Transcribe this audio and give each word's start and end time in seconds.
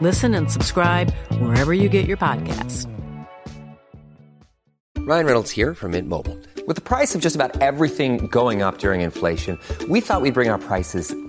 Listen 0.00 0.34
and 0.34 0.50
subscribe 0.50 1.12
wherever 1.38 1.72
you 1.72 1.88
get 1.88 2.06
your 2.06 2.16
podcasts. 2.16 2.86
Ryan 4.98 5.24
Reynolds 5.24 5.50
here 5.50 5.74
from 5.74 5.92
Mint 5.92 6.06
Mobile. 6.06 6.38
With 6.66 6.76
the 6.76 6.82
price 6.82 7.14
of 7.14 7.22
just 7.22 7.34
about 7.34 7.62
everything 7.62 8.26
going 8.26 8.60
up 8.60 8.76
during 8.76 9.00
inflation, 9.00 9.58
we 9.88 10.02
thought 10.02 10.20
we'd 10.20 10.34
bring 10.34 10.50
our 10.50 10.58
prices 10.58 11.14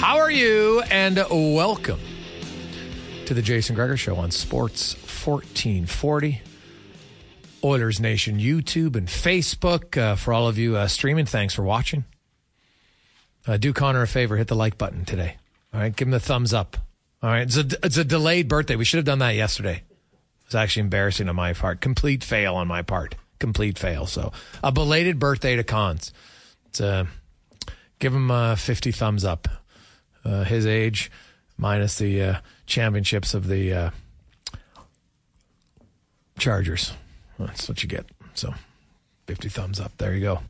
How 0.00 0.16
are 0.16 0.30
you? 0.30 0.80
And 0.90 1.22
welcome 1.30 2.00
to 3.26 3.34
the 3.34 3.42
Jason 3.42 3.74
Gregor 3.74 3.98
Show 3.98 4.16
on 4.16 4.30
Sports 4.30 4.94
1440. 4.94 6.40
Oilers 7.62 8.00
Nation 8.00 8.38
YouTube 8.38 8.96
and 8.96 9.08
Facebook. 9.08 9.98
Uh, 9.98 10.16
for 10.16 10.32
all 10.32 10.48
of 10.48 10.56
you 10.56 10.74
uh, 10.74 10.88
streaming, 10.88 11.26
thanks 11.26 11.52
for 11.52 11.62
watching. 11.64 12.06
Uh, 13.46 13.58
do 13.58 13.74
Connor 13.74 14.00
a 14.00 14.08
favor, 14.08 14.38
hit 14.38 14.48
the 14.48 14.56
like 14.56 14.78
button 14.78 15.04
today. 15.04 15.36
All 15.74 15.80
right, 15.80 15.94
give 15.94 16.08
him 16.08 16.12
the 16.12 16.18
thumbs 16.18 16.54
up. 16.54 16.78
All 17.22 17.28
right, 17.28 17.42
it's 17.42 17.58
a, 17.58 17.66
it's 17.84 17.98
a 17.98 18.04
delayed 18.04 18.48
birthday. 18.48 18.76
We 18.76 18.86
should 18.86 18.96
have 18.96 19.04
done 19.04 19.18
that 19.18 19.34
yesterday. 19.34 19.82
It's 20.46 20.54
actually 20.54 20.84
embarrassing 20.84 21.28
on 21.28 21.36
my 21.36 21.52
part. 21.52 21.82
Complete 21.82 22.24
fail 22.24 22.54
on 22.54 22.66
my 22.66 22.80
part. 22.80 23.16
Complete 23.38 23.78
fail. 23.78 24.06
So 24.06 24.32
a 24.64 24.72
belated 24.72 25.18
birthday 25.18 25.56
to 25.56 25.62
Cons. 25.62 26.10
It's 26.68 26.80
uh, 26.80 27.04
give 27.98 28.14
him 28.14 28.30
uh, 28.30 28.56
50 28.56 28.92
thumbs 28.92 29.26
up. 29.26 29.46
Uh, 30.24 30.44
his 30.44 30.66
age 30.66 31.10
minus 31.56 31.98
the 31.98 32.22
uh, 32.22 32.34
championships 32.66 33.34
of 33.34 33.46
the 33.46 33.72
uh, 33.72 33.90
Chargers. 36.38 36.94
That's 37.38 37.68
what 37.68 37.82
you 37.82 37.88
get. 37.88 38.06
So 38.34 38.54
50 39.26 39.48
thumbs 39.48 39.78
up. 39.78 39.96
There 39.98 40.14
you 40.14 40.20
go. 40.20 40.40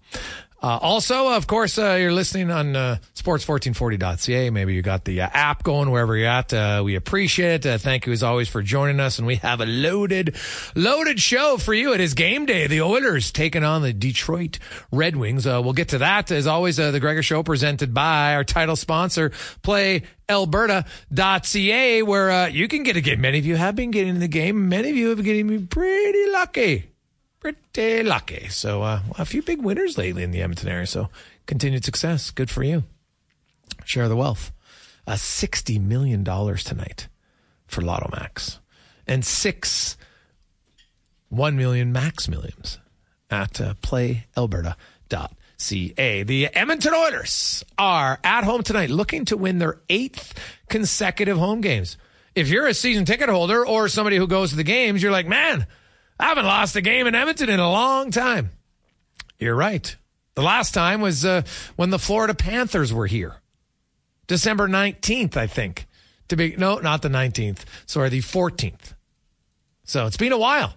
Uh, 0.62 0.78
also, 0.82 1.32
of 1.32 1.46
course, 1.46 1.78
uh, 1.78 1.96
you're 1.98 2.12
listening 2.12 2.50
on 2.50 2.76
uh, 2.76 2.98
sports1440.ca. 3.14 4.50
Maybe 4.50 4.74
you 4.74 4.82
got 4.82 5.06
the 5.06 5.22
uh, 5.22 5.28
app 5.32 5.62
going 5.62 5.90
wherever 5.90 6.14
you're 6.14 6.28
at. 6.28 6.52
Uh, 6.52 6.82
we 6.84 6.96
appreciate 6.96 7.64
it. 7.64 7.66
Uh, 7.66 7.78
thank 7.78 8.06
you 8.06 8.12
as 8.12 8.22
always 8.22 8.48
for 8.48 8.62
joining 8.62 9.00
us. 9.00 9.18
And 9.18 9.26
we 9.26 9.36
have 9.36 9.62
a 9.62 9.66
loaded, 9.66 10.36
loaded 10.74 11.18
show 11.18 11.56
for 11.56 11.72
you. 11.72 11.94
It 11.94 12.00
is 12.00 12.12
game 12.12 12.44
day. 12.44 12.66
The 12.66 12.82
Oilers 12.82 13.32
taking 13.32 13.64
on 13.64 13.80
the 13.80 13.94
Detroit 13.94 14.58
Red 14.92 15.16
Wings. 15.16 15.46
we'll 15.46 15.72
get 15.72 15.88
to 15.88 15.98
that. 15.98 16.30
As 16.30 16.46
always, 16.46 16.76
the 16.76 17.00
Gregor 17.00 17.22
Show 17.22 17.42
presented 17.42 17.94
by 17.94 18.34
our 18.34 18.44
title 18.44 18.76
sponsor, 18.76 19.32
Play 19.62 20.02
alberta.ca 20.28 22.02
where 22.02 22.30
uh, 22.30 22.46
you 22.46 22.68
can 22.68 22.82
get 22.82 22.96
a 22.96 23.00
game. 23.00 23.20
Many 23.20 23.38
of 23.38 23.46
you 23.46 23.56
have 23.56 23.74
been 23.74 23.90
getting 23.90 24.14
in 24.14 24.20
the 24.20 24.28
game. 24.28 24.68
Many 24.68 24.90
of 24.90 24.96
you 24.96 25.08
have 25.08 25.16
been 25.16 25.24
getting 25.24 25.46
me 25.46 25.58
pretty 25.66 26.30
lucky 26.30 26.89
pretty 27.40 28.02
lucky. 28.02 28.48
So, 28.48 28.82
uh, 28.82 29.00
a 29.18 29.24
few 29.24 29.42
big 29.42 29.62
winners 29.62 29.98
lately 29.98 30.22
in 30.22 30.30
the 30.30 30.42
Edmonton 30.42 30.68
area. 30.68 30.86
So, 30.86 31.08
continued 31.46 31.84
success. 31.84 32.30
Good 32.30 32.50
for 32.50 32.62
you. 32.62 32.84
Share 33.84 34.08
the 34.08 34.16
wealth. 34.16 34.52
Uh, 35.06 35.14
$60 35.14 35.80
million 35.80 36.24
tonight 36.24 37.08
for 37.66 37.80
Lotto 37.80 38.10
Max. 38.12 38.60
And 39.06 39.24
six 39.24 39.96
1 41.30 41.56
million 41.56 41.92
max 41.92 42.28
millions 42.28 42.78
at 43.30 43.60
uh, 43.60 43.74
playalberta.ca. 43.82 46.22
The 46.24 46.48
Edmonton 46.54 46.94
Oilers 46.94 47.64
are 47.78 48.18
at 48.24 48.44
home 48.44 48.62
tonight 48.62 48.90
looking 48.90 49.24
to 49.26 49.36
win 49.36 49.58
their 49.58 49.80
eighth 49.88 50.34
consecutive 50.68 51.38
home 51.38 51.60
games. 51.60 51.96
If 52.34 52.48
you're 52.48 52.66
a 52.66 52.74
season 52.74 53.04
ticket 53.04 53.28
holder 53.28 53.64
or 53.66 53.88
somebody 53.88 54.16
who 54.16 54.26
goes 54.26 54.50
to 54.50 54.56
the 54.56 54.64
games, 54.64 55.02
you're 55.02 55.12
like, 55.12 55.26
man, 55.26 55.66
I 56.20 56.26
haven't 56.26 56.44
lost 56.44 56.76
a 56.76 56.82
game 56.82 57.06
in 57.06 57.14
Edmonton 57.14 57.48
in 57.48 57.60
a 57.60 57.70
long 57.70 58.10
time. 58.10 58.50
You're 59.38 59.54
right. 59.54 59.96
The 60.34 60.42
last 60.42 60.74
time 60.74 61.00
was 61.00 61.24
uh, 61.24 61.42
when 61.76 61.88
the 61.88 61.98
Florida 61.98 62.34
Panthers 62.34 62.92
were 62.92 63.06
here. 63.06 63.36
December 64.26 64.68
19th, 64.68 65.36
I 65.38 65.46
think. 65.46 65.86
To 66.28 66.36
be 66.36 66.54
no, 66.56 66.76
not 66.78 67.00
the 67.00 67.08
19th. 67.08 67.64
Sorry, 67.86 68.10
the 68.10 68.20
14th. 68.20 68.94
So 69.84 70.06
it's 70.06 70.18
been 70.18 70.32
a 70.32 70.38
while. 70.38 70.74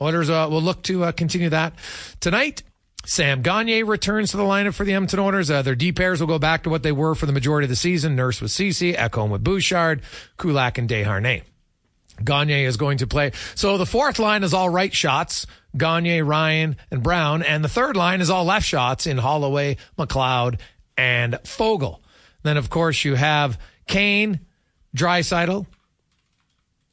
Oilers 0.00 0.28
uh, 0.28 0.48
will 0.50 0.60
look 0.60 0.82
to 0.82 1.04
uh, 1.04 1.12
continue 1.12 1.48
that 1.50 1.72
tonight. 2.18 2.64
Sam 3.06 3.42
Gagne 3.42 3.84
returns 3.84 4.32
to 4.32 4.36
the 4.36 4.42
lineup 4.42 4.74
for 4.74 4.84
the 4.84 4.92
Edmonton 4.92 5.20
Oilers. 5.20 5.48
Uh, 5.48 5.62
their 5.62 5.76
D 5.76 5.92
pairs 5.92 6.18
will 6.18 6.26
go 6.26 6.40
back 6.40 6.64
to 6.64 6.70
what 6.70 6.82
they 6.82 6.92
were 6.92 7.14
for 7.14 7.26
the 7.26 7.32
majority 7.32 7.66
of 7.66 7.70
the 7.70 7.76
season. 7.76 8.16
Nurse 8.16 8.40
with 8.40 8.50
Ceci, 8.50 8.94
Ekholm 8.94 9.30
with 9.30 9.44
Bouchard, 9.44 10.02
Kulak 10.36 10.76
and 10.76 10.88
Desharnais. 10.88 11.44
Gagne 12.22 12.64
is 12.64 12.76
going 12.76 12.98
to 12.98 13.06
play. 13.06 13.32
So 13.54 13.78
the 13.78 13.86
fourth 13.86 14.18
line 14.18 14.42
is 14.42 14.54
all 14.54 14.68
right 14.70 14.92
shots. 14.92 15.46
Gagne, 15.76 16.22
Ryan, 16.22 16.76
and 16.90 17.02
Brown. 17.02 17.42
And 17.42 17.62
the 17.62 17.68
third 17.68 17.96
line 17.96 18.20
is 18.20 18.30
all 18.30 18.44
left 18.44 18.66
shots 18.66 19.06
in 19.06 19.18
Holloway, 19.18 19.76
McLeod, 19.98 20.58
and 20.96 21.34
Foegele. 21.44 22.00
Then, 22.42 22.56
of 22.56 22.70
course, 22.70 23.04
you 23.04 23.14
have 23.14 23.58
Kane, 23.86 24.40
Draisaitl, 24.96 25.66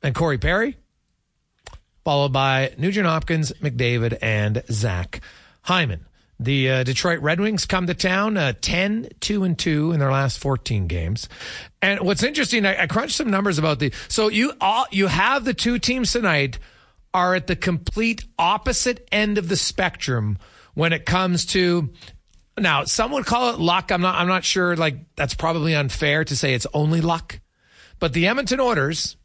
and 0.01 0.13
Corey 0.13 0.37
Perry, 0.37 0.77
followed 2.03 2.33
by 2.33 2.73
Nugent 2.77 3.05
Hopkins, 3.07 3.51
McDavid, 3.61 4.17
and 4.21 4.63
Zach 4.69 5.21
Hyman. 5.61 6.05
The 6.43 6.69
uh, 6.69 6.83
Detroit 6.83 7.21
Red 7.21 7.39
Wings 7.39 7.65
come 7.65 7.87
to 7.87 7.93
town 7.93 8.37
uh, 8.37 8.53
10, 8.59 9.09
2 9.19 9.43
and 9.43 9.57
2 9.57 9.93
in 9.93 9.99
their 9.99 10.11
last 10.11 10.39
14 10.39 10.87
games. 10.87 11.29
And 11.81 12.01
what's 12.01 12.23
interesting, 12.23 12.65
I, 12.65 12.83
I 12.83 12.87
crunched 12.87 13.15
some 13.15 13.29
numbers 13.29 13.57
about 13.57 13.79
the 13.79 13.93
so 14.07 14.29
you 14.29 14.53
all 14.59 14.85
you 14.91 15.07
have 15.07 15.45
the 15.45 15.53
two 15.53 15.79
teams 15.79 16.11
tonight 16.11 16.59
are 17.13 17.35
at 17.35 17.47
the 17.47 17.55
complete 17.55 18.25
opposite 18.37 19.07
end 19.11 19.37
of 19.37 19.47
the 19.47 19.55
spectrum 19.55 20.37
when 20.73 20.91
it 20.91 21.05
comes 21.05 21.45
to 21.45 21.93
now 22.57 22.83
some 22.83 23.11
would 23.11 23.25
call 23.25 23.53
it 23.53 23.59
luck. 23.59 23.91
I'm 23.91 24.01
not 24.01 24.15
I'm 24.15 24.27
not 24.27 24.43
sure 24.43 24.75
like 24.75 25.15
that's 25.15 25.35
probably 25.35 25.75
unfair 25.75 26.25
to 26.25 26.35
say 26.35 26.53
it's 26.53 26.67
only 26.73 27.01
luck. 27.01 27.39
But 27.99 28.13
the 28.13 28.27
Edmonton 28.27 28.59
Oilers 28.59 29.15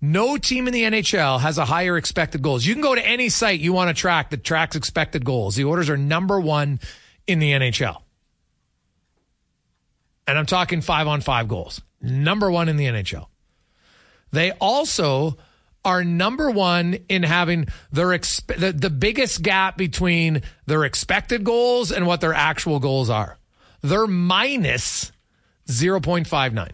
No 0.00 0.38
team 0.38 0.66
in 0.66 0.72
the 0.72 0.84
NHL 0.84 1.40
has 1.40 1.58
a 1.58 1.64
higher 1.64 1.96
expected 1.96 2.40
goals. 2.40 2.64
You 2.64 2.74
can 2.74 2.82
go 2.82 2.94
to 2.94 3.06
any 3.06 3.28
site 3.28 3.60
you 3.60 3.72
want 3.72 3.94
to 3.94 4.00
track 4.00 4.30
that 4.30 4.42
tracks 4.42 4.74
expected 4.74 5.24
goals. 5.24 5.56
The 5.56 5.66
Oilers 5.66 5.90
are 5.90 5.96
number 5.96 6.40
one 6.40 6.80
in 7.26 7.38
the 7.38 7.52
NHL. 7.52 8.00
And 10.26 10.38
I'm 10.38 10.46
talking 10.46 10.80
five 10.80 11.06
on 11.06 11.20
five 11.20 11.48
goals. 11.48 11.82
Number 12.00 12.50
one 12.50 12.68
in 12.68 12.76
the 12.76 12.86
NHL. 12.86 13.26
They 14.32 14.52
also 14.52 15.36
are 15.84 16.04
number 16.04 16.50
one 16.50 16.98
in 17.08 17.22
having 17.22 17.66
their 17.90 18.08
exp- 18.08 18.58
the, 18.58 18.72
the 18.72 18.90
biggest 18.90 19.42
gap 19.42 19.76
between 19.76 20.42
their 20.66 20.84
expected 20.84 21.44
goals 21.44 21.90
and 21.90 22.06
what 22.06 22.20
their 22.20 22.34
actual 22.34 22.78
goals 22.78 23.10
are. 23.10 23.38
They're 23.82 24.06
minus 24.06 25.10
0.59. 25.68 26.70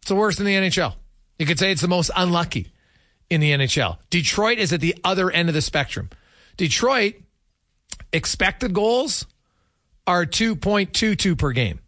It's 0.00 0.08
the 0.08 0.14
worst 0.14 0.38
in 0.38 0.46
the 0.46 0.54
NHL. 0.54 0.94
You 1.40 1.46
could 1.46 1.58
say 1.58 1.72
it's 1.72 1.80
the 1.80 1.88
most 1.88 2.10
unlucky 2.14 2.70
in 3.30 3.40
the 3.40 3.52
NHL. 3.52 3.96
Detroit 4.10 4.58
is 4.58 4.74
at 4.74 4.82
the 4.82 4.94
other 5.02 5.30
end 5.30 5.48
of 5.48 5.54
the 5.54 5.62
spectrum. 5.62 6.10
Detroit 6.58 7.14
expected 8.12 8.74
goals 8.74 9.24
are 10.06 10.26
2.22 10.26 11.38
per 11.38 11.52
game. 11.52 11.80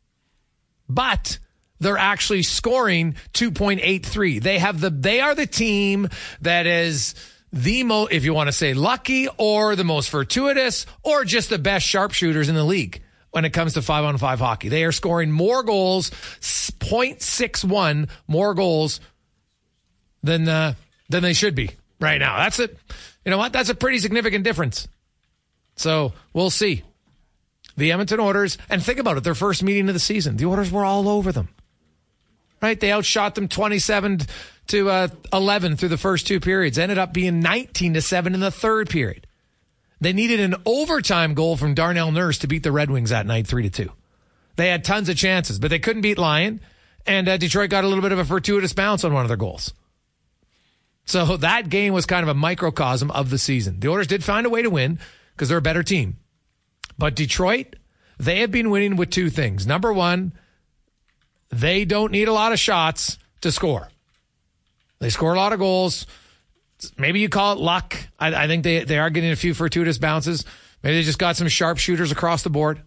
But 0.89 1.39
they're 1.81 1.99
actually 1.99 2.45
scoring 2.45 3.17
2.83. 3.35 4.43
They 4.43 4.59
have 4.59 4.81
the 4.81 4.89
they 4.89 5.21
are 5.21 5.35
the 5.35 5.47
team 5.47 6.09
that 6.41 6.67
is 6.67 7.15
the 7.53 7.83
most 7.83 8.11
if 8.11 8.25
you 8.25 8.33
want 8.33 8.49
to 8.49 8.53
say 8.53 8.73
lucky 8.73 9.29
or 9.37 9.77
the 9.77 9.85
most 9.85 10.09
fortuitous 10.09 10.87
or 11.03 11.27
just 11.27 11.51
the 11.51 11.59
best 11.59 11.87
sharpshooters 11.87 12.49
in 12.49 12.55
the 12.55 12.65
league 12.65 13.03
when 13.33 13.45
it 13.45 13.51
comes 13.51 13.75
to 13.75 13.83
5 13.83 14.05
on 14.05 14.17
5 14.17 14.39
hockey. 14.39 14.71
They 14.71 14.85
are 14.85 14.93
scoring 14.93 15.31
more 15.31 15.63
goals 15.63 16.11
0.61 16.41 18.09
more 18.29 18.55
goals 18.55 19.01
than 20.23 20.49
uh, 20.49 20.75
than 21.09 21.23
they 21.23 21.33
should 21.33 21.55
be 21.55 21.71
right 22.01 22.19
now. 22.19 22.39
That's 22.39 22.59
it. 22.59 22.77
You 23.25 23.31
know 23.31 23.39
what? 23.39 23.53
That's 23.53 23.69
a 23.69 23.75
pretty 23.75 23.99
significant 23.99 24.45
difference. 24.45 24.89
So, 25.77 26.13
we'll 26.33 26.51
see. 26.51 26.83
The 27.77 27.93
Edmonton 27.93 28.21
Oilers, 28.21 28.59
and 28.69 28.83
think 28.83 28.99
about 28.99 29.17
it, 29.17 29.25
their 29.25 29.35
first 29.35 29.63
meeting 29.63 29.89
of 29.89 29.95
the 29.95 30.01
season, 30.01 30.37
the 30.37 30.45
Oilers 30.45 30.71
were 30.71 30.85
all 30.85 31.09
over 31.09 31.33
them 31.33 31.49
right? 32.63 32.79
They 32.79 32.93
outshot 32.93 33.35
them 33.35 33.49
27 33.49 34.21
to 34.69 34.89
uh, 34.89 35.09
11 35.33 35.77
through 35.77 35.91
the 35.91 35.99
first 35.99 36.27
two 36.27 36.41
periods. 36.41 36.79
Ended 36.79 36.97
up 36.97 37.13
being 37.13 37.41
19 37.41 37.95
to 37.95 38.01
7 38.01 38.33
in 38.33 38.41
the 38.41 38.51
third 38.51 38.89
period. 38.89 39.27
They 40.01 40.13
needed 40.13 40.41
an 40.41 40.55
overtime 40.65 41.35
goal 41.35 41.57
from 41.57 41.75
Darnell 41.75 42.13
Nurse 42.13 42.39
to 42.39 42.47
beat 42.47 42.63
the 42.63 42.73
Red 42.73 42.91
Wings 42.91 43.11
that 43.11 43.27
night 43.27 43.47
3 43.47 43.65
to 43.65 43.71
2. 43.71 43.93
They 44.57 44.69
had 44.69 44.85
tons 44.85 45.09
of 45.09 45.17
chances, 45.17 45.59
but 45.59 45.71
they 45.71 45.79
couldn't 45.79 46.03
beat 46.03 46.19
Lyon. 46.19 46.61
And 47.07 47.29
uh, 47.29 47.37
Detroit 47.37 47.71
got 47.71 47.85
a 47.85 47.89
little 47.89 48.03
bit 48.03 48.13
of 48.13 48.19
a 48.19 48.25
fortuitous 48.25 48.73
bounce 48.73 49.05
on 49.05 49.13
one 49.13 49.23
of 49.23 49.29
their 49.29 49.37
goals. 49.37 49.73
So 51.05 51.37
that 51.39 51.69
game 51.69 51.93
was 51.93 52.07
kind 52.07 52.23
of 52.23 52.29
a 52.29 52.35
microcosm 52.35 53.11
of 53.11 53.31
the 53.31 53.39
season. 53.39 53.81
The 53.81 53.89
Oilers 53.89 54.07
did 54.07 54.23
find 54.23 54.47
a 54.47 54.51
way 54.51 54.63
to 54.63 54.71
win 54.71 54.99
because 55.35 55.49
they're 55.49 55.59
a 55.59 55.63
better 55.63 55.83
team. 55.83 56.19
But 56.97 57.17
Detroit, 57.17 57.77
they 58.19 58.41
have 58.41 58.51
been 58.51 58.71
winning 58.71 58.97
with 58.97 59.11
two 59.11 59.31
things. 59.31 59.67
Number 59.67 59.93
one, 59.93 60.33
they 61.51 61.85
don't 61.85 62.13
need 62.13 62.29
a 62.29 62.33
lot 62.33 62.53
of 62.53 62.59
shots 62.59 63.19
to 63.41 63.51
score. 63.51 63.89
They 65.01 65.11
score 65.11 65.35
a 65.35 65.37
lot 65.37 65.53
of 65.53 65.59
goals. 65.59 66.07
Maybe 66.97 67.21
you 67.21 67.29
call 67.29 67.55
it 67.55 67.59
luck. 67.59 67.97
I, 68.19 68.45
I 68.45 68.47
think 68.47 68.63
they, 68.63 68.85
they 68.85 68.99
are 68.99 69.11
getting 69.11 69.33
a 69.33 69.37
few 69.37 69.55
fortuitous 69.55 69.99
bounces. 69.99 70.45
Maybe 70.83 70.97
they 70.97 71.03
just 71.03 71.19
got 71.19 71.37
some 71.37 71.49
sharpshooters 71.49 72.13
across 72.13 72.43
the 72.43 72.51
board. 72.51 72.83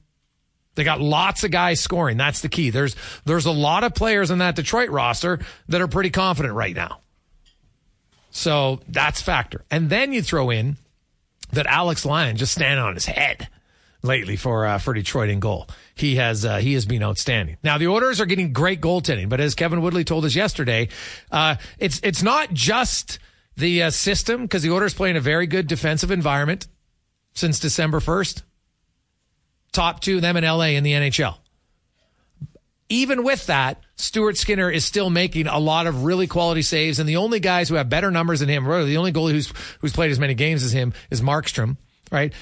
They 0.76 0.84
got 0.84 1.00
lots 1.00 1.44
of 1.44 1.52
guys 1.52 1.80
scoring. 1.80 2.18
That's 2.18 2.42
the 2.42 2.50
key. 2.50 2.70
There's 2.70 2.96
there's 3.24 3.46
a 3.46 3.52
lot 3.52 3.86
of 3.86 3.96
players 3.96 4.30
in 4.30 4.40
that 4.40 4.56
Detroit 4.56 4.90
roster 4.90 5.40
that 5.70 5.80
are 5.80 5.88
pretty 5.88 6.10
confident 6.10 6.54
right 6.54 6.76
now. 6.76 7.00
So 8.36 8.82
that's 8.90 9.22
factor. 9.22 9.64
And 9.72 9.90
then 9.90 10.12
you 10.12 10.22
throw 10.22 10.50
in 10.50 10.76
that 11.54 11.66
Alex 11.68 12.06
Lyon 12.06 12.36
just 12.36 12.52
standing 12.52 12.84
on 12.84 12.94
his 12.94 13.06
head 13.06 13.48
lately 14.04 14.36
for 14.36 14.66
uh, 14.66 14.78
for 14.78 14.94
Detroit 14.94 15.30
in 15.30 15.40
goal. 15.40 15.70
He 15.96 16.18
has 16.18 16.44
uh, 16.44 16.58
he 16.58 16.74
has 16.74 16.86
been 16.86 17.02
outstanding. 17.02 17.56
Now 17.64 17.78
the 17.78 17.88
Oilers 17.88 18.20
are 18.20 18.26
getting 18.26 18.52
great 18.52 18.82
goaltending, 18.82 19.30
but 19.30 19.40
as 19.40 19.56
Kevin 19.56 19.82
Woodley 19.82 20.04
told 20.04 20.26
us 20.26 20.36
yesterday, 20.36 20.90
uh, 21.32 21.56
it's 21.80 22.02
it's 22.04 22.22
not 22.22 22.52
just 22.52 23.20
the 23.56 23.84
uh, 23.84 23.90
system 23.90 24.42
because 24.42 24.64
the 24.64 24.72
Oilers 24.72 24.94
play 24.94 25.10
in 25.10 25.16
a 25.16 25.22
very 25.22 25.48
good 25.48 25.68
defensive 25.68 26.12
environment 26.12 26.68
since 27.36 27.58
December 27.58 28.02
first. 28.02 28.44
Top 29.72 30.02
two 30.02 30.20
them 30.20 30.36
in 30.36 30.44
LA 30.44 30.76
in 30.76 30.84
the 30.84 30.92
NHL. 30.92 31.38
Even 32.90 33.24
with 33.24 33.46
that, 33.46 33.80
Stuart 33.98 34.38
Skinner 34.38 34.70
is 34.70 34.84
still 34.84 35.10
making 35.10 35.48
a 35.48 35.60
lot 35.60 35.88
of 35.88 36.04
really 36.04 36.28
quality 36.28 36.62
saves, 36.62 37.00
and 37.00 37.08
the 37.08 37.18
only 37.18 37.40
guys 37.40 37.70
who 37.70 37.76
have 37.76 37.90
better 37.90 38.12
numbers 38.12 38.42
than 38.42 38.50
him, 38.50 38.68
really 38.68 38.90
the 38.90 38.98
only 38.98 39.14
goalie 39.14 39.32
who's 39.32 39.54
who's 39.80 39.94
played 39.94 40.12
as 40.12 40.20
many 40.20 40.34
games 40.34 40.64
as 40.64 40.74
him, 40.74 40.94
is 41.10 41.22
Markstrom. 41.22 41.78
Right? 42.12 42.34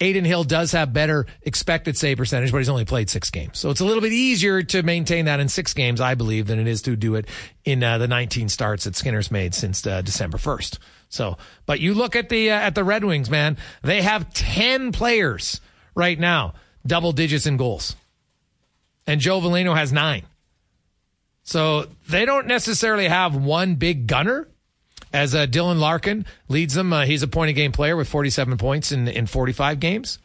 Adin 0.00 0.26
Hill 0.26 0.44
does 0.44 0.72
have 0.72 0.92
better 0.92 1.26
expected 1.42 1.96
save 1.96 2.18
percentage, 2.18 2.52
but 2.52 2.58
he's 2.58 2.68
only 2.68 2.84
played 2.84 3.08
six 3.08 3.30
games. 3.30 3.58
So 3.58 3.70
it's 3.70 3.80
a 3.80 3.84
little 3.84 4.02
bit 4.02 4.12
easier 4.12 4.62
to 4.62 4.82
maintain 4.82 5.24
that 5.24 5.40
in 5.40 5.48
six 5.48 5.72
games, 5.72 6.00
I 6.02 6.14
believe, 6.14 6.46
than 6.46 6.58
it 6.58 6.66
is 6.66 6.82
to 6.82 6.96
do 6.96 7.14
it 7.14 7.26
in 7.64 7.82
uh, 7.82 7.96
the 7.96 8.06
19 8.06 8.50
starts 8.50 8.84
that 8.84 8.94
Skinner's 8.94 9.30
made 9.30 9.54
since 9.54 9.86
uh, 9.86 10.02
December 10.02 10.36
1st. 10.36 10.78
So, 11.08 11.38
but 11.64 11.80
you 11.80 11.94
look 11.94 12.14
at 12.14 12.28
the, 12.28 12.50
uh, 12.50 12.56
at 12.56 12.74
the 12.74 12.84
Red 12.84 13.04
Wings, 13.04 13.30
man, 13.30 13.56
they 13.82 14.02
have 14.02 14.32
10 14.34 14.92
players 14.92 15.62
right 15.94 16.18
now, 16.18 16.52
double 16.86 17.12
digits 17.12 17.46
in 17.46 17.56
goals. 17.56 17.96
And 19.06 19.18
Joe 19.18 19.40
Veleno 19.40 19.74
has 19.74 19.94
nine. 19.94 20.24
So 21.46 21.86
they 22.08 22.24
don't 22.24 22.48
necessarily 22.48 23.06
have 23.06 23.36
one 23.36 23.76
big 23.76 24.08
gunner 24.08 24.48
as 25.12 25.32
uh, 25.32 25.46
Dylan 25.46 25.78
Larkin 25.78 26.26
leads 26.48 26.74
them. 26.74 26.92
Uh, 26.92 27.06
he's 27.06 27.22
a 27.22 27.28
point 27.28 27.50
a 27.50 27.52
game 27.52 27.70
player 27.70 27.96
with 27.96 28.08
47 28.08 28.58
points 28.58 28.90
in, 28.90 29.06
in 29.06 29.26
45 29.26 29.78
games. 29.78 30.18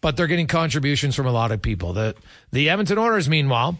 But 0.00 0.16
they're 0.16 0.28
getting 0.28 0.46
contributions 0.46 1.16
from 1.16 1.26
a 1.26 1.32
lot 1.32 1.50
of 1.50 1.60
people. 1.60 1.94
The, 1.94 2.14
the 2.52 2.70
Edmonton 2.70 2.96
Oilers, 2.96 3.28
meanwhile, 3.28 3.76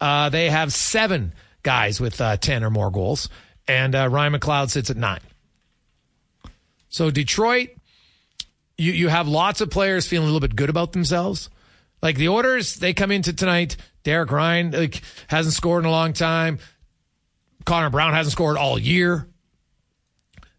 uh, 0.00 0.30
they 0.30 0.48
have 0.48 0.72
seven 0.72 1.34
guys 1.62 2.00
with 2.00 2.18
uh, 2.18 2.38
10 2.38 2.64
or 2.64 2.70
more 2.70 2.90
goals, 2.90 3.28
and 3.68 3.94
uh, 3.94 4.08
Ryan 4.08 4.32
McLeod 4.34 4.70
sits 4.70 4.88
at 4.88 4.96
nine. 4.96 5.20
So 6.88 7.10
Detroit, 7.10 7.70
you, 8.78 8.92
you 8.92 9.08
have 9.08 9.28
lots 9.28 9.60
of 9.60 9.68
players 9.68 10.06
feeling 10.06 10.28
a 10.28 10.32
little 10.32 10.46
bit 10.46 10.56
good 10.56 10.70
about 10.70 10.92
themselves. 10.92 11.50
Like 12.00 12.16
the 12.16 12.28
Oilers, 12.28 12.76
they 12.76 12.94
come 12.94 13.10
into 13.10 13.34
tonight. 13.34 13.76
Derek 14.04 14.30
Ryan 14.30 14.70
like, 14.70 15.02
hasn't 15.26 15.54
scored 15.54 15.82
in 15.82 15.88
a 15.88 15.90
long 15.90 16.12
time. 16.12 16.58
Connor 17.64 17.90
Brown 17.90 18.12
hasn't 18.12 18.32
scored 18.32 18.56
all 18.56 18.78
year. 18.78 19.26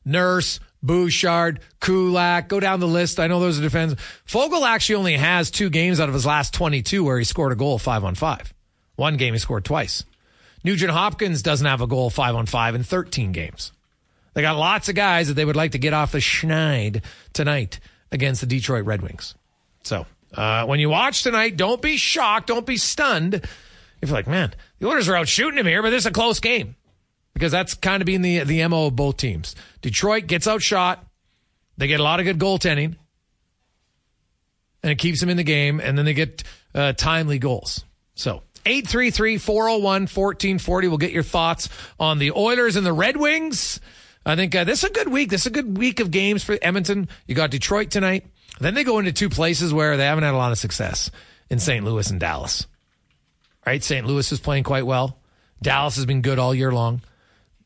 Nurse, 0.04 0.60
Bouchard, 0.84 1.62
Kulak, 1.80 2.48
go 2.48 2.60
down 2.60 2.80
the 2.80 2.88
list. 2.88 3.20
I 3.20 3.28
know 3.28 3.40
those 3.40 3.60
are 3.60 3.64
defense. 3.64 3.96
Foegele 4.28 4.68
actually 4.68 4.96
only 4.96 5.18
has 5.18 5.50
two 5.50 5.70
games 5.70 6.00
out 6.00 6.10
of 6.10 6.14
his 6.14 6.26
last 6.26 6.54
22 6.54 7.04
where 7.04 7.18
he 7.18 7.24
scored 7.24 7.52
a 7.52 7.56
goal 7.56 7.80
five 7.80 8.04
on 8.04 8.16
five. 8.16 8.54
One 8.96 9.18
game 9.18 9.34
he 9.34 9.40
scored 9.40 9.66
twice. 9.66 10.04
Nugent 10.64 10.92
Hopkins 10.92 11.42
doesn't 11.42 11.66
have 11.66 11.82
a 11.82 11.88
goal 11.88 12.10
five 12.10 12.36
on 12.36 12.46
five 12.46 12.76
in 12.76 12.84
13 12.84 13.32
games. 13.32 13.72
They 14.34 14.42
got 14.42 14.58
lots 14.58 14.90
of 14.90 14.96
guys 14.96 15.28
that 15.28 15.36
they 15.36 15.46
would 15.46 15.56
like 15.56 15.72
to 15.72 15.78
get 15.78 15.94
off 15.94 16.12
the 16.12 16.18
schneid 16.20 17.04
tonight 17.34 17.80
against 18.12 18.42
the 18.42 18.48
Detroit 18.48 18.86
Red 18.86 19.02
Wings. 19.02 19.36
So 19.84 20.06
uh, 20.36 20.66
when 20.66 20.80
you 20.80 20.90
watch 20.90 21.24
tonight, 21.24 21.58
don't 21.58 21.82
be 21.82 21.98
shocked, 21.98 22.48
don't 22.48 22.66
be 22.66 22.78
stunned. 22.78 23.34
If 23.34 24.10
you're 24.10 24.18
like, 24.18 24.28
man, 24.28 24.54
the 24.80 24.88
Oilers 24.88 25.10
are 25.10 25.16
out 25.16 25.28
shooting 25.28 25.58
him 25.58 25.66
here, 25.66 25.82
but 25.82 25.90
this 25.90 26.04
is 26.04 26.08
a 26.08 26.12
close 26.12 26.40
game 26.40 26.76
because 27.34 27.52
that's 27.52 27.74
kind 27.74 28.02
of 28.02 28.06
been 28.06 28.22
the 28.22 28.40
the 28.40 28.68
mo 28.68 28.88
of 28.88 28.96
both 28.96 29.18
teams. 29.18 29.56
Detroit 29.82 30.28
gets 30.28 30.48
outshot. 30.48 31.06
They 31.78 31.88
get 31.88 32.00
a 32.00 32.04
lot 32.04 32.20
of 32.20 32.26
good 32.26 32.40
goaltending, 32.40 32.96
and 34.84 34.92
it 34.92 34.98
keeps 34.98 35.20
them 35.20 35.30
in 35.30 35.38
the 35.38 35.44
game. 35.44 35.80
And 35.80 35.98
then 35.98 36.06
they 36.06 36.14
get 36.14 36.44
uh, 36.74 36.94
timely 36.94 37.40
goals. 37.40 37.84
So 38.16 38.44
833-401-1440. 38.66 40.82
We'll 40.84 40.98
get 40.98 41.12
your 41.12 41.24
thoughts 41.24 41.70
on 42.00 42.20
the 42.20 42.32
Oilers 42.32 42.76
and 42.76 42.86
the 42.86 42.94
Red 42.94 43.18
Wings. 43.18 43.80
I 44.26 44.36
think 44.36 44.56
uh, 44.56 44.64
this 44.64 44.84
is 44.84 44.90
a 44.90 44.94
good 44.94 45.10
week. 45.10 45.30
This 45.30 45.42
is 45.42 45.48
a 45.48 45.52
good 45.52 45.78
week 45.78 46.00
of 46.00 46.12
games 46.12 46.44
for 46.44 46.58
Edmonton. 46.62 47.10
You 47.28 47.36
got 47.36 47.52
Detroit 47.52 47.92
tonight. 47.92 48.26
Then 48.60 48.74
they 48.74 48.84
go 48.84 49.00
into 49.00 49.12
two 49.12 49.30
places 49.30 49.74
where 49.74 49.98
they 49.98 50.06
haven't 50.06 50.24
had 50.24 50.34
a 50.34 50.38
lot 50.38 50.52
of 50.52 50.58
success 50.58 51.12
in 51.50 51.60
St. 51.60 51.84
Louis 51.84 52.10
and 52.10 52.20
Dallas. 52.20 52.68
Right? 53.66 53.84
St. 53.84 54.06
Louis 54.06 54.32
is 54.32 54.40
playing 54.40 54.64
quite 54.64 54.86
well. 54.86 55.20
Dallas 55.62 55.96
has 55.96 56.06
been 56.06 56.22
good 56.22 56.40
all 56.40 56.54
year 56.54 56.72
long 56.72 57.02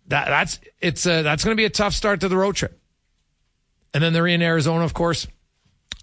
that, 0.10 0.28
that's 0.28 0.60
it's 0.80 1.06
uh, 1.06 1.22
that's 1.22 1.44
going 1.44 1.56
to 1.56 1.60
be 1.60 1.66
a 1.66 1.70
tough 1.70 1.94
start 1.94 2.20
to 2.22 2.28
the 2.28 2.38
road 2.38 2.56
trip. 2.56 2.80
And 3.94 4.04
then 4.04 4.14
they're 4.14 4.28
in 4.28 4.42
Arizona, 4.42 4.84
of 4.84 4.94
course, 4.94 5.28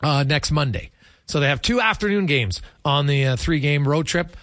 uh, 0.02 0.24
next 0.26 0.50
Monday. 0.50 0.90
So 1.26 1.38
they 1.40 1.48
have 1.48 1.60
two 1.60 1.80
afternoon 1.80 2.26
games 2.26 2.62
on 2.84 3.06
the 3.06 3.26
uh, 3.26 3.36
three 3.36 3.60
game 3.60 3.86
road 3.86 4.06
trip. 4.06 4.36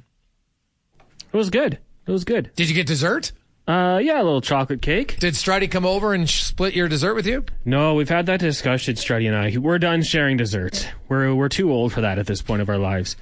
It 1.33 1.35
was 1.35 1.49
good. 1.49 1.77
It 2.07 2.11
was 2.11 2.23
good. 2.23 2.51
Did 2.55 2.69
you 2.69 2.73
get 2.73 2.87
dessert? 2.87 3.33
Uh, 3.67 3.99
yeah, 4.01 4.21
a 4.21 4.23
little 4.23 4.39
chocolate 4.39 4.81
cake. 4.81 5.17
Did 5.19 5.33
Strutty 5.33 5.69
come 5.69 5.85
over 5.85 6.13
and 6.13 6.29
sh- 6.29 6.43
split 6.43 6.73
your 6.73 6.87
dessert 6.87 7.15
with 7.15 7.27
you? 7.27 7.43
No, 7.65 7.95
we've 7.95 8.07
had 8.07 8.27
that 8.27 8.39
discussion, 8.39 8.95
Strutty 8.95 9.27
and 9.27 9.35
I. 9.35 9.57
We're 9.57 9.77
done 9.77 10.03
sharing 10.03 10.37
desserts. 10.37 10.85
We're 11.09 11.35
we're 11.35 11.49
too 11.49 11.69
old 11.69 11.91
for 11.91 11.99
that 11.99 12.17
at 12.17 12.27
this 12.27 12.41
point 12.41 12.61
of 12.61 12.69
our 12.69 12.77
lives. 12.77 13.17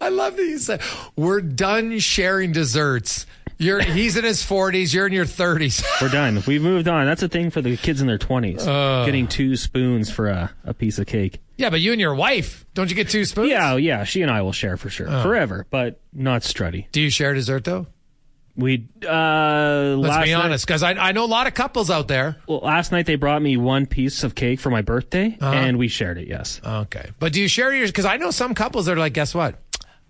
I 0.00 0.08
love 0.08 0.36
that 0.36 0.44
you 0.44 0.58
said 0.58 0.80
we're 1.16 1.40
done 1.40 1.98
sharing 1.98 2.52
desserts. 2.52 3.26
You're 3.58 3.82
he's 3.82 4.16
in 4.16 4.24
his 4.24 4.42
40s. 4.42 4.94
You're 4.94 5.06
in 5.06 5.12
your 5.12 5.26
30s. 5.26 5.84
We're 6.00 6.08
done. 6.08 6.42
We've 6.46 6.62
moved 6.62 6.88
on. 6.88 7.04
That's 7.04 7.22
a 7.22 7.28
thing 7.28 7.50
for 7.50 7.60
the 7.60 7.76
kids 7.76 8.00
in 8.00 8.06
their 8.06 8.16
20s. 8.16 8.66
Uh. 8.66 9.04
Getting 9.04 9.28
two 9.28 9.54
spoons 9.56 10.10
for 10.10 10.28
a, 10.28 10.50
a 10.64 10.72
piece 10.72 10.98
of 10.98 11.06
cake. 11.06 11.40
yeah, 11.58 11.68
but 11.68 11.80
you 11.82 11.92
and 11.92 12.00
your 12.00 12.14
wife 12.14 12.64
don't 12.72 12.88
you 12.88 12.96
get 12.96 13.10
two 13.10 13.26
spoons? 13.26 13.50
Yeah, 13.50 13.76
yeah, 13.76 14.04
she 14.04 14.22
and 14.22 14.30
I 14.30 14.40
will 14.40 14.52
share 14.52 14.78
for 14.78 14.88
sure. 14.88 15.08
Oh. 15.10 15.22
Forever, 15.22 15.66
but 15.68 16.00
not 16.14 16.40
Strutty. 16.40 16.86
Do 16.90 17.02
you 17.02 17.10
share 17.10 17.34
dessert 17.34 17.64
though? 17.64 17.86
We 18.60 18.86
uh 19.06 19.96
Let's 19.98 20.24
be 20.24 20.32
honest, 20.34 20.66
because 20.66 20.82
I 20.82 20.92
I 20.92 21.12
know 21.12 21.24
a 21.24 21.26
lot 21.26 21.46
of 21.46 21.54
couples 21.54 21.90
out 21.90 22.06
there. 22.08 22.36
well, 22.46 22.60
last 22.60 22.92
night 22.92 23.06
they 23.06 23.16
brought 23.16 23.42
me 23.42 23.56
one 23.56 23.86
piece 23.86 24.22
of 24.22 24.34
cake 24.34 24.60
for 24.60 24.70
my 24.70 24.82
birthday 24.82 25.36
Uh-huh. 25.40 25.52
and 25.52 25.78
we 25.78 25.88
shared 25.88 26.18
it, 26.18 26.28
yes. 26.28 26.60
Okay. 26.64 27.10
But 27.18 27.32
do 27.32 27.40
you 27.40 27.48
share 27.48 27.74
yours? 27.74 27.90
Because 27.90 28.04
I 28.04 28.16
know 28.18 28.30
some 28.30 28.54
couples 28.54 28.86
that 28.86 28.92
are 28.92 29.00
like, 29.00 29.14
guess 29.14 29.34
what? 29.34 29.56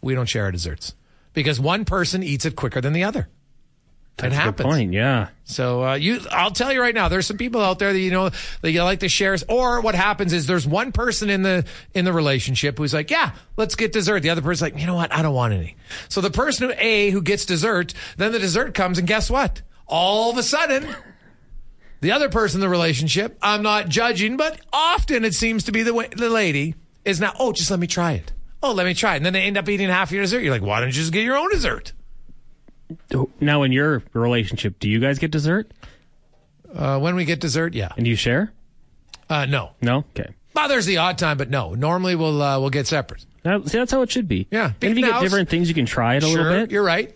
We 0.02 0.14
don't 0.14 0.26
share 0.28 0.44
our 0.44 0.52
desserts 0.52 0.94
because 1.32 1.58
one 1.60 1.84
person 1.84 2.22
eats 2.22 2.44
it 2.44 2.56
quicker 2.56 2.80
than 2.80 2.92
the 2.92 3.04
other. 3.04 3.28
It 4.20 4.30
That's 4.30 4.36
good 4.36 4.42
happens. 4.42 4.66
point, 4.66 4.92
yeah. 4.92 5.28
So 5.44 5.84
uh, 5.84 5.94
you, 5.94 6.20
I'll 6.30 6.50
tell 6.50 6.72
you 6.72 6.80
right 6.80 6.94
now, 6.94 7.08
there's 7.08 7.26
some 7.26 7.36
people 7.36 7.60
out 7.60 7.78
there 7.78 7.92
that 7.92 7.98
you 7.98 8.10
know 8.10 8.30
that 8.62 8.70
you 8.70 8.82
like 8.82 9.00
to 9.00 9.08
share. 9.08 9.36
Or 9.48 9.80
what 9.80 9.94
happens 9.94 10.32
is 10.32 10.46
there's 10.46 10.66
one 10.66 10.92
person 10.92 11.30
in 11.30 11.42
the 11.42 11.64
in 11.94 12.04
the 12.04 12.12
relationship 12.12 12.78
who's 12.78 12.94
like, 12.94 13.10
yeah, 13.10 13.32
let's 13.56 13.74
get 13.74 13.92
dessert. 13.92 14.20
The 14.20 14.30
other 14.30 14.42
person's 14.42 14.62
like, 14.72 14.80
you 14.80 14.86
know 14.86 14.94
what? 14.94 15.12
I 15.12 15.22
don't 15.22 15.34
want 15.34 15.54
any. 15.54 15.76
So 16.08 16.20
the 16.20 16.30
person 16.30 16.68
who 16.68 16.74
A 16.78 17.10
who 17.10 17.22
gets 17.22 17.44
dessert, 17.44 17.94
then 18.16 18.32
the 18.32 18.38
dessert 18.38 18.74
comes, 18.74 18.98
and 18.98 19.06
guess 19.08 19.30
what? 19.30 19.62
All 19.86 20.30
of 20.30 20.38
a 20.38 20.42
sudden. 20.42 20.94
The 22.00 22.12
other 22.12 22.30
person 22.30 22.58
in 22.58 22.60
the 22.62 22.68
relationship, 22.70 23.36
I'm 23.42 23.62
not 23.62 23.88
judging, 23.90 24.38
but 24.38 24.58
often 24.72 25.22
it 25.22 25.34
seems 25.34 25.64
to 25.64 25.72
be 25.72 25.82
the 25.82 25.92
way, 25.92 26.08
the 26.08 26.30
lady 26.30 26.74
is 27.04 27.20
now, 27.20 27.34
oh, 27.38 27.52
just 27.52 27.70
let 27.70 27.78
me 27.78 27.86
try 27.86 28.12
it. 28.12 28.32
Oh, 28.62 28.72
let 28.72 28.86
me 28.86 28.94
try 28.94 29.14
it. 29.14 29.16
And 29.18 29.26
then 29.26 29.34
they 29.34 29.42
end 29.42 29.58
up 29.58 29.68
eating 29.68 29.90
half 29.90 30.10
your 30.10 30.22
dessert. 30.22 30.40
You're 30.42 30.52
like, 30.52 30.62
why 30.62 30.80
don't 30.80 30.88
you 30.88 30.94
just 30.94 31.12
get 31.12 31.24
your 31.24 31.36
own 31.36 31.50
dessert? 31.50 31.92
Now 33.40 33.62
in 33.62 33.72
your 33.72 34.02
relationship, 34.12 34.78
do 34.78 34.88
you 34.88 35.00
guys 35.00 35.18
get 35.18 35.30
dessert? 35.30 35.70
Uh, 36.74 36.98
when 36.98 37.14
we 37.16 37.24
get 37.24 37.40
dessert, 37.40 37.74
yeah. 37.74 37.92
And 37.96 38.04
do 38.04 38.10
you 38.10 38.16
share? 38.16 38.52
Uh, 39.28 39.46
no. 39.46 39.70
No? 39.80 40.04
Okay. 40.16 40.34
Well, 40.54 40.68
there's 40.68 40.86
the 40.86 40.98
odd 40.98 41.18
time, 41.18 41.38
but 41.38 41.50
no. 41.50 41.74
Normally 41.74 42.16
we'll 42.16 42.42
uh, 42.42 42.58
we'll 42.60 42.70
get 42.70 42.86
separate. 42.86 43.24
Now, 43.44 43.62
see, 43.62 43.78
that's 43.78 43.92
how 43.92 44.02
it 44.02 44.10
should 44.10 44.28
be. 44.28 44.46
Yeah. 44.50 44.72
And 44.82 44.92
if 44.92 44.98
you 44.98 45.04
get 45.04 45.20
different 45.20 45.48
things, 45.48 45.68
you 45.68 45.74
can 45.74 45.86
try 45.86 46.16
it 46.16 46.22
a 46.22 46.26
sure, 46.26 46.42
little 46.42 46.60
bit. 46.60 46.70
you're 46.70 46.82
right, 46.82 47.14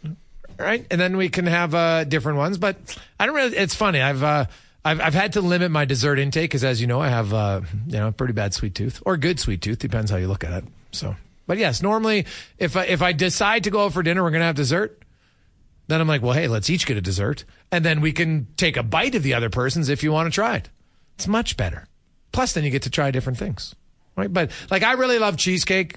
right, 0.58 0.86
and 0.90 1.00
then 1.00 1.16
we 1.16 1.28
can 1.28 1.46
have 1.46 1.74
uh, 1.74 2.04
different 2.04 2.38
ones. 2.38 2.56
But 2.58 2.76
I 3.18 3.26
don't 3.26 3.34
really. 3.34 3.56
It's 3.56 3.74
funny. 3.74 4.00
I've 4.00 4.22
uh, 4.22 4.46
I've 4.84 5.00
I've 5.00 5.14
had 5.14 5.34
to 5.34 5.40
limit 5.40 5.70
my 5.70 5.84
dessert 5.84 6.18
intake 6.18 6.50
because, 6.50 6.64
as 6.64 6.80
you 6.80 6.86
know, 6.86 7.00
I 7.00 7.08
have 7.08 7.34
uh, 7.34 7.60
you 7.86 7.98
know 7.98 8.08
a 8.08 8.12
pretty 8.12 8.32
bad 8.32 8.54
sweet 8.54 8.74
tooth 8.74 9.02
or 9.04 9.16
good 9.16 9.40
sweet 9.40 9.60
tooth, 9.60 9.78
depends 9.78 10.10
how 10.10 10.16
you 10.16 10.28
look 10.28 10.44
at 10.44 10.52
it. 10.52 10.64
So, 10.92 11.16
but 11.46 11.58
yes, 11.58 11.82
normally 11.82 12.26
if 12.58 12.76
I, 12.76 12.84
if 12.84 13.02
I 13.02 13.12
decide 13.12 13.64
to 13.64 13.70
go 13.70 13.84
out 13.84 13.92
for 13.92 14.02
dinner, 14.02 14.22
we're 14.22 14.30
gonna 14.30 14.44
have 14.44 14.56
dessert. 14.56 15.02
Then 15.86 16.00
I'm 16.00 16.08
like, 16.08 16.22
well, 16.22 16.32
hey, 16.32 16.48
let's 16.48 16.70
each 16.70 16.86
get 16.86 16.96
a 16.96 17.00
dessert, 17.00 17.44
and 17.70 17.84
then 17.84 18.00
we 18.00 18.12
can 18.12 18.46
take 18.56 18.76
a 18.76 18.82
bite 18.82 19.14
of 19.14 19.22
the 19.22 19.34
other 19.34 19.50
person's 19.50 19.88
if 19.88 20.02
you 20.02 20.12
want 20.12 20.26
to 20.26 20.34
try 20.34 20.56
it. 20.56 20.70
It's 21.16 21.28
much 21.28 21.56
better. 21.56 21.86
Plus, 22.32 22.52
then 22.52 22.64
you 22.64 22.70
get 22.70 22.82
to 22.82 22.90
try 22.90 23.10
different 23.10 23.38
things, 23.38 23.74
right? 24.16 24.32
But 24.32 24.50
like, 24.70 24.82
I 24.82 24.92
really 24.92 25.18
love 25.18 25.36
cheesecake 25.36 25.96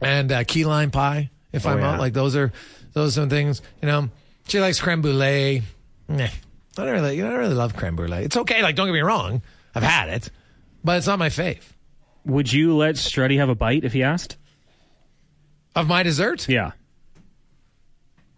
and 0.00 0.30
uh, 0.30 0.44
key 0.44 0.64
lime 0.64 0.90
pie. 0.90 1.30
If 1.52 1.66
I'm 1.66 1.80
yeah. 1.80 1.92
out, 1.92 2.00
like 2.00 2.12
those 2.12 2.34
are 2.34 2.52
those 2.92 3.18
are 3.18 3.26
things. 3.26 3.62
You 3.82 3.88
know, 3.88 4.10
she 4.48 4.60
likes 4.60 4.80
creme 4.80 5.02
brulee. 5.02 5.62
Nah, 6.08 6.24
I 6.24 6.30
don't 6.76 6.90
really, 6.90 7.16
you 7.16 7.22
know, 7.22 7.28
I 7.28 7.32
don't 7.32 7.40
really 7.40 7.54
love 7.54 7.76
creme 7.76 7.96
brulee. 7.96 8.24
It's 8.24 8.36
okay. 8.36 8.62
Like, 8.62 8.76
don't 8.76 8.86
get 8.86 8.92
me 8.92 9.00
wrong, 9.00 9.42
I've 9.74 9.82
had 9.82 10.08
it, 10.08 10.30
but 10.82 10.98
it's 10.98 11.06
not 11.06 11.18
my 11.18 11.28
fave 11.28 11.62
Would 12.24 12.52
you 12.52 12.76
let 12.76 12.94
Strutty 12.94 13.38
have 13.38 13.48
a 13.48 13.54
bite 13.54 13.84
if 13.84 13.92
he 13.92 14.02
asked? 14.02 14.36
of 15.74 15.88
my 15.88 16.02
dessert. 16.02 16.48
Yeah. 16.48 16.72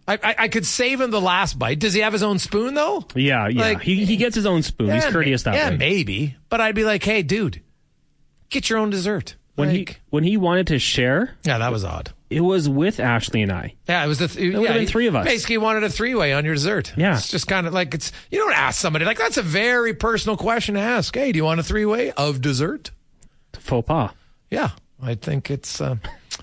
I, 0.07 0.13
I, 0.23 0.35
I 0.39 0.47
could 0.47 0.65
save 0.65 1.01
him 1.01 1.11
the 1.11 1.19
last 1.21 1.59
bite. 1.59 1.79
Does 1.79 1.93
he 1.93 1.99
have 2.01 2.13
his 2.13 2.23
own 2.23 2.39
spoon 2.39 2.73
though? 2.73 3.05
Yeah, 3.15 3.47
yeah. 3.47 3.61
Like- 3.61 3.81
he, 3.81 4.05
he 4.05 4.15
gets 4.17 4.35
his 4.35 4.45
own 4.45 4.63
spoon. 4.63 4.91
He's 4.91 5.05
courteous 5.05 5.43
that 5.43 5.55
yeah, 5.55 5.69
way. 5.71 5.77
maybe. 5.77 6.35
But 6.49 6.61
I'd 6.61 6.75
be 6.75 6.83
like, 6.85 7.03
hey, 7.03 7.23
dude, 7.23 7.61
get 8.49 8.69
your 8.69 8.79
own 8.79 8.89
dessert. 8.89 9.35
When 9.55 9.71
he 9.71 9.87
when 10.11 10.23
he 10.23 10.37
wanted 10.37 10.67
to 10.67 10.77
share, 10.77 11.35
yeah, 11.43 11.57
that 11.57 11.71
was 11.71 11.83
odd. 11.83 12.11
it 12.29 12.41
was 12.41 12.69
with 12.69 12.99
Ashley 12.99 13.41
and 13.41 13.51
I. 13.51 13.73
Yeah, 13.89 14.05
it 14.05 14.07
was 14.07 14.19
the. 14.19 14.27
Th- 14.27 14.55
would've 14.55 14.81
yeah, 14.81 14.85
three 14.85 15.07
of 15.07 15.15
us. 15.15 15.25
Basically, 15.25 15.57
wanted 15.57 15.83
a 15.83 15.89
three 15.89 16.13
way 16.13 16.31
on 16.31 16.45
your 16.45 16.53
dessert. 16.53 16.93
Yeah. 16.95 17.17
it's 17.17 17.31
just 17.31 17.47
kind 17.47 17.65
of 17.65 17.73
like 17.73 17.95
it's. 17.95 18.11
You 18.29 18.37
don't 18.37 18.53
ask 18.53 18.79
somebody 18.79 19.03
like 19.03 19.17
that's 19.17 19.37
a 19.37 19.41
very 19.41 19.95
personal 19.95 20.37
question 20.37 20.75
to 20.75 20.81
ask. 20.81 21.15
Hey, 21.15 21.31
do 21.31 21.37
you 21.37 21.43
want 21.43 21.59
a 21.59 21.63
three 21.63 21.85
way 21.85 22.11
of 22.11 22.39
dessert? 22.39 22.91
Faux 23.57 23.83
pas. 23.87 24.11
Yeah, 24.51 24.69
I 25.01 25.15
think 25.15 25.49
it's. 25.49 25.81
Uh, 25.81 25.95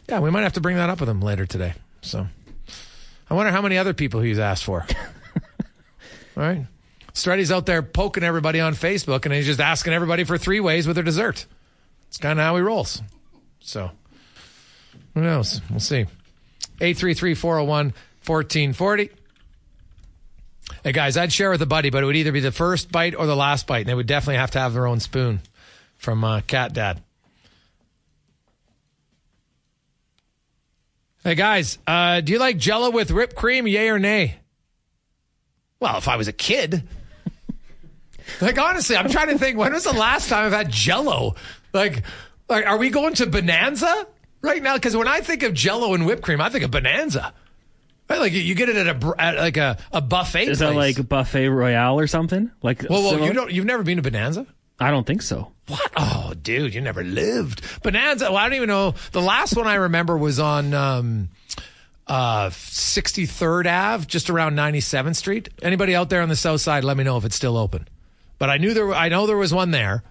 yeah, 0.08 0.18
we 0.18 0.30
might 0.32 0.42
have 0.42 0.54
to 0.54 0.60
bring 0.60 0.74
that 0.76 0.90
up 0.90 0.98
with 0.98 1.08
him 1.08 1.20
later 1.20 1.46
today. 1.46 1.74
So, 2.02 2.26
I 3.34 3.36
wonder 3.36 3.50
how 3.50 3.62
many 3.62 3.78
other 3.78 3.94
people 3.94 4.20
he's 4.20 4.38
asked 4.38 4.62
for. 4.62 4.86
All 6.36 6.42
right, 6.44 6.66
Strutty's 7.14 7.50
out 7.50 7.66
there 7.66 7.82
poking 7.82 8.22
everybody 8.22 8.60
on 8.60 8.74
Facebook, 8.74 9.24
and 9.24 9.34
he's 9.34 9.46
just 9.46 9.58
asking 9.58 9.92
everybody 9.92 10.22
for 10.22 10.38
three 10.38 10.60
ways 10.60 10.86
with 10.86 10.94
their 10.94 11.02
dessert. 11.02 11.44
It's 12.06 12.16
kind 12.16 12.38
of 12.38 12.44
how 12.44 12.54
he 12.54 12.62
rolls. 12.62 13.02
So, 13.58 13.90
who 15.14 15.22
knows? 15.22 15.60
We'll 15.68 15.80
see. 15.80 16.06
833 16.80 17.34
401 17.34 17.86
1440. 18.24 19.10
Hey 20.84 20.92
guys, 20.92 21.16
I'd 21.16 21.32
share 21.32 21.50
with 21.50 21.60
a 21.60 21.66
buddy, 21.66 21.90
but 21.90 22.04
it 22.04 22.06
would 22.06 22.14
either 22.14 22.30
be 22.30 22.38
the 22.38 22.52
first 22.52 22.92
bite 22.92 23.16
or 23.16 23.26
the 23.26 23.34
last 23.34 23.66
bite, 23.66 23.80
and 23.80 23.88
they 23.88 23.94
would 23.94 24.06
definitely 24.06 24.36
have 24.36 24.52
to 24.52 24.60
have 24.60 24.74
their 24.74 24.86
own 24.86 25.00
spoon 25.00 25.40
from 25.96 26.22
uh, 26.22 26.40
Cat 26.42 26.72
Dad. 26.72 27.02
Hey 31.24 31.36
guys, 31.36 31.78
uh, 31.86 32.20
do 32.20 32.34
you 32.34 32.38
like 32.38 32.58
Jello 32.58 32.90
with 32.90 33.10
whipped 33.10 33.34
cream? 33.34 33.66
Yay 33.66 33.88
or 33.88 33.98
nay? 33.98 34.40
Well, 35.80 35.96
if 35.96 36.06
I 36.06 36.16
was 36.16 36.28
a 36.28 36.34
kid, 36.34 36.86
like 38.42 38.58
honestly, 38.58 38.94
I'm 38.94 39.08
trying 39.08 39.28
to 39.28 39.38
think. 39.38 39.56
When 39.56 39.72
was 39.72 39.84
the 39.84 39.94
last 39.94 40.28
time 40.28 40.44
I've 40.44 40.52
had 40.52 40.70
Jello? 40.70 41.36
Like, 41.72 42.02
like 42.50 42.66
are 42.66 42.76
we 42.76 42.90
going 42.90 43.14
to 43.14 43.26
Bonanza 43.26 44.06
right 44.42 44.62
now? 44.62 44.74
Because 44.74 44.94
when 44.94 45.08
I 45.08 45.22
think 45.22 45.42
of 45.44 45.54
Jello 45.54 45.94
and 45.94 46.04
whipped 46.04 46.20
cream, 46.20 46.42
I 46.42 46.50
think 46.50 46.62
of 46.62 46.70
Bonanza. 46.70 47.32
Right? 48.10 48.20
Like 48.20 48.32
you 48.34 48.54
get 48.54 48.68
it 48.68 48.76
at 48.76 48.86
a 48.86 49.14
at 49.18 49.36
like 49.38 49.56
a, 49.56 49.78
a 49.92 50.02
buffet. 50.02 50.48
Is 50.48 50.58
that 50.58 50.74
place. 50.74 50.98
like 50.98 51.08
buffet 51.08 51.48
royale 51.48 51.98
or 51.98 52.06
something? 52.06 52.50
Like 52.62 52.84
well, 52.90 53.08
similar? 53.08 53.26
You 53.26 53.32
don't. 53.32 53.50
You've 53.50 53.64
never 53.64 53.82
been 53.82 53.96
to 53.96 54.02
Bonanza? 54.02 54.46
I 54.80 54.90
don't 54.90 55.06
think 55.06 55.22
so. 55.22 55.52
What? 55.66 55.92
Oh, 55.96 56.34
dude, 56.40 56.74
you 56.74 56.80
never 56.80 57.02
lived. 57.02 57.62
Bonanza. 57.82 58.26
Well, 58.26 58.36
I 58.36 58.44
don't 58.48 58.56
even 58.56 58.68
know. 58.68 58.94
The 59.12 59.22
last 59.22 59.56
one 59.56 59.66
I 59.66 59.74
remember 59.74 60.16
was 60.16 60.38
on 60.38 60.74
um, 60.74 61.28
uh, 62.06 62.50
63rd 62.50 63.66
Ave, 63.66 64.06
just 64.06 64.28
around 64.28 64.56
97th 64.56 65.16
Street. 65.16 65.48
Anybody 65.62 65.94
out 65.94 66.10
there 66.10 66.22
on 66.22 66.28
the 66.28 66.36
south 66.36 66.60
side, 66.60 66.84
let 66.84 66.96
me 66.96 67.04
know 67.04 67.16
if 67.16 67.24
it's 67.24 67.36
still 67.36 67.56
open. 67.56 67.88
But 68.38 68.50
I 68.50 68.58
knew 68.58 68.74
there. 68.74 68.92
I 68.92 69.08
know 69.08 69.26
there 69.26 69.36
was 69.36 69.54
one 69.54 69.70
there, 69.70 70.02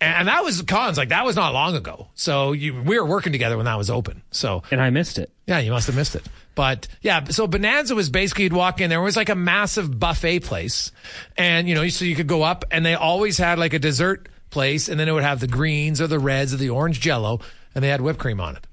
And 0.00 0.28
that 0.28 0.44
was 0.44 0.60
cons 0.62 0.98
like 0.98 1.08
that 1.10 1.24
was 1.24 1.36
not 1.36 1.54
long 1.54 1.76
ago. 1.76 2.08
So 2.14 2.52
you, 2.52 2.74
we 2.82 2.98
were 2.98 3.06
working 3.06 3.32
together 3.32 3.56
when 3.56 3.64
that 3.66 3.78
was 3.78 3.88
open. 3.88 4.22
So 4.32 4.62
And 4.70 4.80
I 4.80 4.90
missed 4.90 5.18
it. 5.18 5.30
yeah, 5.46 5.60
you 5.60 5.70
must 5.70 5.86
have 5.86 5.96
missed 5.96 6.14
it. 6.14 6.26
But 6.54 6.88
yeah, 7.00 7.24
so 7.24 7.46
Bonanza 7.46 7.94
was 7.94 8.10
basically 8.10 8.44
you'd 8.44 8.52
walk 8.52 8.80
in 8.80 8.90
there. 8.90 9.00
It 9.00 9.04
was 9.04 9.16
like 9.16 9.28
a 9.28 9.34
massive 9.34 9.98
buffet 9.98 10.40
place, 10.40 10.92
and 11.36 11.68
you 11.68 11.74
know, 11.74 11.88
so 11.88 12.04
you 12.04 12.14
could 12.14 12.28
go 12.28 12.42
up, 12.42 12.64
and 12.70 12.84
they 12.86 12.94
always 12.94 13.38
had 13.38 13.58
like 13.58 13.72
a 13.72 13.78
dessert 13.80 14.28
place, 14.50 14.88
and 14.88 15.00
then 15.00 15.08
it 15.08 15.12
would 15.12 15.24
have 15.24 15.40
the 15.40 15.48
greens 15.48 16.00
or 16.00 16.06
the 16.06 16.18
reds 16.20 16.54
or 16.54 16.58
the 16.58 16.70
orange 16.70 17.00
Jello, 17.00 17.40
and 17.74 17.82
they 17.82 17.88
had 17.88 18.00
whipped 18.00 18.20
cream 18.20 18.40
on 18.40 18.54
it. 18.56 18.66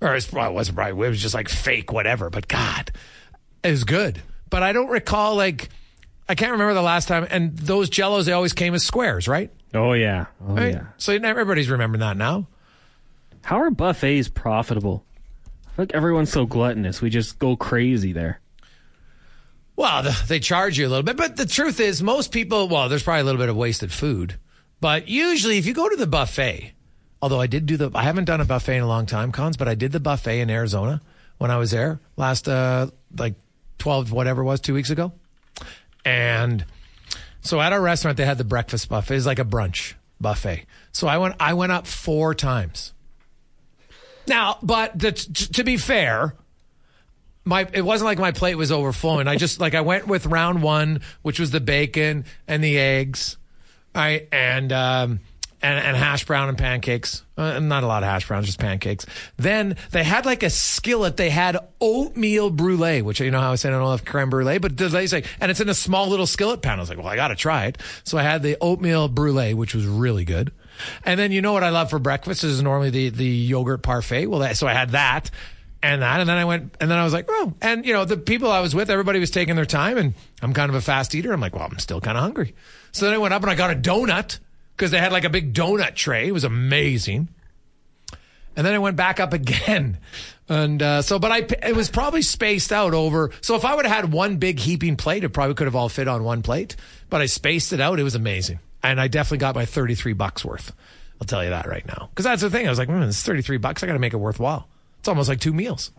Or 0.00 0.10
it, 0.10 0.14
was, 0.14 0.32
well, 0.32 0.50
it 0.50 0.54
wasn't 0.54 0.76
probably 0.76 1.06
it 1.06 1.10
was 1.10 1.22
just 1.22 1.34
like 1.34 1.48
fake 1.48 1.92
whatever. 1.92 2.30
But 2.30 2.48
God, 2.48 2.90
it 3.62 3.70
was 3.70 3.84
good. 3.84 4.22
But 4.50 4.62
I 4.62 4.72
don't 4.72 4.88
recall 4.88 5.36
like 5.36 5.68
I 6.28 6.34
can't 6.34 6.52
remember 6.52 6.74
the 6.74 6.82
last 6.82 7.06
time. 7.06 7.26
And 7.30 7.56
those 7.56 7.90
Jellos 7.90 8.24
they 8.24 8.32
always 8.32 8.52
came 8.52 8.74
as 8.74 8.84
squares, 8.84 9.28
right? 9.28 9.50
Oh 9.74 9.92
yeah. 9.92 10.26
Oh 10.46 10.54
Right. 10.54 10.74
yeah. 10.74 10.86
So 10.96 11.12
everybody's 11.12 11.68
remembering 11.70 12.00
that 12.00 12.16
now. 12.16 12.46
How 13.42 13.60
are 13.60 13.70
buffets 13.70 14.28
profitable? 14.28 15.04
I 15.66 15.70
feel 15.76 15.82
like 15.84 15.94
everyone's 15.94 16.30
so 16.32 16.46
gluttonous. 16.46 17.00
We 17.02 17.10
just 17.10 17.38
go 17.38 17.56
crazy 17.56 18.12
there. 18.12 18.40
Well, 19.76 20.02
the, 20.04 20.24
they 20.26 20.40
charge 20.40 20.78
you 20.78 20.86
a 20.86 20.88
little 20.88 21.02
bit, 21.02 21.16
but 21.18 21.36
the 21.36 21.44
truth 21.46 21.80
is, 21.80 22.02
most 22.02 22.32
people, 22.32 22.66
well, 22.68 22.88
there's 22.88 23.02
probably 23.02 23.20
a 23.20 23.24
little 23.24 23.38
bit 23.40 23.50
of 23.50 23.56
wasted 23.56 23.92
food. 23.92 24.36
But 24.80 25.06
usually, 25.08 25.58
if 25.58 25.66
you 25.66 25.74
go 25.74 25.88
to 25.88 25.96
the 25.96 26.06
buffet, 26.06 26.72
although 27.20 27.40
I 27.40 27.46
did 27.46 27.66
do 27.66 27.76
the, 27.76 27.90
I 27.94 28.02
haven't 28.02 28.24
done 28.24 28.40
a 28.40 28.44
buffet 28.46 28.76
in 28.76 28.82
a 28.82 28.86
long 28.88 29.04
time, 29.04 29.32
cons, 29.32 29.56
but 29.58 29.68
I 29.68 29.74
did 29.74 29.92
the 29.92 30.00
buffet 30.00 30.40
in 30.40 30.48
Arizona 30.50 31.02
when 31.38 31.50
I 31.50 31.58
was 31.58 31.70
there 31.72 32.00
last, 32.16 32.48
uh, 32.48 32.86
like 33.18 33.34
12, 33.78 34.12
whatever 34.12 34.40
it 34.40 34.44
was, 34.46 34.60
two 34.60 34.72
weeks 34.74 34.88
ago. 34.90 35.12
And 36.06 36.64
so 37.46 37.60
at 37.60 37.72
our 37.72 37.80
restaurant, 37.80 38.16
they 38.16 38.24
had 38.24 38.38
the 38.38 38.44
breakfast 38.44 38.88
buffet. 38.88 39.16
It's 39.16 39.26
like 39.26 39.38
a 39.38 39.44
brunch 39.44 39.94
buffet. 40.20 40.66
So 40.92 41.06
I 41.06 41.18
went, 41.18 41.36
I 41.40 41.54
went 41.54 41.72
up 41.72 41.86
four 41.86 42.34
times. 42.34 42.92
Now, 44.26 44.58
but 44.62 44.98
the, 44.98 45.12
t- 45.12 45.46
to 45.46 45.64
be 45.64 45.76
fair, 45.76 46.34
my 47.46 47.66
it 47.72 47.82
wasn't 47.82 48.06
like 48.06 48.18
my 48.18 48.32
plate 48.32 48.56
was 48.56 48.72
overflowing. 48.72 49.28
I 49.28 49.36
just 49.36 49.60
like 49.60 49.74
I 49.74 49.80
went 49.80 50.06
with 50.06 50.26
round 50.26 50.62
one, 50.62 51.00
which 51.22 51.38
was 51.38 51.52
the 51.52 51.60
bacon 51.60 52.24
and 52.48 52.62
the 52.62 52.76
eggs, 52.76 53.38
right, 53.94 54.28
and 54.32 54.72
um, 54.72 55.20
and 55.66 55.84
and 55.84 55.96
hash 55.96 56.24
brown 56.24 56.48
and 56.48 56.56
pancakes. 56.56 57.24
Uh, 57.36 57.58
not 57.58 57.82
a 57.82 57.86
lot 57.86 58.02
of 58.02 58.08
hash 58.08 58.26
browns, 58.28 58.46
just 58.46 58.58
pancakes. 58.60 59.04
Then 59.36 59.76
they 59.90 60.04
had 60.04 60.24
like 60.24 60.42
a 60.42 60.50
skillet. 60.50 61.16
They 61.16 61.30
had 61.30 61.58
oatmeal 61.80 62.50
brulee, 62.50 63.02
which 63.02 63.20
you 63.20 63.30
know 63.30 63.40
how 63.40 63.52
I 63.52 63.56
said 63.56 63.72
I 63.72 63.78
don't 63.78 63.90
have 63.90 64.04
creme 64.04 64.30
brulee, 64.30 64.58
but 64.58 64.76
they 64.76 65.06
say, 65.06 65.24
and 65.40 65.50
it's 65.50 65.60
in 65.60 65.68
a 65.68 65.74
small 65.74 66.08
little 66.08 66.26
skillet 66.26 66.62
pan. 66.62 66.78
I 66.78 66.82
was 66.82 66.88
like, 66.88 66.98
well, 66.98 67.08
I 67.08 67.16
got 67.16 67.28
to 67.28 67.34
try 67.34 67.66
it. 67.66 67.78
So 68.04 68.16
I 68.16 68.22
had 68.22 68.42
the 68.42 68.56
oatmeal 68.60 69.08
brulee, 69.08 69.54
which 69.54 69.74
was 69.74 69.86
really 69.86 70.24
good. 70.24 70.52
And 71.04 71.18
then 71.18 71.32
you 71.32 71.42
know 71.42 71.52
what 71.52 71.64
I 71.64 71.70
love 71.70 71.90
for 71.90 71.98
breakfast 71.98 72.44
is 72.44 72.62
normally 72.62 72.90
the 72.90 73.08
the 73.08 73.26
yogurt 73.26 73.82
parfait. 73.82 74.26
Well, 74.26 74.40
that, 74.40 74.56
so 74.56 74.66
I 74.66 74.72
had 74.72 74.90
that 74.90 75.30
and 75.82 76.02
that, 76.02 76.20
and 76.20 76.28
then 76.28 76.36
I 76.36 76.44
went, 76.44 76.74
and 76.80 76.90
then 76.90 76.98
I 76.98 77.04
was 77.04 77.12
like, 77.12 77.26
oh, 77.28 77.54
and 77.60 77.84
you 77.84 77.92
know, 77.92 78.04
the 78.04 78.16
people 78.16 78.50
I 78.50 78.60
was 78.60 78.74
with, 78.74 78.88
everybody 78.88 79.20
was 79.20 79.30
taking 79.30 79.56
their 79.56 79.66
time, 79.66 79.98
and 79.98 80.14
I'm 80.42 80.52
kind 80.52 80.70
of 80.70 80.74
a 80.74 80.80
fast 80.80 81.14
eater. 81.14 81.32
I'm 81.32 81.40
like, 81.40 81.54
well, 81.54 81.68
I'm 81.70 81.78
still 81.78 82.00
kind 82.00 82.16
of 82.16 82.22
hungry. 82.22 82.54
So 82.92 83.04
then 83.04 83.14
I 83.14 83.18
went 83.18 83.34
up 83.34 83.42
and 83.42 83.50
I 83.50 83.54
got 83.54 83.70
a 83.70 83.74
donut 83.74 84.38
because 84.76 84.90
they 84.90 84.98
had 84.98 85.12
like 85.12 85.24
a 85.24 85.30
big 85.30 85.54
donut 85.54 85.94
tray. 85.94 86.28
It 86.28 86.32
was 86.32 86.44
amazing. 86.44 87.28
And 88.56 88.66
then 88.66 88.74
I 88.74 88.78
went 88.78 88.96
back 88.96 89.20
up 89.20 89.32
again. 89.32 89.98
And 90.48 90.80
uh, 90.80 91.02
so, 91.02 91.18
but 91.18 91.32
I, 91.32 91.38
it 91.68 91.74
was 91.74 91.88
probably 91.90 92.22
spaced 92.22 92.72
out 92.72 92.94
over. 92.94 93.30
So 93.40 93.56
if 93.56 93.64
I 93.64 93.74
would 93.74 93.84
have 93.84 93.94
had 93.94 94.12
one 94.12 94.36
big 94.36 94.58
heaping 94.58 94.96
plate, 94.96 95.24
it 95.24 95.30
probably 95.30 95.54
could 95.54 95.66
have 95.66 95.74
all 95.74 95.88
fit 95.88 96.08
on 96.08 96.24
one 96.24 96.42
plate. 96.42 96.76
But 97.10 97.20
I 97.20 97.26
spaced 97.26 97.72
it 97.72 97.80
out. 97.80 97.98
It 97.98 98.04
was 98.04 98.14
amazing. 98.14 98.60
And 98.82 99.00
I 99.00 99.08
definitely 99.08 99.38
got 99.38 99.54
my 99.54 99.64
33 99.64 100.12
bucks 100.12 100.44
worth. 100.44 100.72
I'll 101.20 101.26
tell 101.26 101.42
you 101.42 101.50
that 101.50 101.66
right 101.66 101.86
now. 101.86 102.08
Because 102.10 102.24
that's 102.24 102.42
the 102.42 102.50
thing. 102.50 102.66
I 102.66 102.70
was 102.70 102.78
like, 102.78 102.88
mm, 102.88 103.06
it's 103.06 103.22
33 103.22 103.56
bucks. 103.56 103.82
I 103.82 103.86
got 103.86 103.94
to 103.94 103.98
make 103.98 104.12
it 104.12 104.18
worthwhile. 104.18 104.68
It's 105.00 105.08
almost 105.08 105.28
like 105.28 105.40
two 105.40 105.52
meals. 105.52 105.90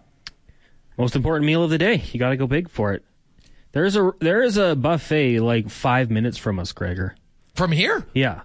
Most 0.97 1.15
important 1.15 1.45
meal 1.45 1.63
of 1.63 1.69
the 1.69 1.77
day. 1.77 2.03
You 2.11 2.19
got 2.19 2.29
to 2.29 2.37
go 2.37 2.47
big 2.47 2.69
for 2.69 2.93
it. 2.93 3.03
There's 3.73 3.95
a 3.95 4.11
there 4.19 4.41
is 4.41 4.57
a 4.57 4.75
buffet 4.75 5.39
like 5.39 5.69
five 5.69 6.09
minutes 6.09 6.37
from 6.37 6.57
us, 6.57 6.71
Gregor. 6.71 7.15
From 7.53 7.71
here? 7.71 8.05
Yeah. 8.13 8.41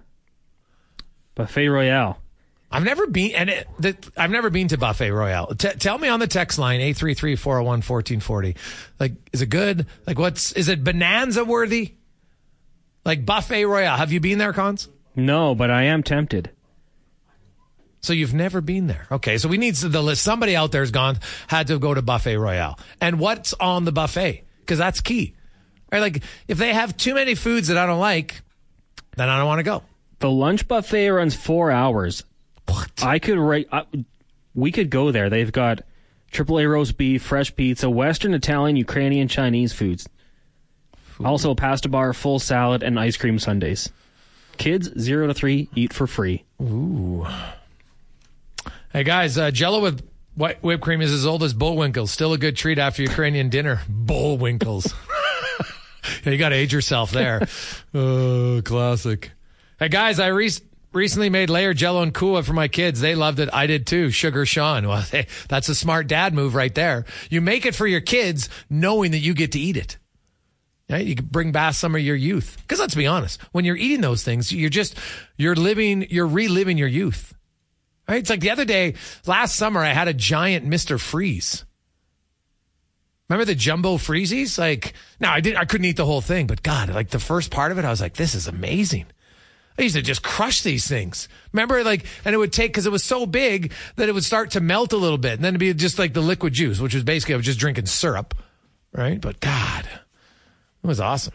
Buffet 1.35 1.67
Royale. 1.67 2.19
I've 2.71 2.83
never 2.83 3.05
been, 3.05 3.35
and 3.35 3.49
it, 3.51 3.67
the, 3.77 3.95
I've 4.17 4.31
never 4.31 4.49
been 4.49 4.67
to 4.69 4.77
Buffet 4.79 5.11
Royale. 5.11 5.53
T- 5.55 5.69
tell 5.77 5.99
me 5.99 6.07
on 6.07 6.19
the 6.19 6.27
text 6.27 6.57
line, 6.57 6.79
833-401-1440. 6.79 8.57
Like, 8.99 9.13
is 9.31 9.43
it 9.43 9.47
good? 9.47 9.85
Like, 10.07 10.17
what's, 10.17 10.53
is 10.53 10.69
it 10.69 10.83
bonanza 10.83 11.45
worthy? 11.45 11.93
Like 13.05 13.25
Buffet 13.25 13.65
Royale. 13.65 13.97
Have 13.97 14.11
you 14.11 14.19
been 14.19 14.39
there, 14.39 14.53
Cons? 14.53 14.89
No, 15.15 15.53
but 15.53 15.69
I 15.69 15.83
am 15.83 16.01
tempted. 16.01 16.49
So 18.01 18.11
you've 18.11 18.33
never 18.33 18.59
been 18.59 18.87
there. 18.87 19.07
Okay, 19.11 19.37
so 19.37 19.47
we 19.47 19.57
need 19.57 19.75
the 19.75 20.01
list. 20.01 20.23
Somebody 20.23 20.55
out 20.55 20.71
there's 20.71 20.91
gone, 20.91 21.19
had 21.47 21.67
to 21.67 21.77
go 21.77 21.93
to 21.93 22.01
Buffet 22.01 22.37
Royale. 22.37 22.79
And 22.99 23.19
what's 23.19 23.53
on 23.53 23.85
the 23.85 23.91
buffet? 23.91 24.43
Because 24.59 24.79
that's 24.79 24.99
key. 24.99 25.35
Right? 25.91 25.99
Like, 25.99 26.23
if 26.47 26.57
they 26.57 26.73
have 26.73 26.97
too 26.97 27.13
many 27.13 27.35
foods 27.35 27.67
that 27.67 27.77
I 27.77 27.85
don't 27.85 27.99
like, 27.99 28.41
then 29.15 29.29
I 29.29 29.37
don't 29.37 29.47
want 29.47 29.59
to 29.59 29.63
go. 29.63 29.83
The 30.23 30.31
lunch 30.31 30.69
buffet 30.69 31.09
runs 31.09 31.35
four 31.35 31.69
hours. 31.69 32.23
What? 32.69 33.03
I 33.03 33.19
could 33.19 33.37
rate. 33.37 33.67
I, 33.73 33.83
we 34.55 34.71
could 34.71 34.89
go 34.89 35.11
there. 35.11 35.29
They've 35.29 35.51
got 35.51 35.81
AAA 36.31 36.71
roast 36.71 36.95
beef, 36.95 37.21
fresh 37.21 37.53
pizza, 37.53 37.89
Western, 37.89 38.33
Italian, 38.33 38.77
Ukrainian, 38.77 39.27
Chinese 39.27 39.73
foods. 39.73 40.07
Also, 41.21 41.51
a 41.51 41.55
pasta 41.55 41.89
bar, 41.89 42.13
full 42.13 42.39
salad, 42.39 42.83
and 42.83 42.97
ice 42.97 43.17
cream 43.17 43.37
sundaes. 43.37 43.89
Kids 44.55 44.97
zero 44.97 45.27
to 45.27 45.33
three 45.33 45.67
eat 45.75 45.91
for 45.91 46.07
free. 46.07 46.45
Ooh. 46.61 47.27
Hey 48.93 49.03
guys, 49.03 49.37
uh, 49.37 49.51
Jello 49.51 49.81
with 49.81 50.07
white 50.35 50.63
whipped 50.63 50.83
cream 50.83 51.01
is 51.01 51.11
as 51.11 51.25
old 51.25 51.43
as 51.43 51.53
Bullwinkles. 51.53 52.07
Still 52.07 52.31
a 52.31 52.37
good 52.37 52.55
treat 52.55 52.79
after 52.79 53.01
Ukrainian 53.01 53.49
dinner. 53.49 53.81
Bullwinkles. 53.91 54.93
yeah, 56.23 56.31
you 56.31 56.37
got 56.37 56.49
to 56.49 56.55
age 56.55 56.71
yourself 56.71 57.11
there. 57.11 57.45
oh, 57.93 58.61
classic. 58.63 59.33
Hey 59.83 59.89
guys, 59.89 60.17
I 60.17 60.27
re- 60.27 60.49
recently 60.93 61.29
made 61.29 61.49
layer 61.49 61.73
Jello 61.73 62.03
and 62.03 62.13
Kua 62.13 62.41
for 62.43 62.53
my 62.53 62.69
kids. 62.69 63.01
They 63.01 63.15
loved 63.15 63.39
it. 63.39 63.49
I 63.51 63.67
did 63.67 63.85
too. 63.85 64.11
Sugar 64.11 64.45
Sean. 64.45 64.87
Well, 64.87 65.03
that's 65.49 65.67
a 65.67 65.75
smart 65.75 66.07
dad 66.07 66.33
move 66.33 66.55
right 66.55 66.73
there. 66.73 67.03
You 67.29 67.41
make 67.41 67.65
it 67.65 67.75
for 67.75 67.85
your 67.85 67.99
kids, 67.99 68.47
knowing 68.69 69.11
that 69.11 69.17
you 69.17 69.33
get 69.33 69.51
to 69.51 69.59
eat 69.59 69.75
it. 69.75 69.97
Right? 70.89 71.05
You 71.05 71.15
bring 71.17 71.51
back 71.51 71.73
some 71.73 71.95
of 71.95 72.01
your 72.01 72.15
youth. 72.15 72.55
Because 72.61 72.79
let's 72.79 72.95
be 72.95 73.07
honest, 73.07 73.41
when 73.51 73.65
you're 73.65 73.75
eating 73.75 73.99
those 73.99 74.23
things, 74.23 74.53
you're 74.53 74.69
just 74.69 74.97
you're 75.35 75.53
living, 75.53 76.07
you're 76.09 76.27
reliving 76.27 76.77
your 76.77 76.87
youth. 76.87 77.35
Right? 78.07 78.19
It's 78.19 78.29
like 78.29 78.39
the 78.39 78.51
other 78.51 78.63
day, 78.63 78.93
last 79.27 79.57
summer, 79.57 79.81
I 79.81 79.91
had 79.91 80.07
a 80.07 80.13
giant 80.13 80.65
Mister 80.65 80.97
Freeze. 80.97 81.65
Remember 83.27 83.43
the 83.43 83.53
jumbo 83.53 83.97
freezies? 83.97 84.57
Like, 84.57 84.93
no, 85.19 85.27
I 85.27 85.41
didn't. 85.41 85.57
I 85.57 85.65
couldn't 85.65 85.87
eat 85.87 85.97
the 85.97 86.05
whole 86.05 86.21
thing, 86.21 86.47
but 86.47 86.63
God, 86.63 86.87
like 86.87 87.09
the 87.09 87.19
first 87.19 87.51
part 87.51 87.73
of 87.73 87.77
it, 87.77 87.83
I 87.83 87.89
was 87.89 87.99
like, 87.99 88.13
this 88.13 88.33
is 88.33 88.47
amazing. 88.47 89.07
I 89.77 89.81
used 89.81 89.95
to 89.95 90.01
just 90.01 90.23
crush 90.23 90.61
these 90.61 90.87
things. 90.87 91.27
Remember, 91.51 91.83
like, 91.83 92.05
and 92.25 92.35
it 92.35 92.37
would 92.37 92.53
take 92.53 92.71
because 92.71 92.85
it 92.85 92.91
was 92.91 93.03
so 93.03 93.25
big 93.25 93.73
that 93.95 94.07
it 94.07 94.11
would 94.13 94.23
start 94.23 94.51
to 94.51 94.61
melt 94.61 94.93
a 94.93 94.97
little 94.97 95.17
bit, 95.17 95.33
and 95.33 95.43
then 95.43 95.55
it'd 95.55 95.59
be 95.59 95.73
just 95.73 95.97
like 95.97 96.13
the 96.13 96.21
liquid 96.21 96.53
juice, 96.53 96.79
which 96.79 96.93
was 96.93 97.03
basically 97.03 97.33
I 97.33 97.37
was 97.37 97.45
just 97.45 97.59
drinking 97.59 97.87
syrup, 97.87 98.35
right? 98.91 99.19
But 99.19 99.39
God, 99.39 99.85
it 100.83 100.87
was 100.87 100.99
awesome. 100.99 101.33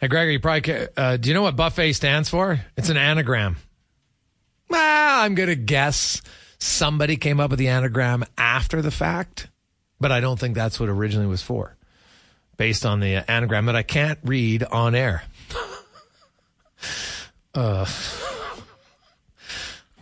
Hey, 0.00 0.06
Gregory, 0.06 0.34
you 0.34 0.40
probably 0.40 0.86
uh, 0.96 1.16
do 1.16 1.28
you 1.28 1.34
know 1.34 1.42
what 1.42 1.56
buffet 1.56 1.92
stands 1.94 2.28
for? 2.28 2.60
It's 2.76 2.88
an 2.88 2.96
anagram. 2.96 3.56
Well, 4.70 5.24
I'm 5.24 5.34
going 5.34 5.48
to 5.48 5.56
guess 5.56 6.22
somebody 6.58 7.16
came 7.16 7.40
up 7.40 7.50
with 7.50 7.58
the 7.58 7.66
anagram 7.66 8.24
after 8.36 8.80
the 8.80 8.92
fact, 8.92 9.48
but 9.98 10.12
I 10.12 10.20
don't 10.20 10.38
think 10.38 10.54
that's 10.54 10.78
what 10.78 10.88
originally 10.88 11.26
was 11.26 11.42
for, 11.42 11.76
based 12.58 12.84
on 12.84 13.00
the 13.00 13.24
anagram 13.30 13.64
that 13.66 13.76
I 13.76 13.82
can't 13.82 14.18
read 14.22 14.62
on 14.64 14.94
air. 14.94 15.22
uh, 17.54 17.86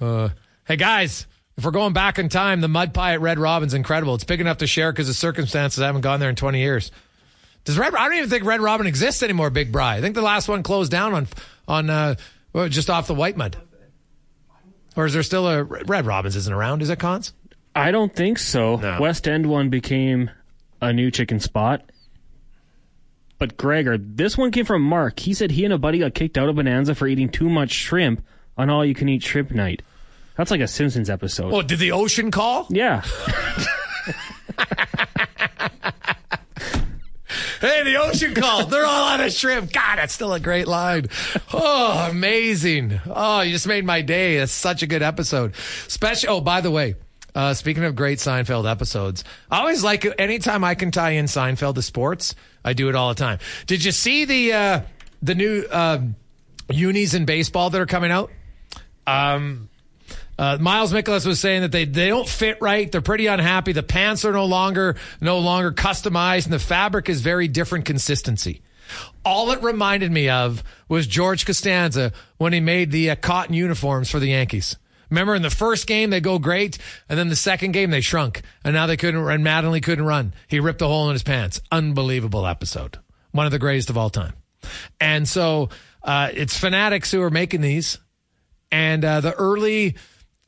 uh, 0.00 0.28
hey, 0.64 0.76
guys, 0.76 1.26
if 1.56 1.64
we're 1.64 1.70
going 1.70 1.92
back 1.92 2.18
in 2.18 2.28
time, 2.28 2.60
the 2.60 2.68
mud 2.68 2.92
pie 2.92 3.12
at 3.12 3.20
Red 3.20 3.38
Robin's 3.38 3.74
incredible. 3.74 4.14
It's 4.16 4.24
big 4.24 4.40
enough 4.40 4.58
to 4.58 4.66
share 4.66 4.90
because 4.92 5.08
of 5.08 5.14
circumstances. 5.14 5.80
I 5.80 5.86
haven't 5.86 6.00
gone 6.00 6.18
there 6.18 6.28
in 6.28 6.36
20 6.36 6.58
years. 6.58 6.90
Does 7.64 7.78
Red? 7.78 7.94
I 7.94 8.08
don't 8.08 8.18
even 8.18 8.30
think 8.30 8.44
Red 8.44 8.60
Robin 8.60 8.86
exists 8.86 9.22
anymore. 9.22 9.50
Big 9.50 9.72
Bry. 9.72 9.96
I 9.96 10.00
think 10.00 10.14
the 10.14 10.22
last 10.22 10.48
one 10.48 10.62
closed 10.62 10.90
down 10.90 11.14
on 11.14 11.28
on 11.66 11.90
uh, 11.90 12.14
just 12.68 12.88
off 12.90 13.06
the 13.06 13.14
White 13.14 13.36
Mud. 13.36 13.56
Or 14.96 15.04
is 15.04 15.12
there 15.12 15.22
still 15.22 15.48
a 15.48 15.64
Red 15.64 16.06
Robin's? 16.06 16.36
Isn't 16.36 16.52
around? 16.52 16.80
Is 16.80 16.90
it 16.90 16.98
cons? 16.98 17.32
I 17.74 17.90
don't 17.90 18.14
think 18.14 18.38
so. 18.38 18.76
No. 18.76 19.00
West 19.00 19.26
End 19.26 19.46
one 19.46 19.68
became 19.68 20.30
a 20.80 20.92
new 20.92 21.10
chicken 21.10 21.40
spot. 21.40 21.90
But 23.38 23.56
Gregor, 23.56 23.98
this 23.98 24.38
one 24.38 24.50
came 24.50 24.64
from 24.64 24.82
Mark. 24.82 25.20
He 25.20 25.34
said 25.34 25.50
he 25.50 25.64
and 25.64 25.74
a 25.74 25.78
buddy 25.78 25.98
got 25.98 26.14
kicked 26.14 26.38
out 26.38 26.48
of 26.48 26.56
Bonanza 26.56 26.94
for 26.94 27.06
eating 27.06 27.28
too 27.28 27.50
much 27.50 27.70
shrimp 27.70 28.24
on 28.56 28.70
all 28.70 28.84
you 28.84 28.94
can 28.94 29.08
eat 29.08 29.22
shrimp 29.22 29.50
night. 29.50 29.82
That's 30.36 30.50
like 30.50 30.60
a 30.60 30.68
Simpsons 30.68 31.10
episode. 31.10 31.52
Oh, 31.52 31.62
did 31.62 31.78
the 31.78 31.92
ocean 31.92 32.30
call? 32.30 32.66
Yeah. 32.70 33.02
Hey, 37.60 37.82
the 37.84 37.96
ocean 37.96 38.34
called. 38.34 38.70
They're 38.70 38.84
all 38.84 39.08
out 39.08 39.20
of 39.20 39.32
shrimp. 39.32 39.72
God, 39.72 39.96
that's 39.96 40.12
still 40.12 40.32
a 40.34 40.40
great 40.40 40.68
line. 40.68 41.06
Oh, 41.52 42.08
amazing. 42.10 43.00
Oh, 43.06 43.40
you 43.40 43.52
just 43.52 43.66
made 43.66 43.84
my 43.84 44.02
day. 44.02 44.36
It's 44.36 44.52
such 44.52 44.82
a 44.82 44.86
good 44.86 45.02
episode. 45.02 45.54
Special. 45.88 46.34
Oh, 46.36 46.40
by 46.40 46.60
the 46.60 46.70
way, 46.70 46.96
uh, 47.36 47.52
speaking 47.52 47.84
of 47.84 47.94
great 47.94 48.18
Seinfeld 48.18 48.68
episodes, 48.68 49.22
I 49.50 49.58
always 49.60 49.84
like 49.84 50.06
anytime 50.18 50.64
I 50.64 50.74
can 50.74 50.90
tie 50.90 51.10
in 51.10 51.26
Seinfeld 51.26 51.74
to 51.74 51.82
sports. 51.82 52.34
I 52.64 52.72
do 52.72 52.88
it 52.88 52.94
all 52.94 53.10
the 53.10 53.14
time. 53.14 53.38
Did 53.66 53.84
you 53.84 53.92
see 53.92 54.24
the 54.24 54.52
uh, 54.54 54.80
the 55.22 55.34
new 55.34 55.64
uh, 55.70 56.00
unis 56.70 57.12
in 57.12 57.26
baseball 57.26 57.68
that 57.68 57.80
are 57.80 57.86
coming 57.86 58.10
out? 58.10 58.30
Um, 59.06 59.68
uh, 60.38 60.56
Miles 60.58 60.94
Mikolas 60.94 61.26
was 61.26 61.38
saying 61.38 61.60
that 61.60 61.72
they, 61.72 61.84
they 61.84 62.08
don't 62.08 62.28
fit 62.28 62.58
right. 62.60 62.90
They're 62.90 63.02
pretty 63.02 63.26
unhappy. 63.26 63.72
The 63.72 63.82
pants 63.82 64.24
are 64.24 64.32
no 64.32 64.46
longer 64.46 64.96
no 65.20 65.38
longer 65.38 65.72
customized, 65.72 66.44
and 66.44 66.54
the 66.54 66.58
fabric 66.58 67.10
is 67.10 67.20
very 67.20 67.48
different 67.48 67.84
consistency. 67.84 68.62
All 69.26 69.50
it 69.50 69.62
reminded 69.62 70.10
me 70.10 70.30
of 70.30 70.64
was 70.88 71.06
George 71.06 71.44
Costanza 71.44 72.12
when 72.38 72.54
he 72.54 72.60
made 72.60 72.92
the 72.92 73.10
uh, 73.10 73.16
cotton 73.16 73.54
uniforms 73.54 74.10
for 74.10 74.20
the 74.20 74.28
Yankees. 74.28 74.76
Remember 75.10 75.34
in 75.34 75.42
the 75.42 75.50
first 75.50 75.86
game 75.86 76.10
they 76.10 76.20
go 76.20 76.38
great, 76.38 76.78
and 77.08 77.18
then 77.18 77.28
the 77.28 77.36
second 77.36 77.72
game 77.72 77.90
they 77.90 78.00
shrunk, 78.00 78.42
and 78.64 78.74
now 78.74 78.86
they 78.86 78.96
couldn't 78.96 79.20
run. 79.20 79.42
Mattingly 79.42 79.82
couldn't 79.82 80.04
run. 80.04 80.34
He 80.48 80.60
ripped 80.60 80.82
a 80.82 80.86
hole 80.86 81.08
in 81.08 81.14
his 81.14 81.22
pants. 81.22 81.60
Unbelievable 81.70 82.46
episode. 82.46 82.98
One 83.32 83.46
of 83.46 83.52
the 83.52 83.58
greatest 83.58 83.90
of 83.90 83.98
all 83.98 84.10
time. 84.10 84.34
And 85.00 85.28
so 85.28 85.68
uh, 86.02 86.30
it's 86.32 86.56
fanatics 86.58 87.10
who 87.10 87.22
are 87.22 87.30
making 87.30 87.60
these, 87.60 87.98
and 88.72 89.04
uh, 89.04 89.20
the 89.20 89.34
early 89.34 89.96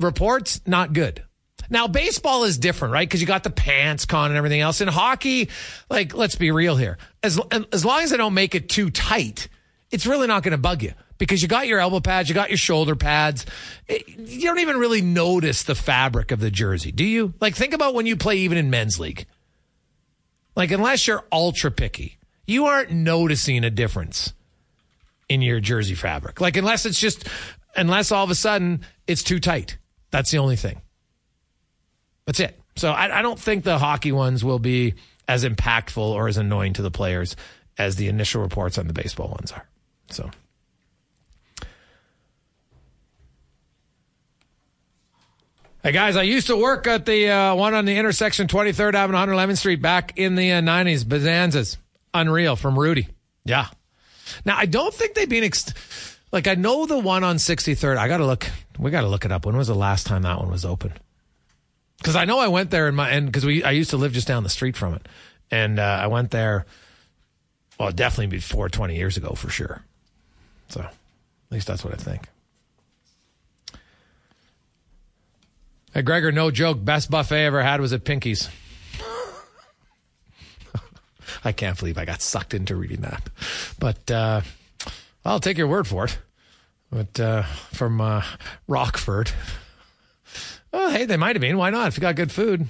reports 0.00 0.60
not 0.66 0.92
good. 0.92 1.22
Now 1.70 1.86
baseball 1.86 2.44
is 2.44 2.58
different, 2.58 2.94
right? 2.94 3.06
Because 3.06 3.20
you 3.20 3.26
got 3.26 3.42
the 3.42 3.50
pants 3.50 4.06
con 4.06 4.30
and 4.30 4.38
everything 4.38 4.60
else. 4.60 4.80
In 4.80 4.88
hockey, 4.88 5.50
like 5.90 6.14
let's 6.14 6.34
be 6.34 6.50
real 6.50 6.76
here. 6.76 6.98
As 7.22 7.38
as 7.72 7.84
long 7.84 8.00
as 8.00 8.10
they 8.10 8.16
don't 8.16 8.34
make 8.34 8.54
it 8.54 8.68
too 8.68 8.90
tight, 8.90 9.48
it's 9.90 10.06
really 10.06 10.26
not 10.26 10.42
going 10.42 10.52
to 10.52 10.58
bug 10.58 10.82
you 10.82 10.94
because 11.18 11.42
you 11.42 11.48
got 11.48 11.66
your 11.66 11.80
elbow 11.80 12.00
pads, 12.00 12.28
you 12.28 12.34
got 12.34 12.48
your 12.48 12.58
shoulder 12.58 12.96
pads. 12.96 13.44
You 13.88 14.42
don't 14.42 14.60
even 14.60 14.78
really 14.78 15.02
notice 15.02 15.64
the 15.64 15.74
fabric 15.74 16.30
of 16.30 16.40
the 16.40 16.50
jersey, 16.50 16.92
do 16.92 17.04
you? 17.04 17.34
Like 17.40 17.54
think 17.54 17.74
about 17.74 17.94
when 17.94 18.06
you 18.06 18.16
play 18.16 18.38
even 18.38 18.56
in 18.56 18.70
men's 18.70 18.98
league. 18.98 19.26
Like 20.56 20.70
unless 20.70 21.06
you're 21.06 21.24
ultra 21.30 21.70
picky, 21.70 22.18
you 22.46 22.66
aren't 22.66 22.90
noticing 22.90 23.64
a 23.64 23.70
difference 23.70 24.32
in 25.28 25.42
your 25.42 25.60
jersey 25.60 25.94
fabric. 25.94 26.40
Like 26.40 26.56
unless 26.56 26.86
it's 26.86 26.98
just 26.98 27.28
unless 27.76 28.10
all 28.10 28.24
of 28.24 28.30
a 28.30 28.34
sudden 28.34 28.84
it's 29.06 29.22
too 29.22 29.40
tight. 29.40 29.76
That's 30.10 30.30
the 30.30 30.38
only 30.38 30.56
thing. 30.56 30.80
That's 32.26 32.40
it. 32.40 32.58
So 32.76 32.90
I, 32.90 33.18
I, 33.18 33.22
don't 33.22 33.38
think 33.38 33.64
the 33.64 33.78
hockey 33.78 34.12
ones 34.12 34.44
will 34.44 34.58
be 34.58 34.94
as 35.26 35.44
impactful 35.44 35.98
or 35.98 36.28
as 36.28 36.36
annoying 36.36 36.74
to 36.74 36.82
the 36.82 36.90
players 36.90 37.36
as 37.76 37.96
the 37.96 38.08
initial 38.08 38.40
reports 38.40 38.78
on 38.78 38.86
the 38.86 38.92
baseball 38.92 39.28
ones 39.28 39.50
are. 39.52 39.66
So. 40.10 40.30
Hey 45.80 45.92
guys, 45.92 46.16
I 46.16 46.22
used 46.22 46.48
to 46.48 46.56
work 46.56 46.88
at 46.88 47.06
the 47.06 47.28
uh, 47.30 47.54
one 47.54 47.72
on 47.72 47.84
the 47.84 47.96
intersection 47.96 48.48
23rd 48.48 48.94
Avenue, 48.94 49.18
111th 49.18 49.58
Street 49.58 49.80
back 49.80 50.18
in 50.18 50.34
the 50.34 50.52
uh, 50.52 50.60
90s. 50.60 51.04
Bazanzas. 51.04 51.76
Unreal 52.12 52.56
from 52.56 52.76
Rudy. 52.76 53.06
Yeah. 53.44 53.68
Now, 54.44 54.56
I 54.56 54.66
don't 54.66 54.92
think 54.92 55.14
they've 55.14 55.28
been. 55.28 55.44
Ex- 55.44 56.18
like 56.32 56.48
I 56.48 56.56
know 56.56 56.86
the 56.86 56.98
one 56.98 57.22
on 57.22 57.36
63rd. 57.36 57.96
I 57.96 58.08
got 58.08 58.16
to 58.16 58.26
look. 58.26 58.46
We 58.76 58.90
got 58.90 59.02
to 59.02 59.08
look 59.08 59.24
it 59.24 59.30
up. 59.30 59.46
When 59.46 59.56
was 59.56 59.68
the 59.68 59.74
last 59.74 60.06
time 60.06 60.22
that 60.22 60.38
one 60.38 60.50
was 60.50 60.64
open? 60.64 60.94
Because 61.98 62.16
I 62.16 62.24
know 62.24 62.40
I 62.40 62.48
went 62.48 62.70
there 62.70 62.88
in 62.88 62.96
my 62.96 63.10
and 63.10 63.26
because 63.26 63.46
we 63.46 63.62
I 63.62 63.70
used 63.70 63.90
to 63.90 63.96
live 63.96 64.12
just 64.12 64.26
down 64.26 64.42
the 64.42 64.48
street 64.48 64.76
from 64.76 64.94
it, 64.94 65.06
and 65.50 65.78
uh, 65.78 65.82
I 65.82 66.08
went 66.08 66.32
there. 66.32 66.66
Well, 67.78 67.92
definitely 67.92 68.36
before 68.36 68.68
20 68.68 68.96
years 68.96 69.16
ago 69.16 69.34
for 69.36 69.48
sure. 69.48 69.84
So, 70.70 70.80
at 70.80 70.92
least 71.50 71.68
that's 71.68 71.84
what 71.84 71.94
I 71.94 71.96
think. 71.96 72.26
Hey, 75.98 76.02
Gregor, 76.02 76.30
no 76.30 76.52
joke. 76.52 76.84
Best 76.84 77.10
buffet 77.10 77.34
I 77.34 77.46
ever 77.46 77.60
had 77.60 77.80
was 77.80 77.92
at 77.92 78.04
Pinky's. 78.04 78.48
I 81.44 81.50
can't 81.50 81.76
believe 81.76 81.98
I 81.98 82.04
got 82.04 82.22
sucked 82.22 82.54
into 82.54 82.76
reading 82.76 83.00
that. 83.00 83.28
But 83.80 84.08
uh, 84.08 84.42
I'll 85.24 85.40
take 85.40 85.58
your 85.58 85.66
word 85.66 85.88
for 85.88 86.04
it. 86.04 86.16
But 86.92 87.18
uh, 87.18 87.42
from 87.72 88.00
uh, 88.00 88.22
Rockford, 88.68 89.32
oh, 90.72 90.90
hey, 90.90 91.04
they 91.04 91.16
might 91.16 91.34
have 91.34 91.40
been. 91.40 91.56
Why 91.56 91.70
not? 91.70 91.88
If 91.88 91.96
you 91.96 92.00
got 92.00 92.14
good 92.14 92.30
food, 92.30 92.68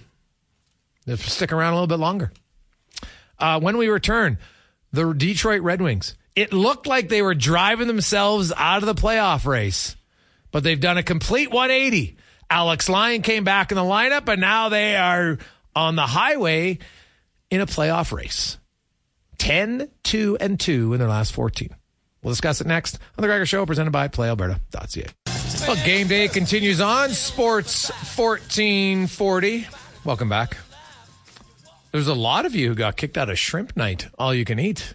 stick 1.17 1.53
around 1.53 1.75
a 1.75 1.77
little 1.77 1.87
bit 1.87 1.99
longer. 1.99 2.33
Uh, 3.39 3.61
when 3.61 3.77
we 3.77 3.89
return, 3.89 4.39
the 4.91 5.13
Detroit 5.13 5.61
Red 5.61 5.83
Wings. 5.83 6.15
It 6.35 6.55
looked 6.55 6.87
like 6.87 7.11
they 7.11 7.21
were 7.21 7.35
driving 7.35 7.89
themselves 7.89 8.55
out 8.57 8.83
of 8.83 8.87
the 8.87 8.95
playoff 8.95 9.45
race, 9.45 9.97
but 10.51 10.63
they've 10.63 10.81
done 10.81 10.97
a 10.97 11.03
complete 11.03 11.51
180. 11.51 12.17
Alex 12.51 12.89
Lyon 12.89 13.23
came 13.23 13.45
back 13.45 13.71
in 13.71 13.77
the 13.77 13.83
lineup, 13.83 14.29
and 14.29 14.41
now 14.41 14.69
they 14.69 14.97
are 14.97 15.39
on 15.77 15.97
the 15.97 16.07
highway 16.07 16.79
in 17.51 17.61
a 17.61 17.67
playoff 17.67 18.13
race. 18.13 18.59
10, 19.39 19.89
2, 20.03 20.39
and 20.41 20.59
2 20.59 20.95
in 20.95 20.99
their 20.99 21.09
last 21.09 21.33
14. 21.33 21.75
We'll 22.23 22.33
discuss 22.33 22.61
it 22.61 22.67
next 22.67 22.99
on 23.17 23.23
The 23.23 23.29
Gregor 23.29 23.47
Show, 23.47 23.65
presented 23.65 23.93
by 23.93 24.09
PlayAlberta.ca. 24.09 25.07
Well, 25.67 25.85
game 25.85 26.09
day 26.09 26.29
continues 26.29 26.81
on. 26.81 27.11
Sports 27.11 27.91
1440. 27.91 29.67
Welcome 30.05 30.29
back. 30.29 30.57
There's 31.93 32.09
a 32.09 32.15
lot 32.15 32.47
of 32.47 32.55
you 32.55 32.69
who 32.69 32.75
got 32.75 32.97
kicked 32.97 33.17
out 33.17 33.31
of 33.31 33.39
shrimp 33.39 33.77
night, 33.77 34.09
all 34.19 34.35
you 34.35 34.45
can 34.45 34.59
eat. 34.59 34.95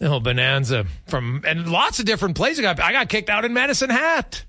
Little 0.00 0.20
bonanza 0.20 0.86
from, 1.06 1.42
and 1.46 1.70
lots 1.70 1.98
of 1.98 2.04
different 2.04 2.36
places. 2.36 2.60
I 2.60 2.62
got, 2.62 2.80
I 2.80 2.92
got 2.92 3.08
kicked 3.08 3.30
out 3.30 3.44
in 3.44 3.52
Medicine 3.52 3.90
Hat, 3.90 4.44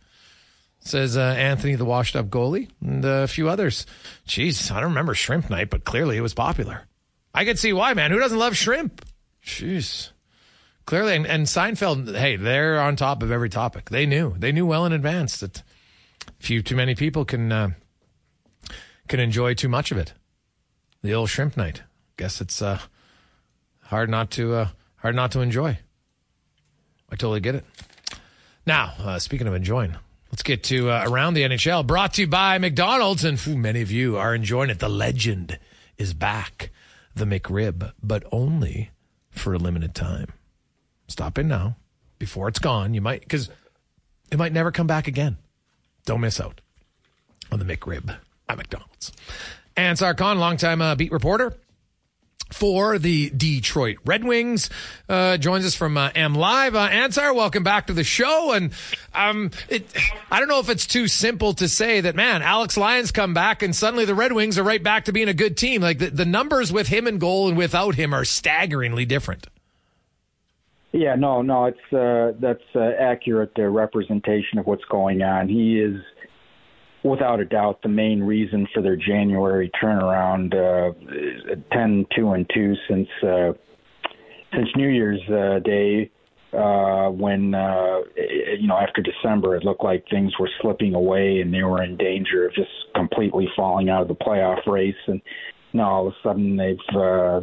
says 0.87 1.17
uh, 1.17 1.21
Anthony, 1.21 1.75
the 1.75 1.85
washed 1.85 2.15
up 2.15 2.27
goalie, 2.27 2.69
and 2.81 3.03
a 3.03 3.27
few 3.27 3.49
others. 3.49 3.85
Jeez, 4.27 4.71
I 4.71 4.79
don't 4.79 4.89
remember 4.89 5.13
shrimp 5.13 5.49
night, 5.49 5.69
but 5.69 5.83
clearly 5.83 6.17
it 6.17 6.21
was 6.21 6.33
popular. 6.33 6.83
I 7.33 7.45
could 7.45 7.59
see 7.59 7.73
why, 7.73 7.93
man. 7.93 8.11
Who 8.11 8.19
doesn't 8.19 8.37
love 8.37 8.55
shrimp? 8.55 9.05
Jeez. 9.43 10.09
Clearly, 10.85 11.15
and, 11.15 11.27
and 11.27 11.45
Seinfeld, 11.45 12.17
hey, 12.17 12.37
they're 12.37 12.79
on 12.79 12.95
top 12.95 13.21
of 13.21 13.31
every 13.31 13.49
topic. 13.49 13.89
They 13.89 14.05
knew. 14.05 14.35
They 14.37 14.51
knew 14.51 14.65
well 14.65 14.85
in 14.85 14.93
advance 14.93 15.39
that 15.41 15.61
few 16.39 16.61
too 16.61 16.75
many 16.75 16.95
people 16.95 17.25
can 17.25 17.51
uh, 17.51 17.69
can 19.07 19.19
enjoy 19.19 19.53
too 19.53 19.69
much 19.69 19.91
of 19.91 19.97
it. 19.97 20.13
The 21.03 21.13
old 21.13 21.29
shrimp 21.29 21.57
night. 21.57 21.83
Guess 22.15 22.41
it's 22.41 22.61
uh, 22.61 22.79
hard 23.83 24.09
not 24.09 24.31
to 24.31 24.53
uh, 24.53 24.67
hard 24.97 25.15
not 25.15 25.31
to 25.33 25.41
enjoy. 25.41 25.77
I 27.09 27.15
totally 27.15 27.39
get 27.39 27.55
it. 27.55 27.65
Now, 28.65 28.93
uh, 28.99 29.19
speaking 29.19 29.47
of 29.47 29.53
enjoying, 29.53 29.95
let's 30.31 30.43
get 30.43 30.63
to 30.65 30.89
uh, 30.89 31.03
around 31.07 31.33
the 31.33 31.43
NHL. 31.43 31.85
Brought 31.85 32.15
to 32.15 32.21
you 32.21 32.27
by 32.27 32.57
McDonald's, 32.57 33.23
and 33.23 33.39
phew, 33.39 33.57
many 33.57 33.81
of 33.81 33.91
you 33.91 34.17
are 34.17 34.35
enjoying 34.35 34.69
it. 34.69 34.79
The 34.79 34.89
legend 34.89 35.59
is 35.97 36.13
back, 36.13 36.69
the 37.15 37.25
McRib, 37.25 37.91
but 38.01 38.23
only 38.31 38.91
for 39.31 39.53
a 39.53 39.57
limited 39.57 39.95
time. 39.95 40.33
Stop 41.07 41.37
in 41.37 41.47
now 41.47 41.77
before 42.19 42.47
it's 42.47 42.59
gone. 42.59 42.93
You 42.93 43.01
might, 43.01 43.21
because 43.21 43.49
it 44.31 44.37
might 44.37 44.53
never 44.53 44.71
come 44.71 44.87
back 44.87 45.07
again. 45.07 45.37
Don't 46.05 46.21
miss 46.21 46.39
out 46.39 46.61
on 47.51 47.59
the 47.59 47.65
McRib 47.65 48.17
at 48.49 48.57
McDonald's. 48.57 49.11
Ansar 49.75 50.13
Khan, 50.15 50.39
longtime 50.39 50.81
uh, 50.81 50.95
beat 50.95 51.11
reporter 51.11 51.53
for 52.51 52.97
the 52.97 53.29
Detroit 53.29 53.97
Red 54.05 54.23
Wings, 54.23 54.69
uh, 55.09 55.37
joins 55.37 55.65
us 55.65 55.75
from 55.75 55.97
uh, 55.97 56.11
M 56.15 56.35
Live. 56.35 56.75
Uh, 56.75 56.89
Ansar, 56.91 57.33
welcome 57.33 57.63
back 57.63 57.87
to 57.87 57.93
the 57.93 58.03
show. 58.03 58.51
And 58.53 58.71
um, 59.13 59.51
it, 59.69 59.85
I 60.31 60.39
don't 60.39 60.49
know 60.49 60.59
if 60.59 60.69
it's 60.69 60.87
too 60.87 61.07
simple 61.07 61.53
to 61.55 61.67
say 61.67 62.01
that, 62.01 62.15
man, 62.15 62.41
Alex 62.41 62.77
Lyons 62.77 63.11
come 63.11 63.33
back 63.33 63.61
and 63.61 63.75
suddenly 63.75 64.05
the 64.05 64.15
Red 64.15 64.33
Wings 64.33 64.57
are 64.57 64.63
right 64.63 64.81
back 64.81 65.05
to 65.05 65.11
being 65.11 65.29
a 65.29 65.33
good 65.33 65.57
team. 65.57 65.81
Like 65.81 65.99
the, 65.99 66.09
the 66.09 66.25
numbers 66.25 66.71
with 66.71 66.87
him 66.87 67.07
in 67.07 67.17
goal 67.17 67.47
and 67.47 67.57
without 67.57 67.95
him 67.95 68.13
are 68.13 68.25
staggeringly 68.25 69.05
different. 69.05 69.47
Yeah, 70.93 71.15
no, 71.15 71.41
no, 71.41 71.65
it's 71.65 71.93
uh, 71.93 72.31
that's 72.39 72.63
uh, 72.73 72.79
accurate 72.79 73.51
uh, 73.59 73.63
representation 73.63 74.57
of 74.57 74.65
what's 74.65 74.85
going 74.85 75.21
on. 75.21 75.49
He 75.49 75.79
is, 75.79 76.01
without 77.03 77.39
a 77.39 77.45
doubt, 77.45 77.81
the 77.81 77.89
main 77.89 78.21
reason 78.21 78.67
for 78.73 78.81
their 78.81 78.95
January 78.95 79.71
turnaround. 79.81 80.53
Uh, 80.53 81.55
10, 81.71 82.05
2 82.15 82.31
and 82.31 82.49
two 82.53 82.73
since 82.89 83.07
uh, 83.23 83.53
since 84.53 84.69
New 84.75 84.87
Year's 84.87 85.21
uh, 85.29 85.59
Day, 85.59 86.09
uh, 86.53 87.09
when 87.09 87.53
uh, 87.53 87.99
you 88.59 88.67
know 88.67 88.77
after 88.77 89.01
December, 89.01 89.55
it 89.55 89.63
looked 89.63 89.83
like 89.83 90.05
things 90.09 90.33
were 90.39 90.49
slipping 90.61 90.95
away 90.95 91.41
and 91.41 91.53
they 91.53 91.63
were 91.63 91.83
in 91.83 91.97
danger 91.97 92.47
of 92.47 92.53
just 92.53 92.69
completely 92.95 93.47
falling 93.55 93.89
out 93.89 94.01
of 94.01 94.07
the 94.07 94.15
playoff 94.15 94.65
race. 94.65 94.95
And 95.07 95.21
now 95.73 95.91
all 95.91 96.07
of 96.07 96.13
a 96.13 96.15
sudden 96.23 96.55
they've 96.55 96.77
uh, 96.95 97.41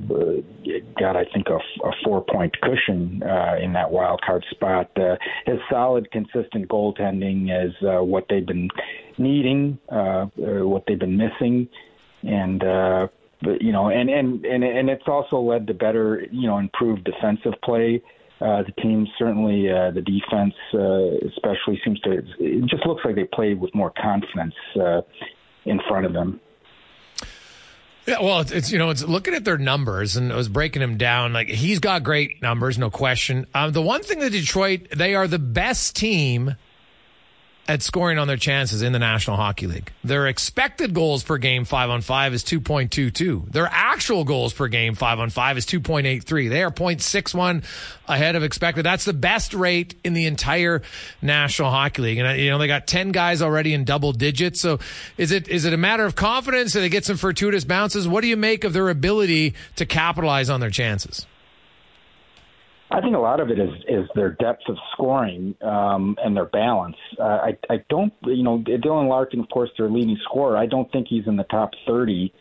got, 0.98 1.16
I 1.16 1.24
think, 1.32 1.48
a, 1.48 1.56
a 1.86 1.92
four-point 2.04 2.60
cushion 2.60 3.22
uh, 3.22 3.56
in 3.62 3.72
that 3.74 3.90
wild 3.90 4.20
card 4.24 4.44
spot. 4.50 4.90
Uh, 4.96 5.16
his 5.46 5.58
solid, 5.70 6.10
consistent 6.10 6.68
goaltending 6.68 7.48
is 7.50 7.74
uh, 7.82 8.02
what 8.02 8.26
they've 8.28 8.46
been 8.46 8.68
needing, 9.18 9.78
uh, 9.90 10.26
what 10.36 10.84
they've 10.86 10.98
been 10.98 11.16
missing, 11.16 11.68
and 12.22 12.64
uh, 12.64 13.06
you 13.60 13.72
know, 13.72 13.88
and, 13.90 14.08
and 14.08 14.44
and 14.44 14.64
and 14.64 14.88
it's 14.88 15.06
also 15.06 15.38
led 15.38 15.66
to 15.66 15.74
better, 15.74 16.26
you 16.32 16.48
know, 16.48 16.58
improved 16.58 17.04
defensive 17.04 17.52
play. 17.62 18.02
Uh, 18.40 18.62
the 18.62 18.72
team 18.82 19.06
certainly, 19.18 19.70
uh, 19.70 19.90
the 19.90 20.02
defense 20.02 20.54
uh, 20.74 21.26
especially 21.28 21.80
seems 21.84 22.00
to. 22.00 22.12
It 22.38 22.66
just 22.68 22.86
looks 22.86 23.02
like 23.04 23.14
they 23.14 23.24
play 23.24 23.54
with 23.54 23.74
more 23.74 23.92
confidence 24.00 24.54
uh, 24.80 25.02
in 25.66 25.78
front 25.88 26.06
of 26.06 26.12
them. 26.12 26.40
Yeah, 28.06 28.20
well, 28.20 28.40
it's, 28.40 28.52
it's, 28.52 28.70
you 28.70 28.78
know, 28.78 28.90
it's 28.90 29.02
looking 29.02 29.34
at 29.34 29.44
their 29.44 29.56
numbers 29.56 30.16
and 30.16 30.32
I 30.32 30.36
was 30.36 30.48
breaking 30.48 30.80
them 30.80 30.98
down. 30.98 31.32
Like 31.32 31.48
he's 31.48 31.78
got 31.78 32.02
great 32.02 32.42
numbers, 32.42 32.78
no 32.78 32.90
question. 32.90 33.46
Um, 33.54 33.72
the 33.72 33.80
one 33.80 34.02
thing 34.02 34.18
that 34.20 34.30
Detroit, 34.30 34.88
they 34.94 35.14
are 35.14 35.26
the 35.26 35.38
best 35.38 35.96
team 35.96 36.56
at 37.66 37.82
scoring 37.82 38.18
on 38.18 38.28
their 38.28 38.36
chances 38.36 38.82
in 38.82 38.92
the 38.92 38.98
National 38.98 39.36
Hockey 39.36 39.66
League. 39.66 39.90
Their 40.02 40.26
expected 40.26 40.92
goals 40.92 41.22
per 41.22 41.38
game 41.38 41.64
five 41.64 41.88
on 41.88 42.02
five 42.02 42.34
is 42.34 42.44
2.22. 42.44 43.50
Their 43.50 43.68
actual 43.70 44.24
goals 44.24 44.52
per 44.52 44.68
game 44.68 44.94
five 44.94 45.18
on 45.18 45.30
five 45.30 45.56
is 45.56 45.64
2.83. 45.64 46.50
They 46.50 46.62
are 46.62 46.70
0.61 46.70 47.64
ahead 48.06 48.36
of 48.36 48.42
expected. 48.42 48.84
That's 48.84 49.06
the 49.06 49.14
best 49.14 49.54
rate 49.54 49.94
in 50.04 50.12
the 50.12 50.26
entire 50.26 50.82
National 51.22 51.70
Hockey 51.70 52.02
League. 52.02 52.18
And, 52.18 52.28
uh, 52.28 52.32
you 52.32 52.50
know, 52.50 52.58
they 52.58 52.66
got 52.66 52.86
10 52.86 53.12
guys 53.12 53.40
already 53.40 53.72
in 53.72 53.84
double 53.84 54.12
digits. 54.12 54.60
So 54.60 54.78
is 55.16 55.32
it, 55.32 55.48
is 55.48 55.64
it 55.64 55.72
a 55.72 55.78
matter 55.78 56.04
of 56.04 56.14
confidence? 56.16 56.72
Do 56.72 56.80
they 56.80 56.90
get 56.90 57.04
some 57.04 57.16
fortuitous 57.16 57.64
bounces? 57.64 58.06
What 58.06 58.20
do 58.20 58.28
you 58.28 58.36
make 58.36 58.64
of 58.64 58.74
their 58.74 58.90
ability 58.90 59.54
to 59.76 59.86
capitalize 59.86 60.50
on 60.50 60.60
their 60.60 60.70
chances? 60.70 61.26
I 62.90 63.00
think 63.00 63.16
a 63.16 63.18
lot 63.18 63.40
of 63.40 63.50
it 63.50 63.58
is 63.58 63.70
is 63.88 64.08
their 64.14 64.30
depth 64.30 64.62
of 64.68 64.76
scoring 64.92 65.54
um, 65.62 66.16
and 66.22 66.36
their 66.36 66.46
balance. 66.46 66.96
Uh, 67.18 67.22
I 67.22 67.58
I 67.70 67.84
don't 67.88 68.12
you 68.22 68.42
know 68.42 68.58
Dylan 68.58 69.08
Larkin, 69.08 69.40
of 69.40 69.48
course, 69.48 69.70
their 69.78 69.90
leading 69.90 70.18
scorer. 70.24 70.56
I 70.56 70.66
don't 70.66 70.90
think 70.92 71.06
he's 71.08 71.26
in 71.26 71.36
the 71.36 71.44
top 71.44 71.70
thirty 71.86 72.32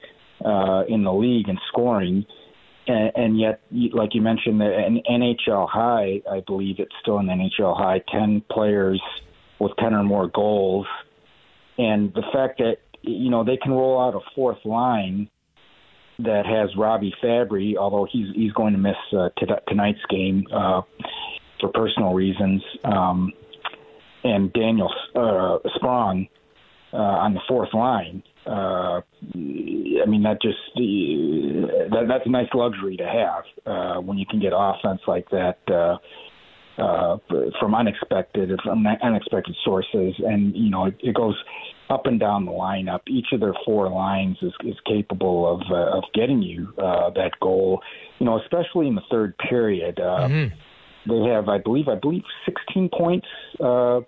uh, 0.43 0.84
in 0.88 1.03
the 1.03 1.13
league 1.13 1.47
in 1.47 1.58
scoring, 1.69 2.25
and, 2.88 3.12
and 3.15 3.39
yet, 3.39 3.62
like 3.93 4.13
you 4.13 4.21
mentioned, 4.21 4.62
an 4.62 5.01
NHL 5.10 5.67
high. 5.69 6.21
I 6.29 6.41
believe 6.45 6.75
it's 6.79 6.95
still 7.01 7.19
an 7.19 7.27
NHL 7.27 7.77
high. 7.77 8.01
Ten 8.12 8.43
players 8.51 9.01
with 9.60 9.71
ten 9.79 9.93
or 9.93 10.03
more 10.03 10.27
goals, 10.27 10.86
and 11.77 12.13
the 12.13 12.23
fact 12.34 12.60
that 12.60 12.77
you 13.01 13.29
know 13.29 13.43
they 13.45 13.58
can 13.58 13.71
roll 13.71 14.01
out 14.01 14.13
a 14.13 14.19
fourth 14.36 14.63
line 14.65 15.29
that 16.19 16.45
has 16.45 16.76
Robby 16.78 17.13
Fabbri, 17.23 17.76
although 17.78 18.08
he's 18.10 18.28
he's 18.36 18.52
going 18.54 18.73
to 18.73 18.80
miss 18.80 18.95
uh, 19.17 19.30
t- 19.39 19.45
tonight's 19.67 20.04
game 20.10 20.45
uh, 20.54 20.82
for 21.60 21.69
personal 21.73 22.13
reasons, 22.13 22.63
um, 22.84 23.32
and 24.23 24.52
Daniel 24.54 24.93
uh, 25.15 25.58
Sprong 25.76 26.28
uh, 26.93 26.97
on 26.97 27.34
the 27.34 27.41
fourth 27.47 27.73
line. 27.73 28.23
Uh, 28.45 29.02
I 29.34 30.06
mean, 30.06 30.23
that 30.23 30.41
just 30.41 30.58
uh, 30.76 31.95
that, 31.95 32.06
that's 32.08 32.26
a 32.26 32.30
nice 32.30 32.49
luxury 32.54 32.97
to 32.97 33.06
have 33.06 33.43
uh, 33.65 34.02
when 34.02 34.17
you 34.17 34.26
can 34.26 34.39
get 34.39 34.52
offense 34.56 35.02
like 35.08 35.30
that. 35.30 35.58
Uh, 35.67 35.97
uh, 36.77 37.17
from 37.59 37.75
unexpected 37.75 38.49
from 38.63 38.86
unexpected 38.88 39.55
sources, 39.63 40.15
and 40.19 40.55
you 40.55 40.69
know 40.69 40.86
it, 40.86 40.95
it 41.01 41.15
goes 41.15 41.36
up 41.89 42.05
and 42.05 42.19
down 42.19 42.45
the 42.45 42.51
lineup. 42.51 43.01
Each 43.07 43.27
of 43.31 43.39
their 43.39 43.53
four 43.65 43.89
lines 43.89 44.38
is, 44.41 44.53
is 44.63 44.75
capable 44.86 45.53
of 45.53 45.62
uh, 45.71 45.97
of 45.97 46.03
getting 46.13 46.41
you 46.41 46.73
uh, 46.77 47.12
that 47.12 47.31
goal. 47.41 47.81
You 48.19 48.25
know, 48.25 48.39
especially 48.41 48.88
in 48.88 48.95
the 48.95 49.03
third 49.12 49.38
period. 49.38 49.99
Uh, 49.99 50.27
mm-hmm. 50.27 50.55
They 51.05 51.29
have, 51.33 51.49
I 51.49 51.57
believe, 51.57 51.89
I 51.89 51.95
believe, 51.95 52.23
16 52.45 52.89
points 52.97 53.27
uh, 53.59 53.99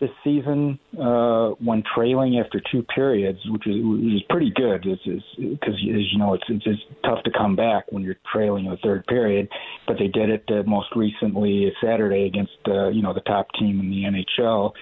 this 0.00 0.10
season 0.22 0.78
uh, 1.00 1.50
when 1.58 1.82
trailing 1.94 2.38
after 2.38 2.60
two 2.70 2.82
periods, 2.82 3.38
which 3.46 3.66
is, 3.66 3.76
which 3.82 4.14
is 4.14 4.22
pretty 4.28 4.52
good. 4.54 4.82
Because 4.82 5.74
as 5.74 6.12
you 6.12 6.18
know, 6.18 6.34
it's, 6.34 6.44
it's 6.48 6.80
tough 7.02 7.22
to 7.24 7.30
come 7.30 7.56
back 7.56 7.90
when 7.90 8.02
you're 8.02 8.16
trailing 8.32 8.66
in 8.66 8.72
the 8.72 8.76
third 8.78 9.06
period. 9.06 9.48
But 9.86 9.96
they 9.98 10.08
did 10.08 10.28
it 10.30 10.44
uh, 10.48 10.62
most 10.68 10.88
recently 10.94 11.72
Saturday 11.82 12.26
against 12.26 12.58
uh, 12.68 12.88
you 12.88 13.02
know 13.02 13.14
the 13.14 13.20
top 13.20 13.48
team 13.58 13.80
in 13.80 13.90
the 13.90 14.04
NHL 14.04 14.72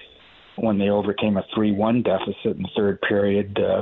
when 0.57 0.77
they 0.77 0.89
overcame 0.89 1.37
a 1.37 1.43
3-1 1.55 2.03
deficit 2.03 2.55
in 2.57 2.63
the 2.63 2.69
third 2.75 3.01
period 3.01 3.59
uh, 3.59 3.81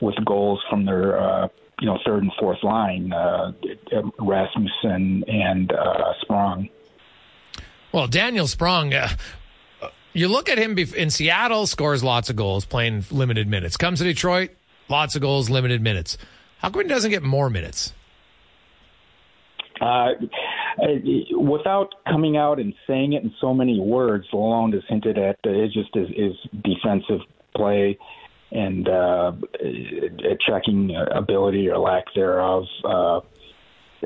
with 0.00 0.14
goals 0.24 0.62
from 0.70 0.84
their 0.84 1.18
uh, 1.18 1.48
you 1.80 1.86
know 1.86 1.98
third 2.04 2.22
and 2.22 2.32
fourth 2.38 2.62
line, 2.62 3.12
uh, 3.12 3.52
Rasmussen 4.18 5.24
and 5.28 5.72
uh, 5.72 6.12
Sprong. 6.22 6.68
Well, 7.92 8.08
Daniel 8.08 8.46
Sprong. 8.46 8.92
Uh, 8.92 9.08
you 10.16 10.28
look 10.28 10.48
at 10.48 10.58
him 10.58 10.78
in 10.78 11.10
Seattle, 11.10 11.66
scores 11.66 12.02
lots 12.02 12.30
of 12.30 12.36
goals, 12.36 12.64
playing 12.64 13.04
limited 13.10 13.48
minutes. 13.48 13.76
Comes 13.76 13.98
to 13.98 14.04
Detroit, 14.04 14.50
lots 14.88 15.14
of 15.14 15.22
goals, 15.22 15.50
limited 15.50 15.82
minutes. 15.82 16.16
How 16.58 16.70
come 16.70 16.82
he 16.82 16.88
doesn't 16.88 17.10
get 17.10 17.22
more 17.22 17.50
minutes? 17.50 17.92
Uh, 19.80 20.12
without 21.32 21.94
coming 22.08 22.36
out 22.38 22.58
and 22.58 22.72
saying 22.86 23.12
it 23.12 23.22
in 23.22 23.34
so 23.40 23.52
many 23.52 23.78
words, 23.78 24.26
Lalonde 24.32 24.72
has 24.72 24.82
hinted 24.88 25.18
at 25.18 25.36
uh, 25.46 25.50
it's 25.50 25.74
just 25.74 25.94
his, 25.94 26.08
his 26.08 26.32
defensive 26.64 27.20
play 27.54 27.98
and 28.52 28.88
uh, 28.88 29.32
checking 30.48 30.96
ability 31.14 31.68
or 31.68 31.78
lack 31.78 32.04
thereof 32.14 32.64
uh, 32.84 33.20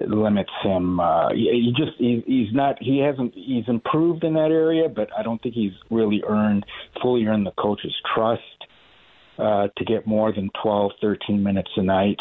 limits 0.08 0.50
him. 0.62 1.00
Uh, 1.00 1.30
he, 1.30 1.72
just 1.76 1.92
he, 1.98 2.22
he's 2.26 2.54
not 2.54 2.76
he 2.80 2.98
hasn't 2.98 3.34
he's 3.34 3.64
improved 3.68 4.24
in 4.24 4.34
that 4.34 4.50
area, 4.50 4.88
but 4.88 5.08
I 5.16 5.22
don't 5.22 5.40
think 5.42 5.54
he's 5.54 5.72
really 5.90 6.22
earned 6.26 6.64
fully 7.02 7.24
earned 7.26 7.46
the 7.46 7.52
coach's 7.58 7.94
trust 8.14 8.42
uh, 9.38 9.68
to 9.76 9.84
get 9.84 10.06
more 10.06 10.32
than 10.32 10.50
12, 10.62 10.92
13 11.00 11.42
minutes 11.42 11.70
a 11.76 11.82
night. 11.82 12.18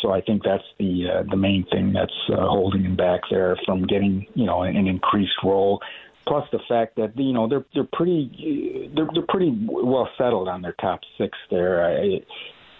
So 0.00 0.10
I 0.12 0.20
think 0.20 0.42
that's 0.44 0.64
the 0.78 1.06
uh, 1.10 1.22
the 1.30 1.36
main 1.36 1.64
thing 1.70 1.92
that's 1.92 2.12
uh, 2.30 2.46
holding 2.46 2.84
him 2.84 2.96
back 2.96 3.20
there 3.30 3.56
from 3.64 3.86
getting 3.86 4.26
you 4.34 4.44
know 4.44 4.62
an, 4.62 4.76
an 4.76 4.86
increased 4.86 5.36
role. 5.42 5.80
Plus 6.28 6.44
the 6.50 6.58
fact 6.68 6.96
that 6.96 7.12
you 7.16 7.32
know 7.32 7.48
they're 7.48 7.64
they're 7.74 7.88
pretty 7.92 8.90
they're 8.94 9.08
they're 9.14 9.26
pretty 9.28 9.56
well 9.68 10.08
settled 10.18 10.48
on 10.48 10.60
their 10.60 10.74
top 10.80 11.00
six 11.18 11.36
there. 11.50 11.84
I, 11.84 12.20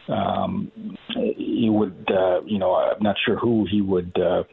um, 0.08 0.70
he 1.08 1.68
would 1.70 2.10
uh, 2.10 2.42
you 2.44 2.58
know 2.58 2.74
I'm 2.74 3.02
not 3.02 3.16
sure 3.24 3.38
who 3.38 3.66
he 3.70 3.80
would 3.80 4.16
uh, 4.18 4.44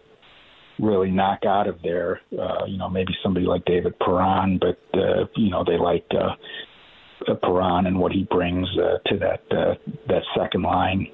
really 0.79 1.11
knock 1.11 1.45
out 1.45 1.67
of 1.67 1.81
there. 1.81 2.21
Uh, 2.37 2.65
you 2.65 2.77
know 2.77 2.89
maybe 2.89 3.13
somebody 3.23 3.45
like 3.45 3.65
David 3.65 3.97
Perron, 3.99 4.59
but 4.59 4.79
uh, 4.99 5.25
you 5.35 5.49
know 5.49 5.63
they 5.63 5.77
like. 5.77 6.05
Uh, 6.11 6.35
Perron 7.41 7.87
and 7.87 7.97
what 7.99 8.11
he 8.11 8.23
brings 8.25 8.67
uh, 8.77 8.97
to 9.07 9.17
that 9.17 9.41
uh, 9.49 9.75
that 10.07 10.23
second 10.37 10.63
line. 10.63 11.07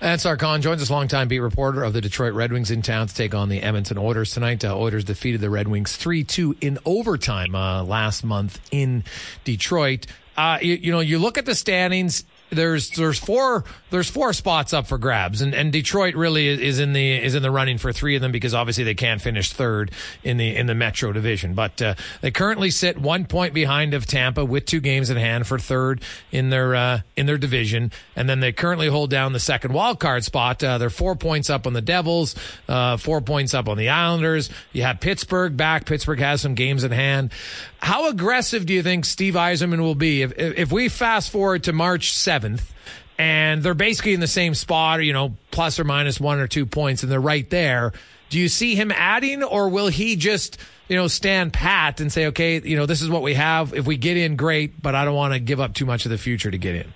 Ansar 0.00 0.38
Khan 0.38 0.62
joins 0.62 0.80
us, 0.80 0.90
longtime 0.90 1.28
beat 1.28 1.40
reporter 1.40 1.82
of 1.82 1.92
the 1.92 2.00
Detroit 2.00 2.32
Red 2.32 2.52
Wings 2.52 2.70
in 2.70 2.80
town 2.80 3.06
to 3.06 3.14
take 3.14 3.34
on 3.34 3.50
the 3.50 3.62
Edmonton 3.62 3.98
Oilers 3.98 4.32
tonight. 4.32 4.64
Uh, 4.64 4.74
Oilers 4.74 5.04
defeated 5.04 5.42
the 5.42 5.50
Red 5.50 5.68
Wings 5.68 5.96
3-2 5.98 6.56
in 6.62 6.78
overtime 6.86 7.54
uh, 7.54 7.82
last 7.82 8.24
month 8.24 8.60
in 8.70 9.04
Detroit. 9.44 10.06
Uh, 10.38 10.58
you, 10.62 10.74
you, 10.74 10.90
know, 10.90 11.00
you 11.00 11.18
look 11.18 11.36
at 11.36 11.44
the 11.44 11.54
standings 11.54 12.24
there's 12.50 12.90
there's 12.90 13.18
four 13.18 13.64
there's 13.90 14.10
four 14.10 14.32
spots 14.32 14.72
up 14.72 14.86
for 14.86 14.98
grabs, 14.98 15.40
and, 15.40 15.54
and 15.54 15.72
Detroit 15.72 16.14
really 16.14 16.48
is 16.48 16.78
in 16.78 16.92
the 16.92 17.12
is 17.12 17.34
in 17.34 17.42
the 17.42 17.50
running 17.50 17.78
for 17.78 17.92
three 17.92 18.16
of 18.16 18.22
them 18.22 18.32
because 18.32 18.54
obviously 18.54 18.84
they 18.84 18.94
can't 18.94 19.20
finish 19.20 19.52
third 19.52 19.90
in 20.22 20.36
the 20.36 20.56
in 20.56 20.66
the 20.66 20.74
Metro 20.74 21.12
Division, 21.12 21.54
but 21.54 21.80
uh, 21.80 21.94
they 22.20 22.30
currently 22.30 22.70
sit 22.70 22.98
one 22.98 23.24
point 23.24 23.54
behind 23.54 23.94
of 23.94 24.06
Tampa 24.06 24.44
with 24.44 24.66
two 24.66 24.80
games 24.80 25.10
in 25.10 25.16
hand 25.16 25.46
for 25.46 25.58
third 25.58 26.02
in 26.32 26.50
their 26.50 26.74
uh, 26.74 27.00
in 27.16 27.26
their 27.26 27.38
division, 27.38 27.92
and 28.16 28.28
then 28.28 28.40
they 28.40 28.52
currently 28.52 28.88
hold 28.88 29.10
down 29.10 29.32
the 29.32 29.40
second 29.40 29.72
wild 29.72 30.00
card 30.00 30.24
spot. 30.24 30.62
Uh, 30.62 30.78
they're 30.78 30.90
four 30.90 31.16
points 31.16 31.50
up 31.50 31.66
on 31.66 31.72
the 31.72 31.82
Devils, 31.82 32.34
uh, 32.68 32.96
four 32.96 33.20
points 33.20 33.54
up 33.54 33.68
on 33.68 33.76
the 33.76 33.88
Islanders. 33.88 34.50
You 34.72 34.82
have 34.82 35.00
Pittsburgh 35.00 35.56
back. 35.56 35.86
Pittsburgh 35.86 36.20
has 36.20 36.40
some 36.40 36.54
games 36.54 36.84
in 36.84 36.90
hand. 36.90 37.32
How 37.80 38.08
aggressive 38.08 38.66
do 38.66 38.74
you 38.74 38.82
think 38.82 39.04
Steve 39.04 39.34
Yzerman 39.34 39.80
will 39.80 39.94
be 39.94 40.22
if 40.22 40.32
if 40.38 40.70
we 40.70 40.88
fast 40.88 41.30
forward 41.30 41.64
to 41.64 41.72
March 41.72 42.12
seventh? 42.12 42.72
And 43.18 43.62
they're 43.62 43.74
basically 43.74 44.14
in 44.14 44.20
the 44.20 44.26
same 44.26 44.54
spot, 44.54 45.04
you 45.04 45.12
know, 45.12 45.36
plus 45.50 45.78
or 45.78 45.84
minus 45.84 46.18
one 46.18 46.38
or 46.38 46.46
two 46.46 46.64
points, 46.64 47.02
and 47.02 47.12
they're 47.12 47.20
right 47.20 47.48
there. 47.50 47.92
Do 48.30 48.38
you 48.38 48.48
see 48.48 48.76
him 48.76 48.90
adding, 48.92 49.42
or 49.42 49.68
will 49.68 49.88
he 49.88 50.16
just, 50.16 50.56
you 50.88 50.96
know, 50.96 51.06
stand 51.06 51.52
pat 51.52 52.00
and 52.00 52.10
say, 52.10 52.28
okay, 52.28 52.62
you 52.62 52.76
know, 52.76 52.86
this 52.86 53.02
is 53.02 53.10
what 53.10 53.20
we 53.20 53.34
have. 53.34 53.74
If 53.74 53.86
we 53.86 53.98
get 53.98 54.16
in, 54.16 54.36
great, 54.36 54.80
but 54.80 54.94
I 54.94 55.04
don't 55.04 55.16
want 55.16 55.34
to 55.34 55.40
give 55.40 55.60
up 55.60 55.74
too 55.74 55.84
much 55.84 56.06
of 56.06 56.10
the 56.10 56.16
future 56.16 56.50
to 56.50 56.56
get 56.56 56.76
in? 56.76 56.94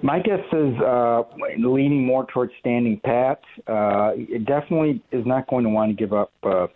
My 0.00 0.18
guess 0.18 0.40
is 0.50 0.80
uh, 0.80 1.24
leaning 1.58 2.06
more 2.06 2.24
towards 2.26 2.52
standing 2.58 3.00
pat. 3.04 3.42
Uh, 3.66 4.12
it 4.14 4.46
definitely 4.46 5.02
is 5.12 5.26
not 5.26 5.46
going 5.46 5.64
to 5.64 5.70
want 5.70 5.90
to 5.90 5.94
give 5.94 6.14
up 6.14 6.32
uh, 6.42 6.68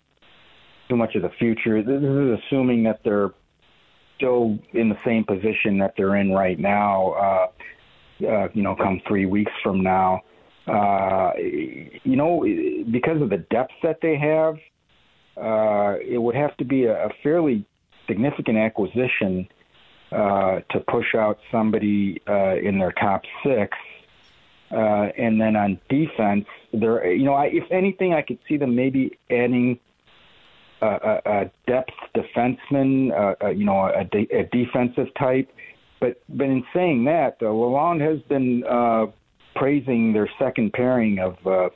too 0.89 0.95
much 0.95 1.15
of 1.15 1.21
the 1.21 1.29
future. 1.37 1.81
This 1.83 2.01
is 2.01 2.39
assuming 2.39 2.83
that 2.83 3.01
they're 3.03 3.31
still 4.15 4.57
in 4.73 4.89
the 4.89 4.97
same 5.05 5.23
position 5.23 5.77
that 5.79 5.93
they're 5.95 6.15
in 6.15 6.31
right 6.31 6.59
now. 6.59 7.11
Uh, 7.11 7.47
uh, 8.27 8.47
you 8.53 8.63
know, 8.63 8.75
come 8.75 8.99
three 9.07 9.25
weeks 9.25 9.51
from 9.61 9.83
now. 9.83 10.21
Uh, 10.65 11.31
you 11.37 12.15
know, 12.15 12.41
because 12.91 13.21
of 13.21 13.29
the 13.29 13.37
depth 13.49 13.73
that 13.83 13.99
they 14.01 14.17
have, 14.17 14.55
uh, 15.37 15.97
it 16.01 16.17
would 16.17 16.35
have 16.35 16.57
to 16.57 16.65
be 16.65 16.85
a, 16.85 17.05
a 17.05 17.09
fairly 17.23 17.65
significant 18.07 18.57
acquisition 18.57 19.47
uh, 20.11 20.59
to 20.71 20.79
push 20.87 21.13
out 21.15 21.37
somebody 21.51 22.21
uh, 22.27 22.55
in 22.55 22.79
their 22.79 22.91
top 22.93 23.21
six 23.43 23.77
Uh, 24.69 25.07
and 25.17 25.39
then 25.39 25.55
on 25.55 25.79
defense, 25.87 26.45
there, 26.73 27.09
you 27.13 27.23
know, 27.23 27.33
I, 27.33 27.45
if 27.45 27.71
anything, 27.71 28.13
I 28.13 28.21
could 28.21 28.39
see 28.47 28.57
them 28.57 28.75
maybe 28.75 29.17
adding 29.29 29.79
a, 30.81 31.21
a, 31.25 31.51
depth 31.67 31.93
defenseman, 32.15 33.11
uh, 33.41 33.49
you 33.49 33.65
know, 33.65 33.85
a, 33.85 34.03
de- 34.05 34.29
a 34.33 34.43
defensive 34.51 35.07
type. 35.17 35.49
But 35.99 36.21
but 36.29 36.45
in 36.45 36.63
saying 36.73 37.05
that, 37.05 37.37
uh, 37.41 37.45
Lalonde 37.45 38.01
has 38.01 38.21
been 38.29 38.63
uh, 38.69 39.07
praising 39.55 40.13
their 40.13 40.29
second 40.39 40.73
pairing 40.73 41.19
of 41.19 41.35
uh, 41.45 41.69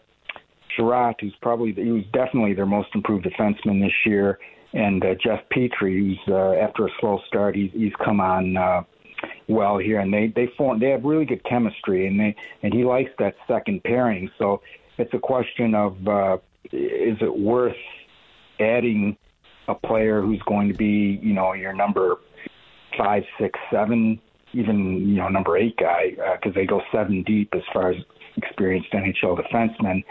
who's 0.77 1.35
probably 1.41 1.73
he 1.73 1.91
was 1.91 2.03
definitely 2.13 2.53
their 2.53 2.65
most 2.65 2.89
improved 2.95 3.25
defenseman 3.25 3.81
this 3.81 3.93
year, 4.05 4.39
and 4.73 5.03
uh, 5.03 5.15
Jeff 5.23 5.39
Petry, 5.51 5.99
who's 5.99 6.19
uh, 6.27 6.53
after 6.53 6.85
a 6.85 6.89
slow 6.99 7.19
start, 7.27 7.55
he's 7.55 7.71
he's 7.73 7.93
come 8.03 8.19
on. 8.19 8.57
Uh, 8.57 8.81
well 9.47 9.77
here, 9.77 9.99
and 9.99 10.11
they 10.13 10.31
they 10.35 10.47
form 10.57 10.79
they 10.79 10.89
have 10.89 11.03
really 11.03 11.25
good 11.25 11.43
chemistry, 11.45 12.07
and 12.07 12.19
they 12.19 12.35
and 12.63 12.73
he 12.73 12.83
likes 12.83 13.11
that 13.19 13.35
second 13.47 13.83
pairing. 13.83 14.29
So 14.37 14.61
it's 14.97 15.13
a 15.13 15.19
question 15.19 15.75
of 15.75 16.07
uh, 16.07 16.37
is 16.71 17.17
it 17.21 17.39
worth 17.39 17.75
adding 18.61 19.17
a 19.67 19.75
player 19.75 20.21
who's 20.21 20.41
going 20.47 20.67
to 20.67 20.75
be 20.75 21.19
you 21.21 21.33
know 21.33 21.53
your 21.53 21.73
number 21.73 22.17
five, 22.97 23.23
six, 23.39 23.57
seven, 23.71 24.19
even 24.53 25.07
you 25.07 25.15
know 25.15 25.27
number 25.27 25.57
eight 25.57 25.77
guy 25.77 26.11
because 26.11 26.51
uh, 26.51 26.59
they 26.59 26.65
go 26.65 26.81
seven 26.91 27.23
deep 27.23 27.49
as 27.53 27.61
far 27.73 27.91
as 27.91 27.97
experienced 28.37 28.91
NHL 28.91 29.39
defensemen. 29.39 30.03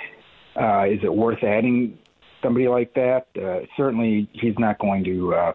Uh, 0.60 0.92
is 0.92 0.98
it 1.02 1.12
worth 1.12 1.42
adding 1.42 1.98
somebody 2.42 2.68
like 2.68 2.92
that? 2.94 3.26
Uh, 3.40 3.66
certainly, 3.76 4.28
he's 4.32 4.54
not 4.58 4.78
going 4.78 5.04
to. 5.04 5.34
Uh, 5.34 5.52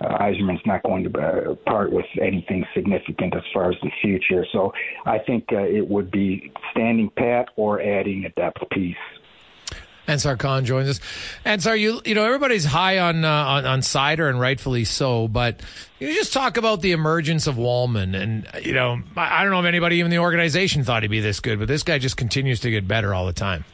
uh, 0.00 0.16
Yzerman's 0.18 0.60
not 0.64 0.80
going 0.84 1.02
to 1.02 1.18
uh, 1.18 1.54
part 1.66 1.90
with 1.90 2.06
anything 2.22 2.64
significant 2.72 3.34
as 3.34 3.42
far 3.52 3.70
as 3.70 3.76
the 3.82 3.90
future. 4.00 4.46
So 4.52 4.72
I 5.06 5.18
think 5.18 5.46
uh, 5.52 5.62
it 5.62 5.88
would 5.88 6.12
be 6.12 6.52
standing 6.70 7.10
pat 7.16 7.48
or 7.56 7.82
adding 7.82 8.24
a 8.24 8.28
depth 8.40 8.62
piece. 8.70 8.94
Ansar 10.08 10.36
Khan 10.36 10.64
joins 10.64 10.88
us. 10.88 11.00
Ansar, 11.44 11.76
you 11.76 12.00
you 12.04 12.14
know 12.14 12.24
everybody's 12.24 12.64
high 12.64 12.98
on, 12.98 13.24
uh, 13.24 13.30
on 13.30 13.66
on 13.66 13.80
Seider 13.80 14.28
and 14.28 14.40
rightfully 14.40 14.84
so, 14.84 15.28
but 15.28 15.60
you 15.98 16.12
just 16.14 16.32
talk 16.32 16.56
about 16.56 16.80
the 16.80 16.92
emergence 16.92 17.46
of 17.46 17.56
Walman, 17.56 18.20
and 18.20 18.48
you 18.64 18.72
know 18.72 19.00
I, 19.16 19.40
I 19.40 19.42
don't 19.42 19.52
know 19.52 19.60
if 19.60 19.66
anybody 19.66 19.96
even 19.96 20.10
the 20.10 20.18
organization 20.18 20.82
thought 20.82 21.02
he'd 21.02 21.10
be 21.10 21.20
this 21.20 21.40
good, 21.40 21.58
but 21.58 21.68
this 21.68 21.82
guy 21.82 21.98
just 21.98 22.16
continues 22.16 22.60
to 22.60 22.70
get 22.70 22.88
better 22.88 23.14
all 23.14 23.26
the 23.26 23.34
time. 23.34 23.64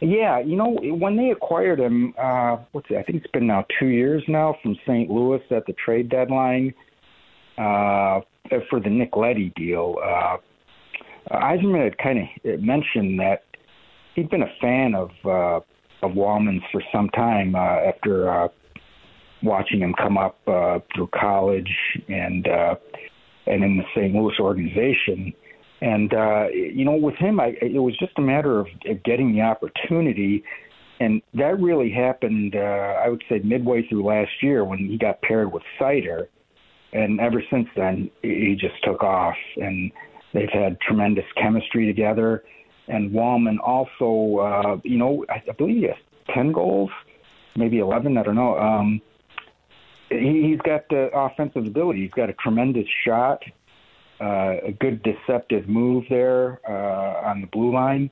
Yeah, 0.00 0.40
you 0.40 0.56
know, 0.56 0.78
when 0.82 1.16
they 1.16 1.30
acquired 1.30 1.80
him, 1.80 2.14
uh, 2.18 2.58
what's 2.72 2.86
it? 2.90 2.98
I 2.98 3.02
think 3.02 3.24
it's 3.24 3.32
been 3.32 3.46
now 3.46 3.64
two 3.80 3.86
years 3.86 4.22
now 4.28 4.56
from 4.62 4.76
St. 4.86 5.10
Louis 5.10 5.40
at 5.50 5.64
the 5.66 5.72
trade 5.72 6.10
deadline 6.10 6.74
uh, 7.56 8.20
for 8.68 8.78
the 8.78 8.90
Nick 8.90 9.16
Leddy 9.16 9.52
deal. 9.56 9.96
Uh, 10.04 10.36
Yzerman 11.30 11.82
had 11.82 11.98
kind 11.98 12.28
of 12.44 12.60
mentioned 12.60 13.18
that 13.20 13.44
he'd 14.16 14.30
been 14.30 14.42
a 14.42 14.52
fan 14.60 14.94
of 14.94 15.10
uh, 15.24 15.60
of 16.04 16.14
Walman's 16.14 16.62
for 16.72 16.82
some 16.92 17.08
time 17.10 17.54
uh, 17.54 17.58
after 17.58 18.28
uh, 18.28 18.48
watching 19.42 19.80
him 19.80 19.94
come 19.96 20.18
up 20.18 20.36
uh, 20.48 20.80
through 20.94 21.08
college 21.14 21.70
and 22.08 22.48
uh, 22.48 22.74
and 23.46 23.62
in 23.62 23.76
the 23.76 23.84
St. 23.94 24.12
Louis 24.12 24.34
organization. 24.40 25.32
And 25.80 26.12
uh, 26.12 26.46
you 26.48 26.84
know, 26.84 26.96
with 26.96 27.16
him, 27.16 27.38
I, 27.38 27.54
it 27.60 27.78
was 27.78 27.96
just 27.98 28.12
a 28.16 28.22
matter 28.22 28.58
of, 28.58 28.66
getting 29.04 29.32
the 29.32 29.42
opportunity, 29.42 30.42
and 30.98 31.20
that 31.34 31.60
really 31.60 31.92
happened. 31.92 32.56
Uh, 32.56 32.94
I 33.04 33.08
would 33.08 33.22
say 33.28 33.40
midway 33.44 33.86
through 33.86 34.04
last 34.06 34.30
year 34.42 34.64
when 34.64 34.78
he 34.78 34.96
got 34.96 35.20
paired 35.20 35.52
with 35.52 35.62
Seider, 35.78 36.28
and 36.94 37.20
ever 37.20 37.42
since 37.50 37.68
then 37.76 38.10
he 38.22 38.56
just 38.58 38.82
took 38.84 39.02
off, 39.02 39.36
and 39.56 39.92
they've 40.32 40.48
had 40.50 40.80
tremendous 40.80 41.26
chemistry 41.40 41.86
together. 41.86 42.42
And 42.88 43.10
Walman 43.10 43.58
also, 43.62 44.38
uh, 44.38 44.76
you 44.84 44.98
know, 44.98 45.24
I, 45.28 45.42
I 45.48 45.52
believe 45.52 45.76
he 45.76 45.82
has 45.84 45.96
ten 46.34 46.52
goals, 46.52 46.90
maybe 47.56 47.78
eleven. 47.78 48.16
I 48.16 48.22
don't 48.22 48.36
know. 48.36 48.58
Um, 48.58 49.00
he, 50.08 50.48
he's 50.48 50.60
got 50.60 50.88
the 50.88 51.10
offensive 51.12 51.66
ability. 51.66 52.02
He's 52.02 52.12
got 52.12 52.30
a 52.30 52.34
tremendous 52.34 52.86
shot 53.04 53.42
uh, 54.20 54.56
a 54.64 54.72
good 54.72 55.02
deceptive 55.02 55.68
move 55.68 56.04
there 56.08 56.60
uh, 56.68 57.28
on 57.28 57.40
the 57.40 57.46
blue 57.48 57.72
line, 57.72 58.10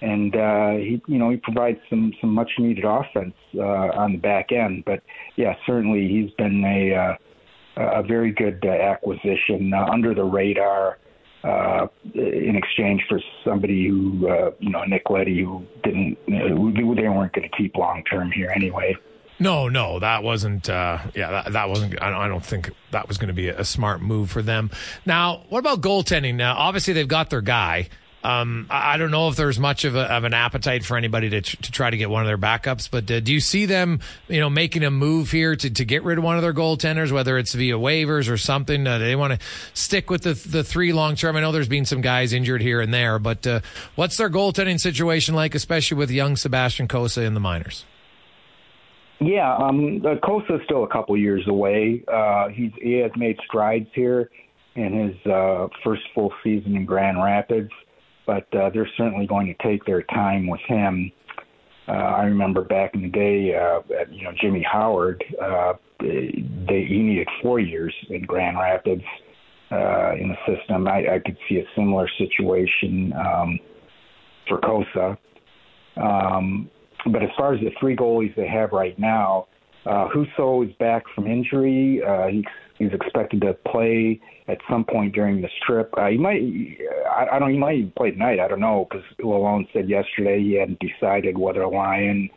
and 0.00 0.34
uh, 0.36 0.72
he 0.72 1.02
you 1.06 1.18
know 1.18 1.30
he 1.30 1.36
provides 1.36 1.78
some 1.90 2.12
some 2.20 2.30
much 2.30 2.50
needed 2.58 2.84
offense 2.84 3.34
uh, 3.56 3.60
on 3.60 4.12
the 4.12 4.18
back 4.18 4.52
end. 4.52 4.84
But 4.84 5.02
yeah, 5.36 5.54
certainly 5.66 6.08
he's 6.08 6.30
been 6.32 6.64
a 6.64 6.94
uh, 6.94 7.16
a 7.76 8.02
very 8.02 8.32
good 8.32 8.64
uh, 8.64 8.70
acquisition 8.70 9.72
uh, 9.74 9.86
under 9.90 10.14
the 10.14 10.24
radar. 10.24 10.92
Uh, 10.92 10.96
in 11.44 12.56
exchange 12.56 13.02
for 13.08 13.20
somebody 13.44 13.88
who, 13.88 14.28
uh, 14.28 14.50
you 14.60 14.70
know, 14.70 14.84
Nick 14.84 15.10
Leddy, 15.10 15.42
who 15.42 15.64
didn't, 15.82 16.18
they 16.26 16.52
weren't 16.52 17.32
going 17.32 17.48
to 17.48 17.56
keep 17.56 17.76
long 17.76 18.04
term 18.04 18.30
here 18.30 18.52
anyway. 18.54 18.96
No, 19.38 19.68
no, 19.68 19.98
that 19.98 20.22
wasn't. 20.22 20.68
Uh, 20.68 20.98
yeah, 21.16 21.30
that, 21.30 21.52
that 21.54 21.68
wasn't. 21.68 22.00
I 22.00 22.28
don't 22.28 22.44
think 22.44 22.70
that 22.92 23.08
was 23.08 23.18
going 23.18 23.28
to 23.28 23.34
be 23.34 23.48
a, 23.48 23.64
smart 23.64 24.00
move 24.00 24.30
for 24.30 24.40
them. 24.40 24.70
Now, 25.04 25.42
what 25.48 25.58
about 25.58 25.80
goaltending? 25.80 26.36
Now, 26.36 26.54
obviously 26.56 26.92
they've 26.92 27.08
got 27.08 27.30
their 27.30 27.40
guy. 27.40 27.88
Um, 28.24 28.66
I, 28.70 28.98
don't 28.98 29.10
know 29.10 29.28
if 29.28 29.36
there's 29.36 29.58
much 29.58 29.84
of, 29.84 29.96
a, 29.96 30.02
of 30.02 30.22
an 30.22 30.32
appetite 30.32 30.84
for 30.84 30.96
anybody 30.96 31.28
to, 31.30 31.40
to 31.40 31.72
try 31.72 31.90
to 31.90 31.96
get 31.96 32.08
one 32.08 32.22
of 32.22 32.28
their 32.28 32.38
backups, 32.38 32.88
but 32.88 33.10
uh, 33.10 33.18
do 33.18 33.32
you 33.32 33.40
see 33.40 33.66
them, 33.66 34.00
you 34.28 34.38
know, 34.38 34.48
making 34.48 34.84
a 34.84 34.90
move 34.92 35.32
here 35.32 35.56
to, 35.56 35.70
to 35.70 35.84
get 35.84 36.04
rid 36.04 36.18
of 36.18 36.24
one 36.24 36.36
of 36.36 36.42
their 36.42 36.54
goaltenders, 36.54 37.10
whether 37.10 37.36
it's 37.36 37.52
via 37.52 37.76
waivers 37.76 38.30
or 38.30 38.36
something? 38.36 38.86
Uh, 38.86 38.98
they 38.98 39.16
want 39.16 39.32
to 39.32 39.46
stick 39.74 40.08
with 40.08 40.22
the 40.22 40.34
the 40.34 40.62
three 40.62 40.92
long 40.92 41.16
term. 41.16 41.36
I 41.36 41.40
know 41.40 41.50
there's 41.50 41.68
been 41.68 41.84
some 41.84 42.00
guys 42.00 42.32
injured 42.32 42.62
here 42.62 42.80
and 42.80 42.94
there, 42.94 43.18
but 43.18 43.44
uh, 43.46 43.60
what's 43.96 44.16
their 44.16 44.30
goaltending 44.30 44.78
situation 44.78 45.34
like, 45.34 45.54
especially 45.54 45.96
with 45.96 46.10
young 46.10 46.36
Sebastian 46.36 46.86
Cossa 46.86 47.26
in 47.26 47.34
the 47.34 47.40
minors? 47.40 47.84
Yeah, 49.20 49.54
um, 49.54 50.04
is 50.04 50.60
still 50.64 50.84
a 50.84 50.88
couple 50.88 51.16
years 51.16 51.46
away. 51.46 52.02
Uh, 52.12 52.48
he's 52.48 52.72
he 52.80 52.94
has 52.94 53.12
made 53.16 53.38
strides 53.46 53.88
here 53.94 54.30
in 54.74 54.92
his 54.92 55.32
uh, 55.32 55.68
first 55.84 56.02
full 56.14 56.32
season 56.42 56.76
in 56.76 56.84
Grand 56.84 57.22
Rapids, 57.22 57.70
but 58.26 58.46
uh, 58.54 58.70
they're 58.70 58.88
certainly 58.96 59.26
going 59.26 59.46
to 59.46 59.68
take 59.68 59.84
their 59.84 60.02
time 60.02 60.46
with 60.46 60.60
him. 60.66 61.10
Uh, 61.88 61.92
I 61.92 62.24
remember 62.24 62.62
back 62.62 62.94
in 62.94 63.02
the 63.02 63.08
day, 63.08 63.54
uh, 63.54 63.80
you 64.10 64.24
know, 64.24 64.30
Jimmy 64.40 64.64
Howard, 64.70 65.22
uh, 65.42 65.74
they, 66.00 66.86
he 66.88 66.98
needed 67.02 67.28
four 67.42 67.58
years 67.58 67.94
in 68.08 68.22
Grand 68.22 68.56
Rapids 68.56 69.02
uh, 69.72 70.12
in 70.14 70.28
the 70.28 70.36
system. 70.46 70.86
I, 70.86 71.14
I 71.14 71.18
could 71.18 71.36
see 71.48 71.56
a 71.56 71.64
similar 71.74 72.08
situation 72.18 73.12
um, 73.14 73.58
for 74.48 74.60
Cossa. 74.60 75.18
Um, 75.96 76.70
but 77.12 77.22
as 77.22 77.30
far 77.36 77.54
as 77.54 77.60
the 77.60 77.70
three 77.80 77.96
goalies 77.96 78.34
they 78.36 78.46
have 78.46 78.70
right 78.72 78.96
now, 78.98 79.48
uh, 79.86 80.08
Husso 80.14 80.68
is 80.68 80.74
back 80.76 81.02
from 81.14 81.26
injury. 81.26 82.00
Uh, 82.06 82.28
he's, 82.28 82.44
he's 82.82 82.92
expected 82.92 83.40
to 83.42 83.54
play 83.70 84.20
at 84.48 84.58
some 84.68 84.84
point 84.84 85.14
during 85.14 85.40
this 85.40 85.52
trip. 85.66 85.92
Uh, 85.96 86.08
he 86.08 86.18
might, 86.18 86.40
I, 87.08 87.36
I 87.36 87.38
don't, 87.38 87.50
he 87.50 87.58
might 87.58 87.76
even 87.76 87.92
play 87.96 88.10
tonight. 88.10 88.40
I 88.40 88.48
don't 88.48 88.60
know 88.60 88.86
because 88.88 89.04
Lalonde 89.20 89.68
said 89.72 89.88
yesterday 89.88 90.42
he 90.42 90.54
hadn't 90.54 90.80
decided 90.80 91.38
whether 91.38 91.66
Lyon 91.66 92.28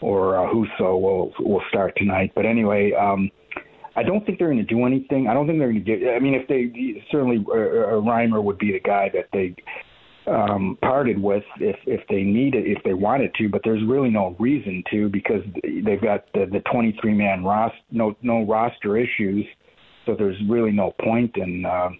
or 0.00 0.36
uh, 0.36 0.52
Husso 0.52 1.00
will 1.00 1.32
will 1.40 1.62
start 1.68 1.94
tonight. 1.96 2.32
But 2.34 2.46
anyway, 2.46 2.92
um, 2.92 3.30
I 3.96 4.02
don't 4.02 4.24
think 4.26 4.38
they're 4.38 4.48
going 4.48 4.58
to 4.58 4.64
do 4.64 4.84
anything. 4.84 5.28
I 5.28 5.34
don't 5.34 5.46
think 5.46 5.58
they're 5.58 5.72
going 5.72 5.84
to 5.84 5.96
get. 5.96 6.14
I 6.14 6.18
mean, 6.18 6.34
if 6.34 6.48
they 6.48 7.02
certainly 7.10 7.44
uh, 7.48 7.52
uh, 7.52 8.00
Reimer 8.00 8.42
would 8.42 8.58
be 8.58 8.72
the 8.72 8.80
guy 8.80 9.10
that 9.14 9.28
they 9.32 9.54
um, 10.26 10.78
parted 10.82 11.20
with 11.20 11.44
if 11.60 11.76
if 11.86 12.00
they 12.08 12.22
needed 12.22 12.66
if 12.66 12.82
they 12.82 12.94
wanted 12.94 13.34
to, 13.36 13.48
but 13.48 13.60
there's 13.64 13.82
really 13.86 14.10
no 14.10 14.36
reason 14.38 14.82
to 14.90 15.08
because 15.08 15.42
they've 15.62 16.02
got 16.02 16.24
the, 16.32 16.46
the 16.50 16.60
23 16.72 17.14
man 17.14 17.44
roster 17.44 17.78
no 17.90 18.16
no 18.22 18.44
roster 18.44 18.96
issues, 18.96 19.46
so 20.06 20.14
there's 20.16 20.36
really 20.48 20.72
no 20.72 20.92
point 21.00 21.36
in 21.36 21.64
uh, 21.64 21.90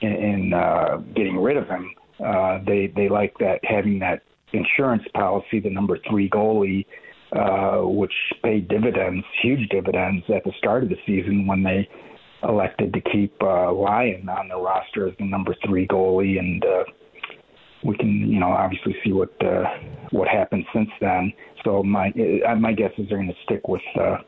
in, 0.00 0.12
in 0.12 0.52
uh, 0.52 0.96
getting 1.14 1.38
rid 1.38 1.56
of 1.56 1.66
him. 1.68 1.90
Uh, 2.24 2.58
they 2.66 2.92
they 2.94 3.08
like 3.08 3.34
that 3.38 3.58
having 3.64 3.98
that 3.98 4.22
insurance 4.52 5.02
policy, 5.14 5.60
the 5.60 5.70
number 5.70 5.98
three 6.08 6.30
goalie, 6.30 6.86
uh, 7.32 7.86
which 7.86 8.12
paid 8.42 8.68
dividends, 8.68 9.24
huge 9.42 9.68
dividends 9.68 10.24
at 10.34 10.44
the 10.44 10.52
start 10.58 10.84
of 10.84 10.88
the 10.88 10.96
season 11.06 11.46
when 11.46 11.62
they 11.62 11.88
elected 12.48 12.92
to 12.92 13.00
keep 13.00 13.34
uh, 13.42 13.72
Lyon 13.72 14.28
on 14.28 14.48
the 14.48 14.56
roster 14.56 15.08
as 15.08 15.14
the 15.18 15.24
number 15.24 15.54
three 15.66 15.86
goalie, 15.88 16.38
and 16.38 16.64
uh, 16.64 16.84
we 17.84 17.96
can, 17.96 18.30
you 18.30 18.38
know, 18.38 18.50
obviously 18.50 18.94
see 19.04 19.12
what 19.12 19.32
uh, 19.44 19.64
what 20.10 20.28
happened 20.28 20.64
since 20.72 20.90
then. 21.00 21.32
So 21.64 21.82
my 21.82 22.12
uh, 22.48 22.54
my 22.54 22.72
guess 22.72 22.92
is 22.98 23.08
they're 23.08 23.18
going 23.18 23.28
to 23.28 23.34
stick 23.44 23.66
with 23.68 23.82
uh, 24.00 24.18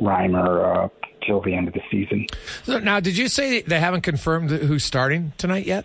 Reimer 0.00 0.86
uh, 0.86 0.88
till 1.26 1.40
the 1.40 1.54
end 1.54 1.68
of 1.68 1.74
the 1.74 1.82
season. 1.90 2.26
So 2.64 2.78
now, 2.78 3.00
did 3.00 3.16
you 3.16 3.28
say 3.28 3.62
they 3.62 3.80
haven't 3.80 4.02
confirmed 4.02 4.50
who's 4.50 4.84
starting 4.84 5.32
tonight 5.38 5.66
yet? 5.66 5.84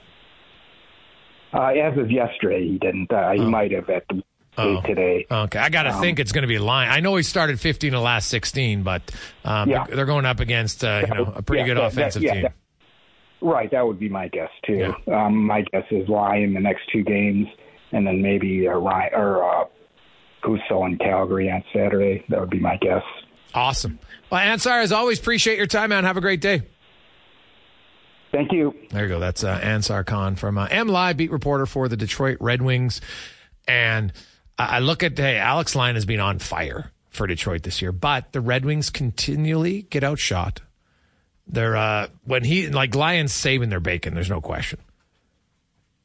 Uh, 1.54 1.68
as 1.68 1.98
of 1.98 2.10
yesterday, 2.10 2.68
he 2.68 2.78
didn't. 2.78 3.12
Uh, 3.12 3.32
he 3.32 3.42
oh. 3.42 3.50
might 3.50 3.72
have 3.72 3.90
at 3.90 4.08
the 4.08 4.24
oh. 4.58 4.82
today. 4.82 5.26
Okay, 5.30 5.60
I 5.60 5.70
got 5.70 5.84
to 5.84 5.94
um, 5.94 6.02
think 6.02 6.20
it's 6.20 6.32
going 6.32 6.44
to 6.44 6.48
be 6.48 6.60
Lyon. 6.60 6.90
I 6.90 7.00
know 7.02 7.16
he 7.16 7.24
started 7.24 7.60
15 7.60 7.90
in 7.90 7.94
the 7.94 8.00
last 8.00 8.30
16, 8.30 8.84
but 8.84 9.02
um, 9.44 9.70
yeah. 9.70 9.86
they're 9.86 10.06
going 10.06 10.26
up 10.26 10.40
against 10.40 10.84
uh, 10.84 11.04
you 11.08 11.14
know 11.14 11.34
a 11.36 11.42
pretty 11.42 11.62
yeah, 11.62 11.68
good 11.68 11.78
that, 11.78 11.88
offensive 11.88 12.22
that, 12.22 12.36
yeah, 12.36 12.42
team. 12.42 12.54
Right, 13.42 13.72
that 13.72 13.86
would 13.86 14.00
be 14.00 14.08
my 14.08 14.28
guess 14.28 14.52
too. 14.66 14.94
Um, 15.12 15.46
my 15.48 15.64
guess 15.72 15.84
is 15.90 16.08
Lyon 16.08 16.54
the 16.54 16.60
next 16.60 16.84
two 16.92 17.04
games, 17.04 17.48
and 17.92 18.06
then 18.06 18.22
maybe 18.22 18.68
uh, 18.68 18.80
Lyon 18.80 19.10
or 19.14 19.44
uh, 19.44 19.66
Husso 20.44 20.86
and 20.86 21.00
Calgary 21.00 21.52
on 21.52 21.64
Saturday. 21.74 22.24
That 22.30 22.40
would 22.40 22.50
be 22.50 22.60
my 22.60 22.78
guess. 22.78 23.04
Awesome. 23.54 24.00
Well, 24.30 24.40
Ansar, 24.40 24.80
as 24.80 24.92
always, 24.92 25.20
appreciate 25.20 25.58
your 25.58 25.68
time, 25.68 25.90
man. 25.90 26.04
Have 26.04 26.18
a 26.18 26.22
great 26.22 26.42
day. 26.42 26.64
Thank 28.32 28.54
you. 28.54 28.74
There 28.90 29.04
you 29.04 29.10
go. 29.10 29.20
That's 29.20 29.44
uh, 29.44 29.60
Ansar 29.62 30.06
Khan 30.06 30.38
from 30.38 30.58
uh, 30.58 30.68
M 30.72 30.88
Live, 30.88 31.18
beat 31.18 31.32
reporter 31.32 31.66
for 31.66 31.90
the 31.90 31.98
Detroit 31.98 32.38
Red 32.40 32.62
Wings. 32.62 33.02
And 33.68 34.14
I 34.58 34.78
I 34.78 34.80
look 34.80 35.04
at, 35.04 35.18
hey, 35.18 35.38
Alex 35.38 35.76
Lyon 35.76 35.96
has 35.96 36.06
been 36.06 36.22
on 36.22 36.40
fire 36.40 36.92
for 37.10 37.28
Detroit 37.28 37.64
this 37.64 37.82
year, 37.82 37.92
but 37.92 38.32
the 38.32 38.40
Red 38.40 38.64
Wings 38.64 38.90
continually 38.90 39.82
get 39.82 40.04
outshot. 40.04 40.62
They're, 41.46 41.76
uh, 41.76 42.08
when 42.24 42.46
he, 42.46 42.70
like, 42.70 42.96
Lyon's 42.96 43.34
saving 43.34 43.68
their 43.68 43.82
bacon, 43.82 44.14
there's 44.14 44.30
no 44.30 44.40
question. 44.40 44.80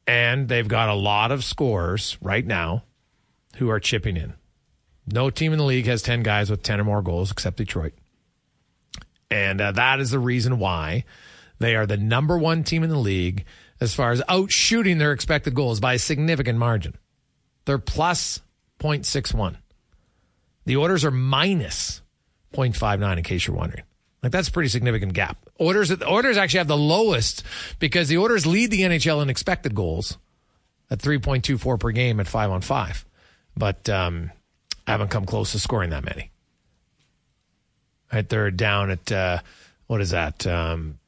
And 0.08 0.48
they've 0.48 0.66
got 0.66 0.88
a 0.88 0.94
lot 0.94 1.30
of 1.30 1.44
scorers 1.44 2.18
right 2.20 2.44
now 2.44 2.82
who 3.58 3.70
are 3.70 3.78
chipping 3.78 4.16
in. 4.16 4.34
No 5.06 5.30
team 5.30 5.52
in 5.52 5.58
the 5.58 5.64
league 5.64 5.86
has 5.86 6.02
10 6.02 6.22
guys 6.22 6.50
with 6.50 6.62
10 6.62 6.80
or 6.80 6.84
more 6.84 7.02
goals 7.02 7.30
except 7.30 7.56
Detroit. 7.56 7.94
And 9.30 9.60
uh, 9.60 9.72
that 9.72 10.00
is 10.00 10.10
the 10.10 10.18
reason 10.18 10.58
why 10.58 11.04
they 11.58 11.76
are 11.76 11.86
the 11.86 11.96
number 11.96 12.36
one 12.38 12.64
team 12.64 12.82
in 12.82 12.90
the 12.90 12.98
league 12.98 13.44
as 13.80 13.94
far 13.94 14.10
as 14.10 14.22
outshooting 14.22 14.98
their 14.98 15.12
expected 15.12 15.54
goals 15.54 15.80
by 15.80 15.94
a 15.94 15.98
significant 15.98 16.58
margin. 16.58 16.94
They're 17.64 17.78
plus 17.78 18.40
0.61. 18.80 19.56
The 20.64 20.76
Oilers 20.76 21.04
are 21.04 21.10
minus 21.10 22.02
0.59, 22.54 23.18
in 23.18 23.22
case 23.22 23.46
you're 23.46 23.56
wondering. 23.56 23.84
Like 24.22 24.32
that's 24.32 24.48
a 24.48 24.52
pretty 24.52 24.68
significant 24.68 25.12
gap. 25.12 25.38
Oilers 25.60 25.92
Oilers 26.02 26.36
actually 26.36 26.58
have 26.58 26.68
the 26.68 26.76
lowest 26.76 27.44
because 27.78 28.08
the 28.08 28.18
Oilers 28.18 28.46
lead 28.46 28.70
the 28.70 28.80
NHL 28.80 29.22
in 29.22 29.30
expected 29.30 29.74
goals 29.74 30.18
at 30.90 30.98
3.24 30.98 31.78
per 31.78 31.90
game 31.90 32.18
at 32.18 32.26
five 32.26 32.50
on 32.50 32.60
five, 32.60 33.04
but 33.56 33.88
um, 33.88 34.32
haven't 34.86 35.08
come 35.08 35.26
close 35.26 35.52
to 35.52 35.58
scoring 35.58 35.90
that 35.90 36.04
many. 36.04 36.30
Right, 38.12 38.28
they're 38.28 38.50
down 38.50 38.90
at 38.90 39.10
uh, 39.10 39.38
what 39.88 40.00
is 40.00 40.10
that? 40.10 40.46
Um, 40.46 40.98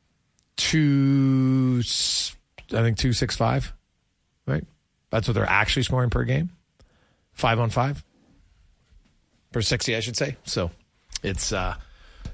two, 0.57 1.81
I 1.81 2.83
think 2.83 2.99
two 2.99 3.13
six 3.13 3.37
five. 3.37 3.73
Right, 4.47 4.65
that's 5.11 5.29
what 5.29 5.35
they're 5.35 5.49
actually 5.49 5.85
scoring 5.85 6.11
per 6.11 6.25
game. 6.25 6.51
Five 7.33 7.61
on 7.61 7.71
five 7.71 8.05
per 9.53 9.63
sixty, 9.63 9.95
I 9.95 10.01
should 10.01 10.17
say. 10.17 10.37
So 10.45 10.73
it's 11.23 11.53
uh, 11.53 11.77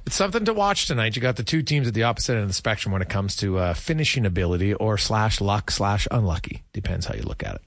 it's 0.07 0.17
something 0.17 0.47
to 0.47 0.55
watch 0.55 0.87
tonight. 0.87 1.15
You 1.15 1.23
got 1.23 1.37
the 1.37 1.45
two 1.45 1.63
teams 1.63 1.87
at 1.87 1.95
the 1.95 2.05
opposite 2.05 2.33
end 2.33 2.43
of 2.43 2.49
the 2.49 2.55
spectrum 2.55 2.93
when 2.93 3.03
it 3.03 3.09
comes 3.09 3.37
to 3.37 3.59
uh, 3.59 3.75
finishing 3.75 4.25
ability 4.25 4.73
or 4.75 4.97
slash 4.97 5.41
luck 5.43 5.71
slash 5.71 6.09
unlucky. 6.11 6.63
Depends 6.73 7.05
how 7.07 7.15
you 7.15 7.23
look 7.23 7.43
at 7.43 7.57
it. 7.57 7.63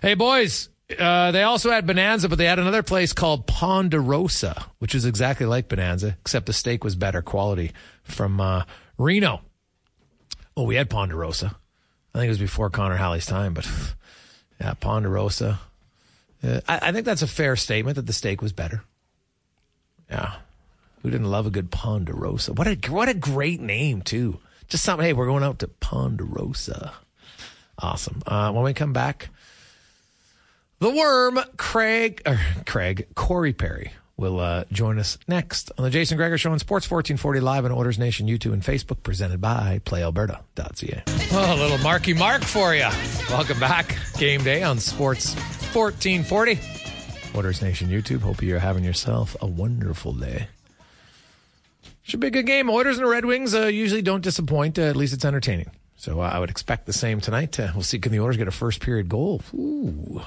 Hey, 0.00 0.14
boys. 0.14 0.70
Uh, 0.98 1.32
they 1.32 1.42
also 1.42 1.70
had 1.70 1.86
Bonanza, 1.86 2.28
but 2.28 2.38
they 2.38 2.44
had 2.44 2.60
another 2.60 2.82
place 2.82 3.12
called 3.12 3.46
Ponderosa, 3.46 4.66
which 4.78 4.94
is 4.94 5.04
exactly 5.04 5.44
like 5.44 5.68
Bonanza, 5.68 6.16
except 6.20 6.46
the 6.46 6.52
steak 6.52 6.84
was 6.84 6.94
better 6.94 7.22
quality 7.22 7.72
from 8.04 8.40
uh, 8.40 8.64
Reno. 8.96 9.40
Oh, 10.56 10.62
we 10.62 10.76
had 10.76 10.88
Ponderosa. 10.88 11.56
I 12.14 12.18
think 12.18 12.26
it 12.26 12.30
was 12.30 12.38
before 12.38 12.70
Connor 12.70 12.96
Halley's 12.96 13.26
time, 13.26 13.52
but 13.52 13.68
yeah, 14.60 14.74
Ponderosa. 14.74 15.58
Uh, 16.42 16.60
I, 16.68 16.78
I 16.88 16.92
think 16.92 17.04
that's 17.04 17.22
a 17.22 17.26
fair 17.26 17.56
statement 17.56 17.96
that 17.96 18.06
the 18.06 18.12
steak 18.12 18.40
was 18.40 18.52
better. 18.52 18.84
Yeah. 20.08 20.36
Who 21.02 21.10
didn't 21.10 21.30
love 21.30 21.46
a 21.46 21.50
good 21.50 21.70
Ponderosa? 21.70 22.52
What 22.52 22.66
a 22.66 22.74
what 22.90 23.08
a 23.08 23.14
great 23.14 23.60
name 23.60 24.02
too. 24.02 24.40
Just 24.68 24.84
something. 24.84 25.04
Hey, 25.06 25.12
we're 25.12 25.26
going 25.26 25.44
out 25.44 25.58
to 25.60 25.68
Ponderosa. 25.68 26.92
Awesome. 27.78 28.22
Uh, 28.26 28.50
when 28.52 28.64
we 28.64 28.72
come 28.72 28.92
back, 28.92 29.28
the 30.78 30.90
worm 30.90 31.40
Craig 31.56 32.22
or 32.26 32.38
Craig 32.66 33.06
Corey 33.14 33.52
Perry 33.52 33.92
will 34.16 34.40
uh, 34.40 34.64
join 34.72 34.98
us 34.98 35.18
next 35.28 35.70
on 35.76 35.84
the 35.84 35.90
Jason 35.90 36.16
Gregor 36.16 36.38
Show 36.38 36.50
on 36.50 36.58
Sports 36.58 36.90
1440 36.90 37.40
live 37.40 37.64
on 37.64 37.72
Oilers 37.72 37.98
Nation 37.98 38.26
YouTube 38.26 38.52
and 38.52 38.62
Facebook, 38.62 39.02
presented 39.02 39.40
by 39.40 39.80
PlayAlberta.ca. 39.84 41.02
Oh, 41.32 41.54
a 41.54 41.58
little 41.60 41.78
Marky 41.78 42.14
Mark 42.14 42.42
for 42.42 42.74
you. 42.74 42.88
Welcome 43.28 43.60
back. 43.60 43.96
Game 44.18 44.42
day 44.42 44.62
on 44.62 44.78
Sports 44.78 45.34
1440. 45.74 46.58
Oilers 47.36 47.60
Nation 47.60 47.88
YouTube. 47.88 48.20
Hope 48.20 48.40
you're 48.42 48.58
having 48.58 48.84
yourself 48.84 49.36
a 49.42 49.46
wonderful 49.46 50.12
day. 50.12 50.48
Should 52.02 52.20
be 52.20 52.28
a 52.28 52.30
good 52.30 52.46
game. 52.46 52.70
Oilers 52.70 52.96
and 52.96 53.06
the 53.06 53.10
Red 53.10 53.24
Wings 53.26 53.54
uh, 53.54 53.66
usually 53.66 54.00
don't 54.00 54.22
disappoint. 54.22 54.78
Uh, 54.78 54.82
at 54.82 54.96
least 54.96 55.12
it's 55.12 55.24
entertaining. 55.24 55.70
So 55.96 56.20
uh, 56.20 56.30
I 56.32 56.38
would 56.38 56.50
expect 56.50 56.86
the 56.86 56.92
same 56.92 57.20
tonight. 57.20 57.58
Uh, 57.58 57.72
we'll 57.74 57.82
see 57.82 57.98
can 57.98 58.12
the 58.12 58.20
Oilers 58.20 58.36
get 58.36 58.48
a 58.48 58.52
first 58.52 58.80
period 58.80 59.08
goal. 59.08 59.42
Ooh, 59.54 60.22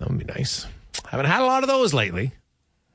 that 0.00 0.08
would 0.08 0.18
be 0.18 0.24
nice. 0.24 0.66
Haven't 1.06 1.26
had 1.26 1.40
a 1.42 1.46
lot 1.46 1.62
of 1.62 1.68
those 1.68 1.94
lately, 1.94 2.32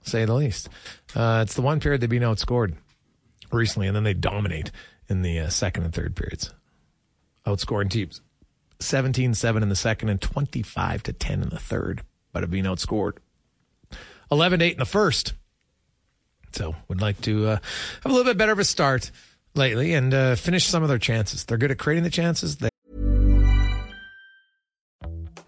say 0.04 0.26
the 0.26 0.34
least. 0.34 0.68
Uh, 1.16 1.40
it's 1.44 1.54
the 1.54 1.62
one 1.62 1.80
period 1.80 2.02
they've 2.02 2.10
been 2.10 2.24
outscored 2.24 2.74
recently, 3.52 3.88
and 3.88 3.96
then 3.96 4.04
they 4.04 4.14
dominate 4.14 4.72
in 5.08 5.22
the 5.22 5.40
uh, 5.40 5.50
second 5.50 5.84
and 5.84 5.94
third 5.94 6.16
periods, 6.16 6.54
outscoring 7.46 7.90
teams 7.90 8.22
17-7 8.80 9.62
in 9.62 9.70
the 9.70 9.76
second 9.76 10.10
and 10.10 10.22
25 10.22 11.04
to 11.04 11.14
10 11.14 11.44
in 11.44 11.50
the 11.50 11.60
third, 11.60 12.02
but 12.34 12.44
have 12.44 12.52
been 12.52 12.66
outscored 12.66 13.14
11-8 14.32 14.74
in 14.74 14.78
the 14.80 14.86
first. 14.86 15.34
So 16.52 16.76
would 16.88 17.02
like 17.02 17.22
to 17.22 17.48
uh, 17.48 17.58
have 18.04 18.06
a 18.06 18.10
little 18.10 18.24
bit 18.26 18.38
better 18.38 18.52
of 18.52 18.60
a 18.60 18.66
start 18.66 19.12
lately 19.54 19.94
and 19.94 20.14
uh, 20.14 20.36
finish 20.36 20.66
some 20.66 20.84
of 20.84 20.90
their 20.90 20.98
chances. 20.98 21.46
They're 21.46 21.58
good 21.58 21.72
at 21.72 21.78
creating 21.78 22.04
the 22.04 22.10
chances. 22.10 22.58
They- 22.58 22.70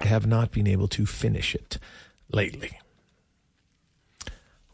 Have 0.00 0.26
not 0.26 0.52
been 0.52 0.66
able 0.66 0.88
to 0.88 1.06
finish 1.06 1.54
it 1.54 1.78
lately. 2.32 2.78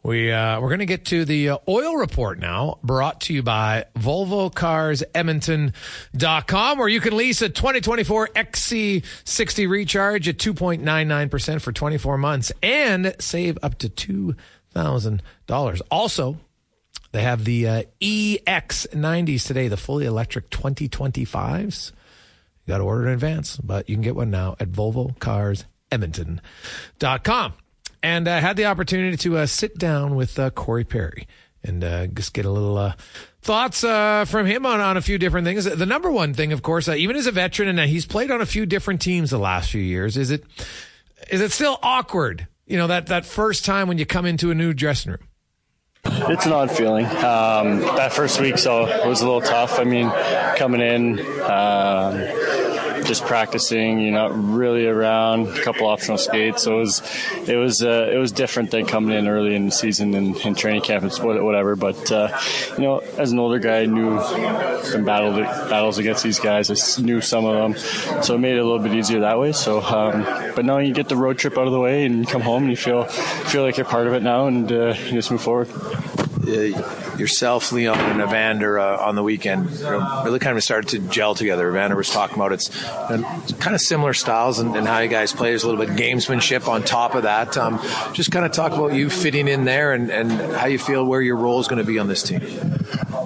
We 0.02 0.30
uh, 0.30 0.60
we're 0.60 0.68
going 0.68 0.80
to 0.80 0.86
get 0.86 1.06
to 1.06 1.24
the 1.24 1.48
uh, 1.48 1.58
oil 1.66 1.96
report 1.96 2.38
now, 2.38 2.78
brought 2.82 3.22
to 3.22 3.32
you 3.32 3.42
by 3.42 3.86
Volvo 3.96 4.54
Cars 4.54 5.02
Edmonton.com, 5.14 6.78
where 6.78 6.88
you 6.88 7.00
can 7.00 7.16
lease 7.16 7.40
a 7.40 7.48
2024 7.48 8.28
XC60 8.28 9.66
recharge 9.66 10.28
at 10.28 10.36
2.99% 10.36 11.62
for 11.62 11.72
24 11.72 12.18
months 12.18 12.52
and 12.62 13.16
save 13.18 13.56
up 13.62 13.78
to 13.78 13.88
$2,000. 13.88 15.80
Also, 15.90 16.36
They 17.12 17.22
have 17.22 17.44
the 17.46 17.66
uh, 17.68 17.82
EX90s 18.02 19.46
today, 19.46 19.68
the 19.68 19.78
fully 19.78 20.04
electric 20.04 20.50
2025s. 20.50 21.92
You 22.64 22.72
got 22.72 22.78
to 22.78 22.84
order 22.84 23.06
in 23.06 23.12
advance, 23.12 23.58
but 23.58 23.88
you 23.88 23.96
can 23.96 24.02
get 24.02 24.16
one 24.16 24.30
now 24.30 24.56
at 24.58 24.70
volvocarsedmonton.com. 24.70 27.52
And 28.02 28.28
I 28.28 28.36
uh, 28.36 28.40
had 28.40 28.56
the 28.56 28.66
opportunity 28.66 29.16
to 29.18 29.38
uh, 29.38 29.46
sit 29.46 29.78
down 29.78 30.14
with 30.14 30.38
uh, 30.38 30.50
Corey 30.50 30.84
Perry 30.84 31.26
and 31.62 31.82
uh, 31.82 32.06
just 32.08 32.34
get 32.34 32.44
a 32.44 32.50
little 32.50 32.76
uh, 32.76 32.92
thoughts 33.40 33.82
uh, 33.82 34.26
from 34.26 34.46
him 34.46 34.66
on, 34.66 34.80
on 34.80 34.96
a 34.96 35.00
few 35.00 35.18
different 35.18 35.46
things. 35.46 35.64
The 35.64 35.86
number 35.86 36.10
one 36.10 36.34
thing, 36.34 36.52
of 36.52 36.62
course, 36.62 36.88
even 36.88 37.16
as 37.16 37.26
a 37.26 37.32
veteran, 37.32 37.68
and 37.68 37.78
he's 37.88 38.06
played 38.06 38.30
on 38.30 38.40
a 38.40 38.46
few 38.46 38.66
different 38.66 39.00
teams 39.00 39.30
the 39.30 39.38
last 39.38 39.70
few 39.70 39.80
years, 39.80 40.16
is 40.16 40.30
it 40.30 40.44
is 41.30 41.40
it 41.40 41.52
still 41.52 41.78
awkward? 41.82 42.46
You 42.66 42.76
know 42.76 42.88
that 42.88 43.06
that 43.06 43.24
first 43.24 43.64
time 43.64 43.88
when 43.88 43.98
you 43.98 44.06
come 44.06 44.26
into 44.26 44.50
a 44.50 44.54
new 44.54 44.74
dressing 44.74 45.12
room. 45.12 45.26
It's 46.06 46.46
an 46.46 46.52
odd 46.52 46.70
feeling. 46.70 47.06
Um, 47.06 47.80
that 47.80 48.12
first 48.12 48.40
week, 48.40 48.58
so 48.58 48.86
it 48.86 49.06
was 49.06 49.20
a 49.20 49.24
little 49.24 49.40
tough. 49.40 49.78
I 49.78 49.84
mean, 49.84 50.10
coming 50.56 50.80
in. 50.80 51.20
Um, 51.42 52.63
just 53.04 53.24
practicing. 53.24 54.00
You're 54.00 54.12
not 54.12 54.32
really 54.34 54.86
around. 54.86 55.48
A 55.48 55.62
couple 55.62 55.86
optional 55.86 56.18
skates, 56.18 56.62
so 56.62 56.76
it 56.76 56.80
was 56.80 57.02
it 57.46 57.56
was 57.56 57.82
uh, 57.82 58.10
it 58.12 58.16
was 58.16 58.32
different 58.32 58.70
than 58.70 58.86
coming 58.86 59.16
in 59.16 59.28
early 59.28 59.54
in 59.54 59.66
the 59.66 59.72
season 59.72 60.14
and 60.14 60.36
in 60.36 60.54
training 60.54 60.82
camp 60.82 61.04
and 61.04 61.12
whatever. 61.44 61.76
But 61.76 62.10
uh, 62.10 62.38
you 62.76 62.84
know, 62.84 62.98
as 63.18 63.32
an 63.32 63.38
older 63.38 63.58
guy, 63.58 63.82
I 63.82 63.86
knew 63.86 64.20
some 64.82 65.04
battle 65.04 65.32
battles 65.32 65.98
against 65.98 66.22
these 66.22 66.40
guys. 66.40 66.70
I 66.70 67.02
knew 67.02 67.20
some 67.20 67.44
of 67.44 67.54
them, 67.54 68.22
so 68.22 68.34
it 68.34 68.38
made 68.38 68.56
it 68.56 68.60
a 68.60 68.64
little 68.64 68.80
bit 68.80 68.94
easier 68.94 69.20
that 69.20 69.38
way. 69.38 69.52
So, 69.52 69.80
um, 69.82 70.24
but 70.54 70.64
now 70.64 70.78
you 70.78 70.92
get 70.92 71.08
the 71.08 71.16
road 71.16 71.38
trip 71.38 71.58
out 71.58 71.66
of 71.66 71.72
the 71.72 71.80
way 71.80 72.04
and 72.04 72.26
come 72.26 72.42
home 72.42 72.64
and 72.64 72.70
you 72.70 72.76
feel 72.76 73.04
feel 73.04 73.62
like 73.62 73.76
you're 73.76 73.86
part 73.86 74.06
of 74.06 74.14
it 74.14 74.22
now 74.22 74.46
and 74.46 74.70
uh, 74.70 74.94
you 75.06 75.12
just 75.12 75.30
move 75.30 75.42
forward. 75.42 75.68
Uh, 76.48 77.16
yourself, 77.16 77.72
Leon, 77.72 77.98
and 77.98 78.20
Evander 78.20 78.78
uh, 78.78 78.98
on 78.98 79.14
the 79.14 79.22
weekend 79.22 79.70
really 79.80 80.38
kind 80.38 80.56
of 80.56 80.62
started 80.62 80.88
to 80.90 80.98
gel 81.08 81.34
together. 81.34 81.68
Evander 81.70 81.96
was 81.96 82.10
talking 82.10 82.36
about 82.36 82.52
it's 82.52 82.84
uh, 82.86 83.22
kind 83.60 83.74
of 83.74 83.80
similar 83.80 84.12
styles 84.12 84.58
and, 84.58 84.76
and, 84.76 84.86
how 84.86 84.98
you 84.98 85.08
guys 85.08 85.32
play. 85.32 85.50
There's 85.50 85.62
a 85.62 85.68
little 85.68 85.80
bit 85.80 85.90
of 85.90 85.96
gamesmanship 85.96 86.68
on 86.68 86.82
top 86.82 87.14
of 87.14 87.22
that. 87.22 87.56
Um, 87.56 87.80
just 88.12 88.30
kind 88.30 88.44
of 88.44 88.52
talk 88.52 88.72
about 88.72 88.94
you 88.94 89.10
fitting 89.10 89.48
in 89.48 89.64
there 89.64 89.92
and, 89.92 90.10
and 90.10 90.30
how 90.32 90.66
you 90.66 90.78
feel 90.78 91.04
where 91.04 91.22
your 91.22 91.36
role 91.36 91.60
is 91.60 91.68
going 91.68 91.78
to 91.78 91.86
be 91.86 91.98
on 91.98 92.08
this 92.08 92.22
team. 92.22 92.40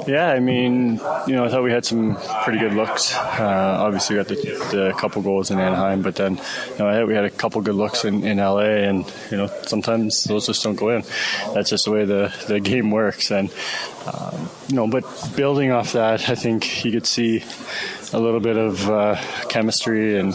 Yeah, 0.08 0.28
I 0.28 0.40
mean, 0.40 1.02
you 1.26 1.36
know, 1.36 1.44
I 1.44 1.50
thought 1.50 1.62
we 1.62 1.70
had 1.70 1.84
some 1.84 2.16
pretty 2.42 2.58
good 2.58 2.72
looks. 2.72 3.14
Uh, 3.14 3.76
obviously, 3.78 4.16
we 4.16 4.24
got 4.24 4.28
the, 4.28 4.36
the, 4.36 4.94
couple 4.98 5.20
goals 5.20 5.50
in 5.50 5.60
Anaheim, 5.60 6.00
but 6.00 6.16
then 6.16 6.40
you 6.70 6.78
know, 6.78 7.04
we 7.04 7.12
had 7.12 7.26
a 7.26 7.30
couple 7.30 7.60
good 7.60 7.74
looks 7.74 8.06
in, 8.06 8.24
in 8.24 8.38
LA, 8.38 8.88
and 8.88 9.04
you 9.30 9.36
know, 9.36 9.48
sometimes 9.66 10.24
those 10.24 10.46
just 10.46 10.62
don't 10.62 10.76
go 10.76 10.88
in. 10.96 11.02
That's 11.52 11.68
just 11.68 11.84
the 11.84 11.90
way 11.90 12.06
the, 12.06 12.34
the 12.48 12.58
game 12.72 12.90
works, 12.90 13.30
and 13.30 13.52
um, 14.06 14.48
you 14.68 14.76
know, 14.76 14.88
but 14.88 15.04
building 15.36 15.72
off 15.72 15.92
that, 15.92 16.30
I 16.30 16.34
think 16.34 16.86
you 16.86 16.90
could 16.90 17.06
see 17.06 17.44
a 18.14 18.18
little 18.18 18.40
bit 18.40 18.56
of 18.56 18.88
uh, 18.88 19.16
chemistry 19.50 20.18
and 20.18 20.34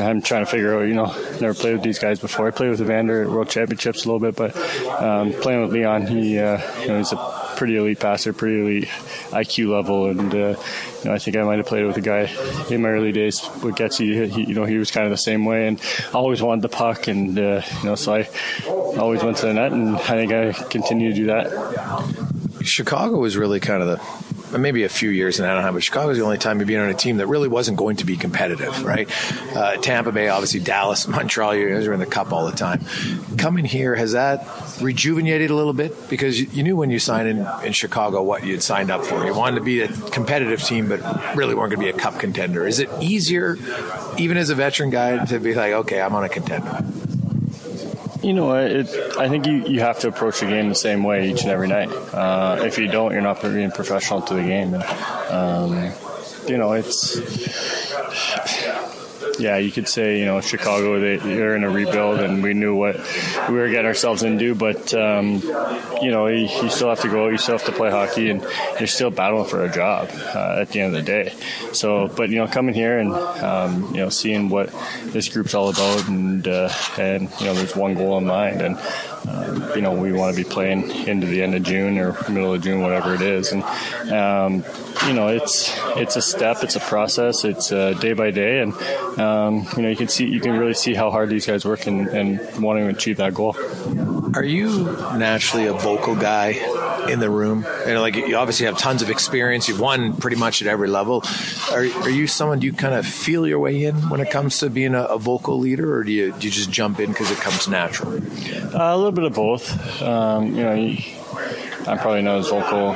I'm 0.00 0.20
trying 0.20 0.44
to 0.44 0.50
figure 0.50 0.78
out, 0.78 0.82
you 0.82 0.94
know, 0.94 1.06
never 1.40 1.54
played 1.54 1.72
with 1.72 1.82
these 1.82 1.98
guys 1.98 2.20
before. 2.20 2.46
I 2.46 2.50
played 2.50 2.70
with 2.70 2.80
Evander 2.80 3.22
at 3.22 3.30
World 3.30 3.48
Championships 3.48 4.04
a 4.04 4.12
little 4.12 4.20
bit, 4.20 4.36
but 4.36 4.54
um, 5.02 5.32
playing 5.32 5.62
with 5.62 5.72
Leon, 5.72 6.06
he, 6.06 6.38
uh, 6.38 6.60
you 6.82 6.88
know, 6.88 6.98
he's 6.98 7.12
a 7.12 7.16
pretty 7.58 7.76
elite 7.76 7.98
passer, 7.98 8.32
pretty 8.32 8.60
elite 8.60 8.88
IQ 9.30 9.68
level, 9.70 10.06
and 10.06 10.32
uh, 10.32 10.36
you 10.36 11.04
know, 11.04 11.12
I 11.12 11.18
think 11.18 11.36
I 11.36 11.42
might 11.42 11.58
have 11.58 11.66
played 11.66 11.84
with 11.84 11.96
a 11.96 12.00
guy 12.00 12.30
in 12.70 12.82
my 12.82 12.88
early 12.88 13.10
days 13.10 13.42
with. 13.64 13.98
He, 13.98 14.44
you 14.44 14.54
know, 14.54 14.64
he 14.64 14.78
was 14.78 14.92
kind 14.92 15.04
of 15.04 15.10
the 15.10 15.18
same 15.18 15.44
way, 15.44 15.66
and 15.66 15.80
always 16.14 16.40
wanted 16.40 16.62
the 16.62 16.68
puck, 16.68 17.08
and 17.08 17.36
uh, 17.36 17.62
you 17.82 17.84
know, 17.84 17.96
so 17.96 18.14
I 18.14 18.28
always 18.96 19.24
went 19.24 19.38
to 19.38 19.46
the 19.46 19.54
net, 19.54 19.72
and 19.72 19.96
I 19.96 19.98
think 19.98 20.32
I 20.32 20.52
continue 20.52 21.10
to 21.10 21.16
do 21.16 21.26
that. 21.26 22.64
Chicago 22.64 23.18
was 23.18 23.36
really 23.36 23.58
kind 23.58 23.82
of 23.82 23.88
the 23.88 24.27
maybe 24.56 24.84
a 24.84 24.88
few 24.88 25.10
years 25.10 25.38
in 25.38 25.44
Anaheim, 25.44 25.74
but 25.74 25.82
Chicago 25.82 26.08
was 26.08 26.18
the 26.18 26.24
only 26.24 26.38
time 26.38 26.58
you've 26.58 26.68
been 26.68 26.80
on 26.80 26.88
a 26.88 26.94
team 26.94 27.18
that 27.18 27.26
really 27.26 27.48
wasn't 27.48 27.76
going 27.76 27.96
to 27.96 28.04
be 28.04 28.16
competitive, 28.16 28.84
right? 28.84 29.08
Uh, 29.56 29.76
Tampa 29.76 30.12
Bay, 30.12 30.28
obviously, 30.28 30.60
Dallas, 30.60 31.06
Montreal, 31.08 31.54
you 31.54 31.68
guys 31.68 31.86
were 31.86 31.94
in 31.94 32.00
the 32.00 32.06
cup 32.06 32.32
all 32.32 32.46
the 32.46 32.56
time. 32.56 32.80
Coming 33.36 33.64
here, 33.64 33.94
has 33.94 34.12
that 34.12 34.46
rejuvenated 34.80 35.50
a 35.50 35.54
little 35.54 35.72
bit? 35.72 36.08
Because 36.08 36.40
you, 36.40 36.62
knew 36.62 36.76
when 36.76 36.90
you 36.90 36.98
signed 36.98 37.28
in, 37.28 37.46
in 37.64 37.72
Chicago 37.72 38.22
what 38.22 38.44
you'd 38.44 38.62
signed 38.62 38.90
up 38.90 39.04
for. 39.04 39.24
You 39.24 39.34
wanted 39.34 39.56
to 39.56 39.64
be 39.64 39.80
a 39.80 39.88
competitive 39.88 40.62
team, 40.62 40.88
but 40.88 41.00
really 41.36 41.54
weren't 41.54 41.70
going 41.70 41.80
to 41.80 41.92
be 41.92 41.96
a 41.96 42.00
cup 42.00 42.18
contender. 42.18 42.66
Is 42.66 42.78
it 42.78 42.88
easier, 43.00 43.56
even 44.18 44.36
as 44.36 44.50
a 44.50 44.54
veteran 44.54 44.90
guy, 44.90 45.24
to 45.26 45.38
be 45.38 45.54
like, 45.54 45.72
okay, 45.72 46.00
I'm 46.00 46.14
on 46.14 46.24
a 46.24 46.28
contender? 46.28 46.84
You 48.22 48.32
know, 48.32 48.54
it, 48.54 48.88
I 49.16 49.28
think 49.28 49.46
you, 49.46 49.64
you 49.66 49.80
have 49.80 50.00
to 50.00 50.08
approach 50.08 50.40
the 50.40 50.46
game 50.46 50.68
the 50.68 50.74
same 50.74 51.04
way 51.04 51.30
each 51.30 51.42
and 51.42 51.50
every 51.50 51.68
night. 51.68 51.88
Uh, 51.88 52.62
if 52.62 52.78
you 52.78 52.88
don't, 52.88 53.12
you're 53.12 53.20
not 53.20 53.40
being 53.40 53.70
professional 53.70 54.22
to 54.22 54.34
the 54.34 54.42
game. 54.42 54.74
And, 54.74 54.82
um, 55.30 55.92
you 56.48 56.56
know, 56.56 56.72
it's 56.72 57.16
yeah, 59.38 59.56
you 59.58 59.70
could 59.70 59.88
say 59.88 60.18
you 60.18 60.26
know 60.26 60.40
Chicago 60.40 60.98
they, 60.98 61.16
they're 61.16 61.56
in 61.56 61.64
a 61.64 61.70
rebuild, 61.70 62.20
and 62.20 62.42
we 62.42 62.54
knew 62.54 62.74
what 62.74 62.96
we 63.48 63.54
were 63.54 63.68
getting 63.68 63.86
ourselves 63.86 64.22
into. 64.22 64.54
But 64.54 64.92
um, 64.94 65.40
you 66.02 66.10
know, 66.10 66.26
you, 66.26 66.48
you, 66.62 66.70
still 66.70 66.88
have 66.88 67.00
to 67.00 67.08
go, 67.08 67.28
you 67.28 67.38
still 67.38 67.58
have 67.58 67.66
to 67.66 67.72
play 67.72 67.90
hockey, 67.90 68.30
and 68.30 68.44
you're 68.78 68.86
still 68.86 69.10
battling 69.10 69.46
for 69.46 69.64
a 69.64 69.70
job 69.70 70.10
uh, 70.34 70.58
at 70.60 70.70
the 70.70 70.80
end 70.80 70.94
of 70.94 71.04
the 71.04 71.06
day. 71.06 71.34
So, 71.72 72.08
but 72.08 72.30
you 72.30 72.36
know, 72.36 72.46
coming 72.46 72.74
here 72.74 72.98
and 72.98 73.12
um, 73.12 73.94
you 73.94 74.00
know 74.00 74.08
seeing 74.08 74.48
what 74.48 74.72
this 75.04 75.28
group's 75.28 75.54
all 75.54 75.68
about, 75.68 76.08
and 76.08 76.46
uh, 76.46 76.72
and 76.98 77.30
you 77.40 77.46
know, 77.46 77.54
there's 77.54 77.76
one 77.76 77.94
goal 77.94 78.18
in 78.18 78.26
mind, 78.26 78.60
and 78.62 78.78
uh, 79.26 79.72
you 79.74 79.82
know, 79.82 79.92
we 79.92 80.12
want 80.12 80.36
to 80.36 80.42
be 80.42 80.48
playing 80.48 80.90
into 81.06 81.26
the 81.26 81.42
end 81.42 81.54
of 81.54 81.62
June 81.62 81.98
or 81.98 82.12
middle 82.28 82.54
of 82.54 82.62
June, 82.62 82.80
whatever 82.80 83.14
it 83.14 83.22
is, 83.22 83.52
and 83.52 83.62
um, 84.12 84.64
you 85.06 85.14
know, 85.14 85.28
it's 85.28 85.74
it's 85.96 86.16
a 86.16 86.22
step, 86.22 86.62
it's 86.62 86.76
a 86.76 86.80
process, 86.80 87.44
it's 87.44 87.72
uh, 87.72 87.92
day 87.94 88.12
by 88.12 88.30
day, 88.30 88.60
and 88.60 88.72
um, 89.18 89.66
you 89.76 89.82
know, 89.82 89.88
you 89.88 89.96
can 89.96 90.08
see 90.08 90.26
you 90.26 90.40
can 90.40 90.52
really 90.52 90.74
see 90.74 90.94
how 90.94 91.10
hard 91.10 91.28
these 91.28 91.46
guys 91.46 91.64
work 91.64 91.86
and, 91.86 92.08
and 92.08 92.62
wanting 92.62 92.84
to 92.84 92.90
achieve 92.90 93.16
that 93.16 93.34
goal. 93.34 93.56
Are 94.34 94.44
you 94.44 94.84
naturally 95.16 95.66
a 95.66 95.72
vocal 95.72 96.14
guy 96.14 96.52
in 97.08 97.20
the 97.20 97.30
room? 97.30 97.66
And 97.86 98.00
like 98.00 98.16
you 98.16 98.36
obviously 98.36 98.66
have 98.66 98.78
tons 98.78 99.02
of 99.02 99.10
experience. 99.10 99.68
You've 99.68 99.80
won 99.80 100.16
pretty 100.16 100.36
much 100.36 100.62
at 100.62 100.68
every 100.68 100.88
level. 100.88 101.24
Are, 101.72 101.80
are 101.80 102.10
you 102.10 102.26
someone 102.26 102.58
do 102.58 102.66
you 102.66 102.72
kind 102.72 102.94
of 102.94 103.06
feel 103.06 103.46
your 103.46 103.58
way 103.58 103.84
in 103.84 103.94
when 104.08 104.20
it 104.20 104.30
comes 104.30 104.58
to 104.58 104.70
being 104.70 104.94
a, 104.94 105.04
a 105.04 105.18
vocal 105.18 105.58
leader, 105.58 105.94
or 105.94 106.04
do 106.04 106.12
you 106.12 106.32
do 106.32 106.46
you 106.46 106.52
just 106.52 106.70
jump 106.70 107.00
in 107.00 107.10
because 107.10 107.30
it 107.30 107.38
comes 107.38 107.68
natural? 107.68 108.14
Uh, 108.14 108.94
a 108.94 108.96
little 108.96 109.12
bit 109.12 109.24
of 109.24 109.34
both. 109.34 110.02
Um, 110.02 110.54
you 110.54 110.62
know, 110.62 110.96
I'm 111.86 111.98
probably 111.98 112.22
not 112.22 112.38
as 112.38 112.48
vocal 112.48 112.94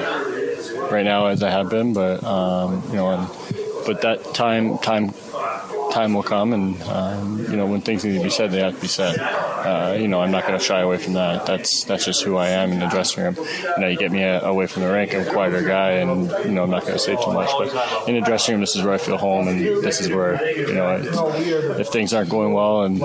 right 0.90 1.04
now 1.04 1.26
as 1.26 1.42
I 1.42 1.50
have 1.50 1.70
been, 1.70 1.92
but 1.92 2.22
um, 2.22 2.82
you 2.88 2.96
know, 2.96 3.10
and, 3.10 3.28
but 3.86 4.02
that 4.02 4.34
time 4.34 4.78
time 4.78 5.12
time 5.92 6.14
will 6.14 6.22
come, 6.22 6.52
and 6.52 6.80
um, 6.84 7.38
you 7.50 7.56
know 7.56 7.66
when 7.66 7.80
things 7.80 8.04
need 8.04 8.16
to 8.18 8.24
be 8.24 8.30
said, 8.30 8.50
they 8.50 8.60
have 8.60 8.74
to 8.74 8.80
be 8.80 8.88
said. 8.88 9.18
Uh, 9.18 9.96
you 9.96 10.08
know, 10.08 10.20
I'm 10.20 10.32
not 10.32 10.44
going 10.44 10.58
to 10.58 10.64
shy 10.64 10.80
away 10.80 10.98
from 10.98 11.12
that. 11.12 11.46
That's 11.46 11.84
that's 11.84 12.04
just 12.04 12.24
who 12.24 12.36
I 12.36 12.48
am 12.48 12.72
in 12.72 12.80
the 12.80 12.88
dressing 12.88 13.22
room. 13.22 13.36
You 13.36 13.78
know, 13.78 13.86
you 13.86 13.96
get 13.96 14.10
me 14.10 14.22
a, 14.22 14.42
away 14.42 14.66
from 14.66 14.82
the 14.82 14.92
rink, 14.92 15.14
I'm 15.14 15.20
a 15.26 15.30
quieter 15.30 15.62
guy, 15.62 15.92
and 16.02 16.28
you 16.44 16.50
know 16.50 16.64
I'm 16.64 16.70
not 16.70 16.82
going 16.82 16.94
to 16.94 16.98
say 16.98 17.14
too 17.14 17.32
much. 17.32 17.50
But 17.56 18.08
in 18.08 18.16
the 18.16 18.22
dressing 18.22 18.54
room, 18.54 18.60
this 18.60 18.74
is 18.74 18.82
where 18.82 18.94
I 18.94 18.98
feel 18.98 19.18
home, 19.18 19.46
and 19.48 19.60
this 19.60 20.00
is 20.00 20.08
where 20.08 20.42
you 20.56 20.74
know 20.74 20.96
if 21.78 21.88
things 21.88 22.12
aren't 22.12 22.30
going 22.30 22.52
well 22.52 22.82
and 22.82 23.00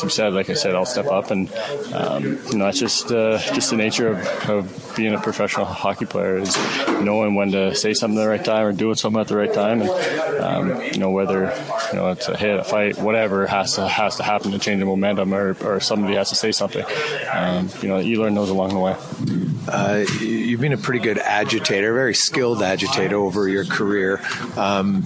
to 0.00 0.06
be 0.06 0.12
said, 0.12 0.32
like 0.32 0.50
I 0.50 0.54
said, 0.54 0.74
I'll 0.74 0.86
step 0.86 1.06
up, 1.06 1.30
and 1.30 1.52
um, 1.92 2.38
you 2.50 2.58
know 2.58 2.68
it's 2.68 2.78
just 2.78 3.10
uh, 3.10 3.38
just 3.38 3.70
the 3.70 3.76
nature 3.76 4.08
of, 4.08 4.50
of 4.50 4.92
being 4.96 5.14
a 5.14 5.20
professional 5.20 5.66
hockey 5.66 6.06
player 6.06 6.38
is 6.38 6.56
knowing 7.00 7.34
when 7.34 7.50
to 7.52 7.74
say 7.74 7.94
something 7.94 8.18
at 8.18 8.22
the 8.22 8.28
right 8.28 8.44
time 8.44 8.66
or 8.66 8.72
doing 8.72 8.94
something 8.94 9.20
at 9.20 9.28
the 9.28 9.36
right 9.36 9.52
time, 9.52 9.82
and 9.82 9.90
um, 10.40 10.82
you 10.82 10.98
know 10.98 11.10
whether 11.10 11.52
you 11.92 11.98
know 11.98 12.10
it's 12.10 12.25
a 12.28 12.36
hit, 12.36 12.58
a 12.58 12.64
fight, 12.64 12.98
whatever 12.98 13.46
has 13.46 13.74
to 13.74 13.86
has 13.86 14.16
to 14.16 14.22
happen 14.22 14.52
to 14.52 14.58
change 14.58 14.80
the 14.80 14.86
momentum, 14.86 15.34
or, 15.34 15.56
or 15.64 15.80
somebody 15.80 16.14
has 16.14 16.28
to 16.30 16.34
say 16.34 16.52
something. 16.52 16.84
Um, 17.32 17.68
you 17.82 17.88
know, 17.88 17.98
you 17.98 18.20
learn 18.20 18.34
those 18.34 18.50
along 18.50 18.70
the 18.70 18.78
way. 18.78 18.96
Uh, 19.68 20.04
you've 20.20 20.60
been 20.60 20.72
a 20.72 20.78
pretty 20.78 21.00
good 21.00 21.18
agitator, 21.18 21.92
very 21.92 22.14
skilled 22.14 22.62
agitator 22.62 23.16
over 23.16 23.48
your 23.48 23.64
career. 23.64 24.20
Um, 24.56 25.02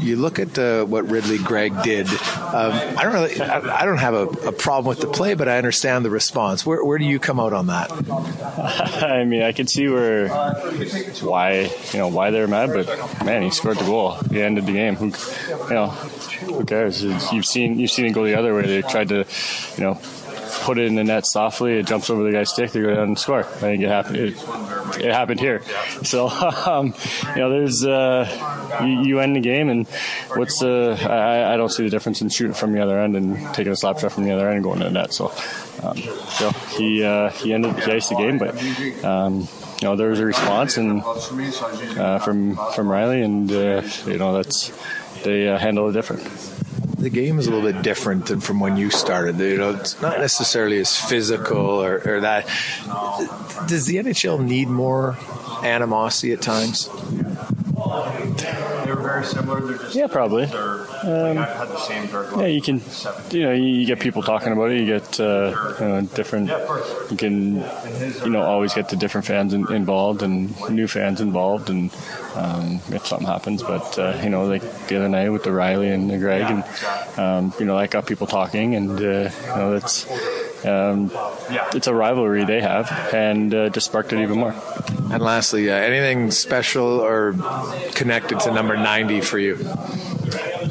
you 0.00 0.16
look 0.16 0.38
at 0.38 0.58
uh, 0.58 0.84
what 0.84 1.08
Ridly 1.08 1.38
Greig 1.38 1.82
did. 1.82 2.08
Um, 2.08 2.72
I 2.96 3.02
don't 3.02 3.12
really, 3.12 3.40
I, 3.40 3.82
I 3.82 3.84
don't 3.84 3.98
have 3.98 4.14
a, 4.14 4.26
a, 4.48 4.52
problem 4.52 4.88
with 4.88 5.00
the 5.00 5.06
play, 5.06 5.34
but 5.34 5.48
I 5.48 5.58
understand 5.58 6.04
the 6.04 6.10
response. 6.10 6.64
Where, 6.64 6.84
where 6.84 6.98
do 6.98 7.04
you 7.04 7.18
come 7.18 7.40
out 7.40 7.52
on 7.52 7.68
that? 7.68 7.90
I 9.02 9.24
mean, 9.24 9.42
I 9.42 9.52
can 9.52 9.66
see 9.66 9.88
where, 9.88 10.28
why, 10.28 11.70
you 11.92 11.98
know, 11.98 12.08
why 12.08 12.30
they're 12.30 12.48
mad, 12.48 12.70
but 12.72 13.24
man, 13.24 13.42
he 13.42 13.50
scored 13.50 13.78
the 13.78 13.84
goal. 13.84 14.12
He 14.30 14.40
ended 14.40 14.66
the 14.66 14.72
game. 14.72 14.96
Who, 14.96 15.06
you 15.68 15.74
know, 15.74 15.88
who 15.88 16.64
cares? 16.64 17.02
You've 17.02 17.46
seen, 17.46 17.78
you've 17.78 17.90
seen 17.90 18.06
it 18.06 18.12
go 18.12 18.24
the 18.24 18.34
other 18.34 18.54
way. 18.54 18.62
They 18.62 18.82
tried 18.82 19.08
to, 19.08 19.24
you 19.76 19.84
know, 19.84 20.00
put 20.66 20.78
it 20.78 20.86
in 20.86 20.96
the 20.96 21.04
net 21.04 21.24
softly. 21.24 21.78
It 21.78 21.86
jumps 21.86 22.10
over 22.10 22.24
the 22.24 22.32
guy's 22.32 22.50
stick. 22.50 22.72
They 22.72 22.82
go 22.82 22.92
down 22.92 23.04
and 23.04 23.18
score. 23.18 23.38
I 23.38 23.44
think 23.44 23.84
it 23.84 23.88
happened. 23.88 24.16
It, 24.16 24.34
it 24.98 25.12
happened 25.12 25.38
here. 25.38 25.62
So 26.02 26.28
um, 26.66 26.92
you 27.34 27.40
know, 27.40 27.50
there's 27.50 27.84
uh, 27.84 28.82
you, 28.82 29.02
you, 29.08 29.20
end 29.20 29.36
the 29.36 29.40
game, 29.40 29.68
and 29.68 29.86
what's 30.34 30.62
uh, 30.62 30.98
I, 31.08 31.54
I, 31.54 31.56
don't 31.56 31.68
see 31.68 31.84
the 31.84 31.90
difference 31.90 32.20
in 32.20 32.30
shooting 32.30 32.52
from 32.52 32.72
the 32.72 32.82
other 32.82 32.98
end 32.98 33.16
and 33.16 33.54
taking 33.54 33.72
a 33.72 33.76
slap 33.76 34.00
shot 34.00 34.10
from 34.10 34.24
the 34.24 34.32
other 34.32 34.48
end 34.48 34.56
and 34.56 34.64
going 34.64 34.80
to 34.80 34.86
the 34.86 34.90
net. 34.90 35.14
So, 35.14 35.32
um, 35.84 35.96
so 35.96 36.50
he 36.76 37.04
uh, 37.04 37.30
he 37.30 37.54
ended 37.54 37.76
the 37.76 38.16
game, 38.18 38.38
but. 38.38 39.04
Um, 39.04 39.48
you 39.82 39.88
know, 39.88 39.94
there 39.94 40.08
was 40.08 40.20
a 40.20 40.24
response 40.24 40.78
and 40.78 41.02
uh, 41.02 42.18
from 42.20 42.56
from 42.56 42.88
Rielly, 42.88 43.22
and 43.22 43.52
uh, 43.52 44.10
you 44.10 44.16
know 44.16 44.32
that's 44.32 44.72
they 45.22 45.46
uh, 45.48 45.58
handle 45.58 45.90
it 45.90 45.92
different. 45.92 46.22
The 46.98 47.10
game 47.10 47.38
is 47.38 47.46
a 47.46 47.50
little 47.50 47.70
bit 47.70 47.82
different 47.82 48.26
than 48.26 48.40
from 48.40 48.58
when 48.58 48.76
you 48.76 48.90
started. 48.90 49.38
You 49.38 49.58
know, 49.58 49.74
it's 49.74 50.00
not 50.00 50.18
necessarily 50.18 50.78
as 50.78 50.96
physical 50.96 51.58
or, 51.58 52.00
or 52.06 52.20
that. 52.20 52.46
Does 53.68 53.86
the 53.86 53.96
NHL 53.96 54.42
need 54.42 54.68
more 54.68 55.18
animosity 55.62 56.32
at 56.32 56.40
times? 56.40 56.88
They're 59.16 59.22
very 59.22 59.34
similar. 59.34 59.60
They're 59.60 59.78
just 59.78 59.94
Yeah, 59.94 60.06
probably. 60.06 60.44
Um, 60.44 61.36
had 61.36 61.68
the 61.68 61.80
same 61.80 62.06
dark 62.08 62.36
Yeah, 62.36 62.46
you 62.46 62.60
can, 62.60 62.82
you 63.30 63.42
know, 63.42 63.52
you 63.52 63.86
get 63.86 64.00
people 64.00 64.22
talking 64.22 64.52
about 64.52 64.70
it. 64.70 64.80
You 64.80 64.86
get 64.86 65.20
uh, 65.20 65.74
you 65.80 65.88
know, 65.88 66.02
different. 66.02 66.48
You 67.10 67.16
can, 67.16 67.56
you 68.24 68.30
know, 68.30 68.42
always 68.42 68.74
get 68.74 68.88
the 68.88 68.96
different 68.96 69.26
fans 69.26 69.54
in, 69.54 69.70
involved 69.72 70.22
and 70.22 70.54
new 70.70 70.86
fans 70.86 71.20
involved, 71.20 71.70
and 71.70 71.90
um, 72.34 72.80
if 72.90 73.06
something 73.06 73.26
happens. 73.26 73.62
But 73.62 73.98
uh, 73.98 74.20
you 74.22 74.28
know, 74.28 74.46
like 74.46 74.62
the 74.88 74.96
other 74.96 75.08
night 75.08 75.30
with 75.30 75.44
the 75.44 75.50
Rielly 75.50 75.92
and 75.92 76.10
the 76.10 76.18
Greig, 76.18 76.42
and 76.50 77.18
um, 77.18 77.52
you 77.58 77.64
know, 77.64 77.78
that 77.78 77.90
got 77.90 78.06
people 78.06 78.26
talking, 78.26 78.74
and 78.74 78.90
uh, 79.00 79.30
you 79.30 79.56
know, 79.56 79.72
that's. 79.72 80.06
Um, 80.66 81.10
it's 81.74 81.86
a 81.86 81.94
rivalry 81.94 82.44
they 82.44 82.60
have, 82.60 82.90
and 83.14 83.54
uh, 83.54 83.68
just 83.70 83.86
sparked 83.86 84.12
it 84.12 84.20
even 84.20 84.38
more. 84.38 84.54
And 85.12 85.22
lastly, 85.22 85.70
uh, 85.70 85.74
anything 85.74 86.30
special 86.30 87.00
or 87.00 87.34
connected 87.94 88.40
to 88.40 88.52
number 88.52 88.76
90 88.76 89.20
for 89.20 89.38
you? 89.38 89.56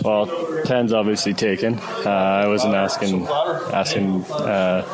Well, 0.04 0.28
10's 0.66 0.94
obviously 0.94 1.34
taken. 1.34 1.80
Uh, 1.80 2.10
I 2.10 2.48
wasn't 2.48 2.76
asking 2.76 3.28
asking 3.28 4.24
uh, 4.26 4.86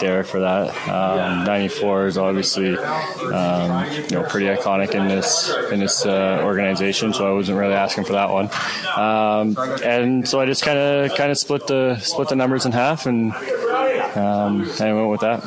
Derek 0.00 0.26
for 0.26 0.40
that. 0.40 0.68
Um, 0.88 1.44
94 1.44 2.06
is 2.06 2.18
obviously 2.18 2.76
um, 2.76 3.92
you 3.92 4.10
know 4.10 4.26
pretty 4.28 4.46
iconic 4.46 4.94
in 4.94 5.08
this 5.08 5.54
in 5.70 5.80
this 5.80 6.04
uh, 6.06 6.42
organization, 6.44 7.12
so 7.12 7.28
I 7.28 7.32
wasn't 7.32 7.58
really 7.58 7.74
asking 7.74 8.04
for 8.04 8.12
that 8.12 8.30
one. 8.30 8.50
Um, 8.96 9.56
and 9.84 10.28
so 10.28 10.40
I 10.40 10.46
just 10.46 10.62
kind 10.62 10.78
of 10.78 11.16
kind 11.16 11.30
of 11.30 11.38
split 11.38 11.66
the 11.66 11.98
split 11.98 12.28
the 12.28 12.36
numbers 12.36 12.66
in 12.66 12.72
half, 12.72 13.06
and 13.06 13.32
um, 14.16 14.70
I 14.80 14.92
went 14.92 15.10
with 15.10 15.20
that. 15.20 15.42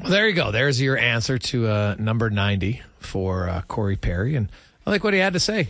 Well, 0.00 0.12
there 0.12 0.28
you 0.28 0.34
go. 0.34 0.50
There's 0.50 0.80
your 0.80 0.96
answer 0.96 1.38
to 1.38 1.66
uh, 1.66 1.96
number 1.98 2.30
90 2.30 2.82
for 3.00 3.48
uh, 3.48 3.62
Corey 3.62 3.96
Perry. 3.96 4.36
And 4.36 4.50
I 4.86 4.90
like 4.90 5.02
what 5.02 5.14
he 5.14 5.20
had 5.20 5.32
to 5.32 5.40
say. 5.40 5.68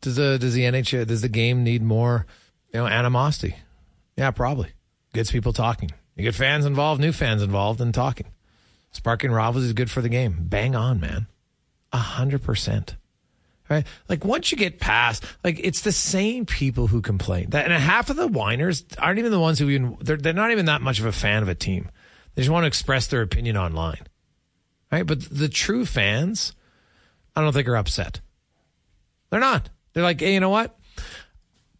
Does 0.00 0.16
the, 0.16 0.38
does 0.38 0.54
the 0.54 0.62
NHL, 0.62 1.06
does 1.06 1.22
the 1.22 1.28
game 1.28 1.64
need 1.64 1.82
more, 1.82 2.26
you 2.72 2.80
know, 2.80 2.86
animosity? 2.86 3.56
Yeah, 4.16 4.30
probably. 4.30 4.70
Gets 5.14 5.30
people 5.30 5.52
talking. 5.52 5.90
You 6.16 6.24
get 6.24 6.34
fans 6.34 6.66
involved, 6.66 7.00
new 7.00 7.12
fans 7.12 7.42
involved, 7.42 7.80
and 7.80 7.94
talking. 7.94 8.26
Sparking 8.92 9.32
rivalries 9.32 9.66
is 9.66 9.72
good 9.72 9.90
for 9.90 10.02
the 10.02 10.08
game. 10.08 10.36
Bang 10.40 10.76
on, 10.76 11.00
man. 11.00 11.26
A 11.92 11.98
hundred 11.98 12.42
percent. 12.42 12.96
Right? 13.74 13.86
Like 14.08 14.24
once 14.24 14.52
you 14.52 14.58
get 14.58 14.78
past, 14.78 15.24
like 15.42 15.58
it's 15.60 15.80
the 15.80 15.92
same 15.92 16.46
people 16.46 16.86
who 16.86 17.02
complain. 17.02 17.50
That 17.50 17.70
and 17.70 17.82
half 17.82 18.08
of 18.08 18.16
the 18.16 18.28
whiners 18.28 18.84
aren't 18.98 19.18
even 19.18 19.32
the 19.32 19.40
ones 19.40 19.58
who 19.58 19.68
even 19.68 19.96
they're 20.00 20.16
they're 20.16 20.32
not 20.32 20.52
even 20.52 20.66
that 20.66 20.80
much 20.80 21.00
of 21.00 21.06
a 21.06 21.12
fan 21.12 21.42
of 21.42 21.48
a 21.48 21.54
team. 21.54 21.90
They 22.34 22.42
just 22.42 22.52
want 22.52 22.62
to 22.62 22.68
express 22.68 23.08
their 23.08 23.22
opinion 23.22 23.56
online. 23.56 24.06
Right? 24.92 25.04
But 25.04 25.22
the 25.22 25.48
true 25.48 25.84
fans, 25.84 26.52
I 27.34 27.40
don't 27.40 27.52
think 27.52 27.66
are 27.66 27.76
upset. 27.76 28.20
They're 29.30 29.40
not. 29.40 29.68
They're 29.92 30.04
like, 30.04 30.20
hey, 30.20 30.34
you 30.34 30.40
know 30.40 30.50
what? 30.50 30.78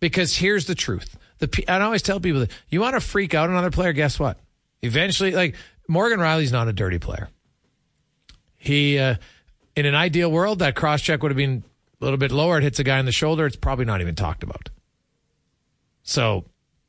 Because 0.00 0.36
here's 0.36 0.66
the 0.66 0.74
truth. 0.74 1.16
The 1.38 1.64
I 1.68 1.80
always 1.80 2.02
tell 2.02 2.18
people 2.18 2.40
that 2.40 2.50
you 2.68 2.80
want 2.80 2.94
to 2.94 3.00
freak 3.00 3.34
out 3.34 3.50
another 3.50 3.70
player. 3.70 3.92
Guess 3.92 4.18
what? 4.18 4.40
Eventually, 4.82 5.30
like 5.30 5.54
Morgan 5.86 6.18
Rielly's 6.18 6.52
not 6.52 6.66
a 6.66 6.72
dirty 6.72 6.98
player. 6.98 7.28
He, 8.56 8.98
uh, 8.98 9.16
in 9.76 9.86
an 9.86 9.94
ideal 9.94 10.30
world, 10.30 10.60
that 10.60 10.74
cross 10.74 11.02
check 11.02 11.22
would 11.22 11.30
have 11.30 11.36
been 11.36 11.62
a 12.04 12.06
little 12.06 12.18
bit 12.18 12.30
lower. 12.30 12.58
It 12.58 12.62
hits 12.62 12.78
a 12.78 12.84
guy 12.84 12.98
in 12.98 13.06
the 13.06 13.12
shoulder. 13.12 13.46
It's 13.46 13.56
probably 13.56 13.86
not 13.86 14.00
even 14.02 14.14
talked 14.14 14.42
about. 14.42 14.68
So 16.02 16.44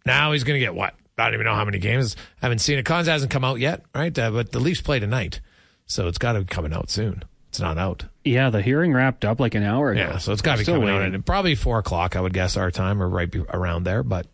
now 0.05 0.33
he's 0.33 0.43
going 0.43 0.59
to 0.59 0.59
get 0.59 0.75
what? 0.75 0.93
I 1.17 1.25
don't 1.25 1.35
even 1.35 1.45
know 1.45 1.55
how 1.55 1.63
many 1.63 1.79
games. 1.79 2.17
I 2.41 2.45
haven't 2.45 2.59
seen 2.59 2.77
it. 2.77 2.83
Cons 2.83 3.07
hasn't 3.07 3.31
come 3.31 3.45
out 3.45 3.59
yet, 3.59 3.83
right? 3.95 4.17
Uh, 4.17 4.31
but 4.31 4.51
the 4.51 4.59
Leafs 4.59 4.81
play 4.81 4.99
tonight, 4.99 5.39
so 5.85 6.09
it's 6.09 6.17
got 6.17 6.33
to 6.33 6.39
be 6.41 6.45
coming 6.45 6.73
out 6.73 6.89
soon. 6.89 7.23
It's 7.47 7.59
not 7.61 7.77
out. 7.77 8.03
Yeah, 8.25 8.49
the 8.49 8.61
hearing 8.61 8.91
wrapped 8.91 9.23
up 9.23 9.39
like 9.39 9.55
an 9.55 9.63
hour 9.63 9.91
ago. 9.91 10.01
Yeah, 10.01 10.17
so 10.17 10.33
it's 10.33 10.41
got 10.41 10.57
to 10.57 10.59
be 10.59 10.65
coming 10.65 10.89
out 10.89 10.99
waiting. 10.99 11.15
at 11.15 11.25
probably 11.25 11.55
four 11.55 11.79
o'clock, 11.79 12.17
I 12.17 12.21
would 12.21 12.33
guess 12.33 12.57
our 12.57 12.69
time, 12.69 13.01
or 13.01 13.07
right 13.07 13.31
be 13.31 13.39
around 13.39 13.85
there. 13.85 14.03
But 14.03 14.27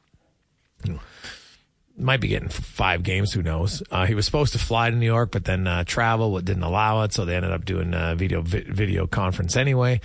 you 0.84 0.94
know, 0.94 1.00
might 1.96 2.20
be 2.20 2.30
getting 2.30 2.50
five 2.50 3.04
games. 3.04 3.32
Who 3.32 3.44
knows? 3.44 3.84
Uh, 3.92 4.08
he 4.08 4.16
was 4.16 4.26
supposed 4.26 4.54
to 4.54 4.60
fly 4.60 4.90
to 4.90 4.96
New 4.96 5.06
York, 5.06 5.30
but 5.30 5.46
then 5.46 5.68
uh, 5.68 5.84
travel 5.84 6.40
didn't 6.42 6.64
allow 6.64 7.04
it, 7.04 7.14
so 7.14 7.26
they 7.26 7.36
ended 7.36 7.52
up 7.52 7.64
doing 7.64 7.94
a 7.94 8.16
video 8.16 8.42
vi- 8.42 8.66
video 8.68 9.06
conference 9.06 9.56
anyway. 9.56 10.02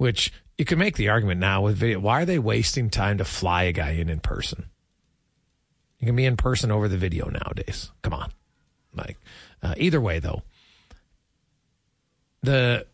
Which 0.00 0.32
you 0.56 0.64
can 0.64 0.78
make 0.78 0.96
the 0.96 1.10
argument 1.10 1.40
now 1.40 1.60
with 1.60 1.76
video. 1.76 2.00
Why 2.00 2.22
are 2.22 2.24
they 2.24 2.38
wasting 2.38 2.88
time 2.88 3.18
to 3.18 3.24
fly 3.26 3.64
a 3.64 3.72
guy 3.72 3.90
in 3.90 4.08
in 4.08 4.20
person? 4.20 4.70
You 5.98 6.06
can 6.06 6.16
be 6.16 6.24
in 6.24 6.38
person 6.38 6.70
over 6.70 6.88
the 6.88 6.96
video 6.96 7.28
nowadays. 7.28 7.90
Come 8.00 8.14
on, 8.14 8.32
like 8.94 9.18
uh, 9.62 9.74
either 9.76 10.00
way 10.00 10.18
though. 10.18 10.40
The 12.42 12.86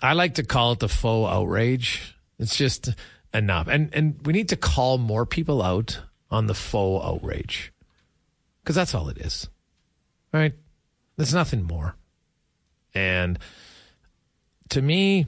I 0.00 0.14
like 0.14 0.36
to 0.36 0.42
call 0.42 0.72
it 0.72 0.78
the 0.78 0.88
faux 0.88 1.30
outrage. 1.30 2.16
It's 2.38 2.56
just 2.56 2.94
enough, 3.34 3.68
and 3.68 3.90
and 3.92 4.18
we 4.24 4.32
need 4.32 4.48
to 4.48 4.56
call 4.56 4.96
more 4.96 5.26
people 5.26 5.60
out 5.60 6.00
on 6.30 6.46
the 6.46 6.54
faux 6.54 7.04
outrage 7.04 7.74
because 8.62 8.74
that's 8.74 8.94
all 8.94 9.10
it 9.10 9.18
is, 9.18 9.50
right? 10.32 10.54
There's 11.16 11.34
nothing 11.34 11.64
more, 11.64 11.94
and 12.94 13.38
to 14.70 14.80
me, 14.80 15.26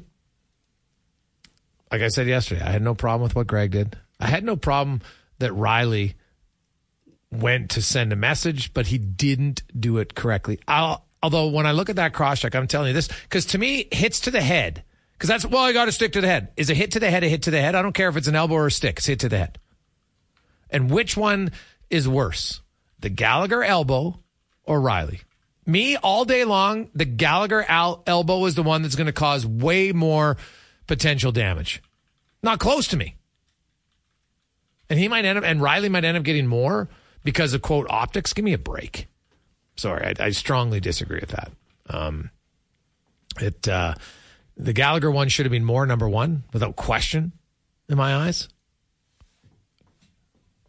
like 1.91 2.03
I 2.03 2.09
said 2.09 2.27
yesterday, 2.27 2.63
I 2.63 2.71
had 2.71 2.83
no 2.83 2.95
problem 2.95 3.23
with 3.23 3.35
what 3.35 3.47
Greig 3.47 3.73
did. 3.73 3.97
I 4.19 4.27
had 4.27 4.45
no 4.45 4.57
problem 4.57 5.01
that 5.39 5.51
Rielly 5.53 6.15
went 7.33 7.71
to 7.71 7.83
send 7.83 8.13
a 8.13 8.17
message, 8.17 8.73
but 8.75 8.89
he 8.89 8.99
didn't 8.99 9.63
do 9.79 9.99
it 9.99 10.15
correctly. 10.15 10.59
I'll, 10.69 11.05
although 11.23 11.49
when 11.49 11.67
I 11.67 11.73
look 11.73 11.89
at 11.89 11.97
that 11.97 12.13
cross 12.13 12.41
check, 12.41 12.55
I'm 12.55 12.67
telling 12.67 12.89
you 12.89 12.95
this 12.95 13.09
because 13.09 13.47
to 13.47 13.59
me, 13.59 13.89
hits 13.93 14.21
to 14.21 14.31
the 14.31 14.41
head, 14.41 14.85
because 15.13 15.29
that's 15.29 15.47
well, 15.47 15.65
I 15.65 15.73
got 15.73 15.87
to 15.87 15.93
stick 15.93 16.13
to 16.13 16.21
the 16.21 16.27
head. 16.27 16.49
Is 16.57 16.71
a 16.71 16.75
hit 16.75 16.93
to 16.93 17.01
the 17.01 17.11
head 17.11 17.25
a 17.25 17.29
hit 17.29 17.43
to 17.43 17.51
the 17.51 17.61
head? 17.61 17.75
I 17.75 17.83
don't 17.83 17.93
care 17.93 18.09
if 18.09 18.17
it's 18.17 18.29
an 18.29 18.37
elbow 18.37 18.55
or 18.55 18.67
a 18.67 18.71
stick. 18.71 18.99
It's 18.99 19.07
hit 19.07 19.21
to 19.21 19.29
the 19.29 19.39
head. 19.39 19.59
And 20.71 20.91
which 20.91 21.17
one 21.17 21.51
is 21.89 22.09
worse, 22.09 22.61
the 23.01 23.11
Gallagher 23.11 23.65
elbow 23.65 24.21
or 24.65 24.81
Rielly? 24.81 25.21
Me 25.67 25.97
all 25.97 26.25
day 26.25 26.45
long, 26.45 26.91
the 26.95 27.05
Gallagher 27.05 27.65
al- 27.69 28.03
elbow 28.07 28.45
is 28.47 28.55
the 28.55 28.63
one 28.63 28.83
that's 28.83 28.97
going 28.97 29.07
to 29.07 29.13
cause 29.13 29.45
way 29.47 29.93
more 29.93 30.37
potential 30.91 31.31
damage. 31.31 31.81
Not 32.43 32.59
close 32.59 32.89
to 32.89 32.97
me. 32.97 33.15
And 34.89 34.99
he 34.99 35.07
might 35.07 35.25
end 35.25 35.39
up, 35.39 35.45
and 35.45 35.61
Rielly 35.61 35.89
might 35.89 36.05
end 36.05 36.17
up 36.17 36.25
getting 36.25 36.49
more 36.49 36.89
because 37.23 37.55
of 37.55 37.63
quote 37.63 37.87
optics. 37.89 38.33
Give 38.33 38.45
me 38.45 38.53
a 38.53 38.59
break. 38.59 39.07
Sorry, 39.77 40.05
I, 40.05 40.25
I 40.25 40.31
strongly 40.31 40.81
disagree 40.81 41.21
with 41.21 41.31
that. 41.31 41.53
Um, 41.89 42.31
it 43.41 43.69
uh, 43.69 43.95
the 44.57 44.73
Gallagher 44.73 45.13
one 45.13 45.29
should 45.29 45.47
have 45.47 45.53
been 45.53 45.65
more 45.65 45.87
number 45.87 46.09
one 46.09 46.43
without 46.53 46.75
question, 46.75 47.31
in 47.89 47.97
my 47.97 48.17
eyes. 48.17 48.49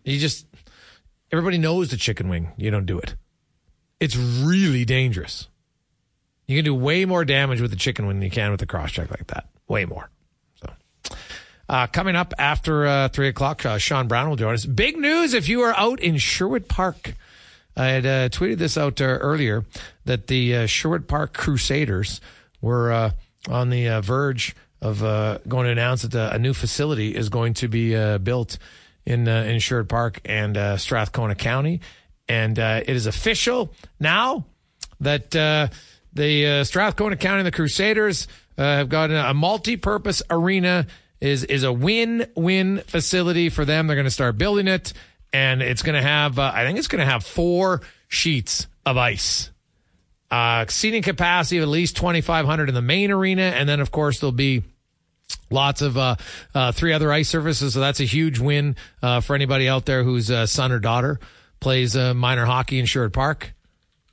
You 0.06 0.20
just 0.20 0.46
everybody 1.32 1.58
knows 1.58 1.90
the 1.90 1.98
chicken 1.98 2.30
wing. 2.30 2.52
You 2.58 2.70
don't 2.70 2.86
do 2.86 3.00
it. 3.00 3.16
It's 4.00 4.16
really 4.16 4.86
dangerous. 4.86 5.48
You 6.46 6.58
can 6.58 6.66
do 6.66 6.76
way 6.76 7.06
more 7.06 7.26
damage 7.26 7.60
with 7.60 7.72
the 7.72 7.78
chicken 7.78 8.06
wing 8.06 8.18
than 8.18 8.24
you 8.24 8.32
can 8.32 8.52
with 8.52 8.62
a 8.62 8.68
cross 8.68 8.92
check 8.92 9.10
like 9.10 9.26
that. 9.28 9.51
Way 9.72 9.86
more. 9.86 10.10
So, 10.56 11.16
uh, 11.70 11.88
coming 11.88 12.18
up 12.18 12.34
after 12.38 12.86
uh, 12.86 13.08
three 13.08 13.30
o'clock, 13.30 13.66
uh, 13.66 13.78
Sean 13.78 14.10
Brown 14.10 14.28
will 14.28 14.36
join 14.36 14.54
us. 14.54 14.66
Big 14.66 14.98
news 14.98 15.34
if 15.34 15.48
you 15.48 15.62
are 15.62 15.74
out 15.78 16.02
in 16.02 16.18
Sherwood 16.18 16.68
Park. 16.68 17.16
I 17.78 17.86
had 17.86 18.06
uh, 18.06 18.28
tweeted 18.28 18.58
this 18.58 18.78
out 18.78 19.00
uh, 19.00 19.06
earlier 19.06 19.64
that 20.04 20.28
the 20.28 20.58
uh, 20.58 20.66
Sherwood 20.66 21.08
Park 21.08 21.34
Crusaders 21.34 22.20
were 22.60 23.14
on 23.50 23.70
the 23.70 24.02
verge 24.02 24.58
of 24.82 25.00
going 25.48 25.68
to 25.68 25.72
announce 25.72 26.02
that 26.02 26.36
a 26.36 26.38
new 26.38 26.54
facility 26.54 27.16
is 27.16 27.30
going 27.30 27.54
to 27.54 27.70
be 27.70 28.18
built 28.18 28.58
in 29.06 29.30
in 29.30 29.60
Sherwood 29.60 29.88
Park 29.88 30.20
and 30.26 30.80
Strathcona 30.82 31.36
County, 31.36 31.80
and 32.28 32.60
it 32.60 32.90
is 32.90 33.06
official 33.06 33.74
now 34.02 34.46
that 35.00 35.34
the 36.14 36.46
uh, 36.46 36.64
Strathcona 36.64 37.16
County 37.16 37.40
and 37.40 37.48
the 37.48 37.52
Crusaders 37.52 38.28
uh, 38.62 38.78
have 38.78 38.90
got 38.90 39.10
a, 39.12 39.34
multi-purpose 39.34 40.22
arena. 40.30 40.88
is 41.20 41.44
is 41.44 41.64
a 41.64 41.74
win-win 41.74 42.80
facility 42.88 43.50
for 43.50 43.66
them. 43.66 43.88
They're 43.88 43.96
going 43.96 44.06
to 44.06 44.12
start 44.12 44.38
building 44.38 44.68
it, 44.68 44.94
and 45.34 45.62
it's 45.62 45.82
going 45.82 45.96
to 45.96 46.02
have. 46.02 46.38
Uh, 46.38 46.52
I 46.54 46.66
think 46.66 46.78
it's 46.78 46.88
going 46.88 47.04
to 47.04 47.12
have 47.12 47.26
four 47.26 47.82
sheets 48.08 48.68
of 48.86 48.98
ice. 48.98 49.50
Uh, 50.30 50.66
seating 50.70 51.02
capacity 51.02 51.58
of 51.58 51.64
at 51.64 51.70
least 51.70 51.98
2,500 51.98 52.70
in 52.70 52.76
the 52.76 52.82
main 52.82 53.12
arena. 53.12 53.42
And 53.42 53.68
then, 53.68 53.82
of 53.82 53.92
course, 53.92 54.20
there'll 54.20 54.32
be 54.32 54.64
lots 55.50 55.82
of 55.82 55.98
uh, 55.98 56.16
uh, 56.56 56.72
three 56.72 56.94
other 56.94 57.12
ice 57.12 57.28
surfaces. 57.28 57.74
So 57.74 57.82
that's 57.82 58.00
a 58.00 58.06
huge 58.06 58.40
win 58.40 58.78
uh, 59.02 59.20
for 59.20 59.36
anybody 59.36 59.68
out 59.68 59.86
there 59.86 60.04
whose 60.04 60.32
uh, 60.32 60.46
son 60.46 60.72
or 60.72 60.80
daughter 60.80 61.20
plays 61.60 61.98
uh, 61.98 62.14
minor 62.14 62.46
hockey 62.46 62.80
in 62.80 62.86
Sherwood 62.86 63.14
Park. 63.14 63.54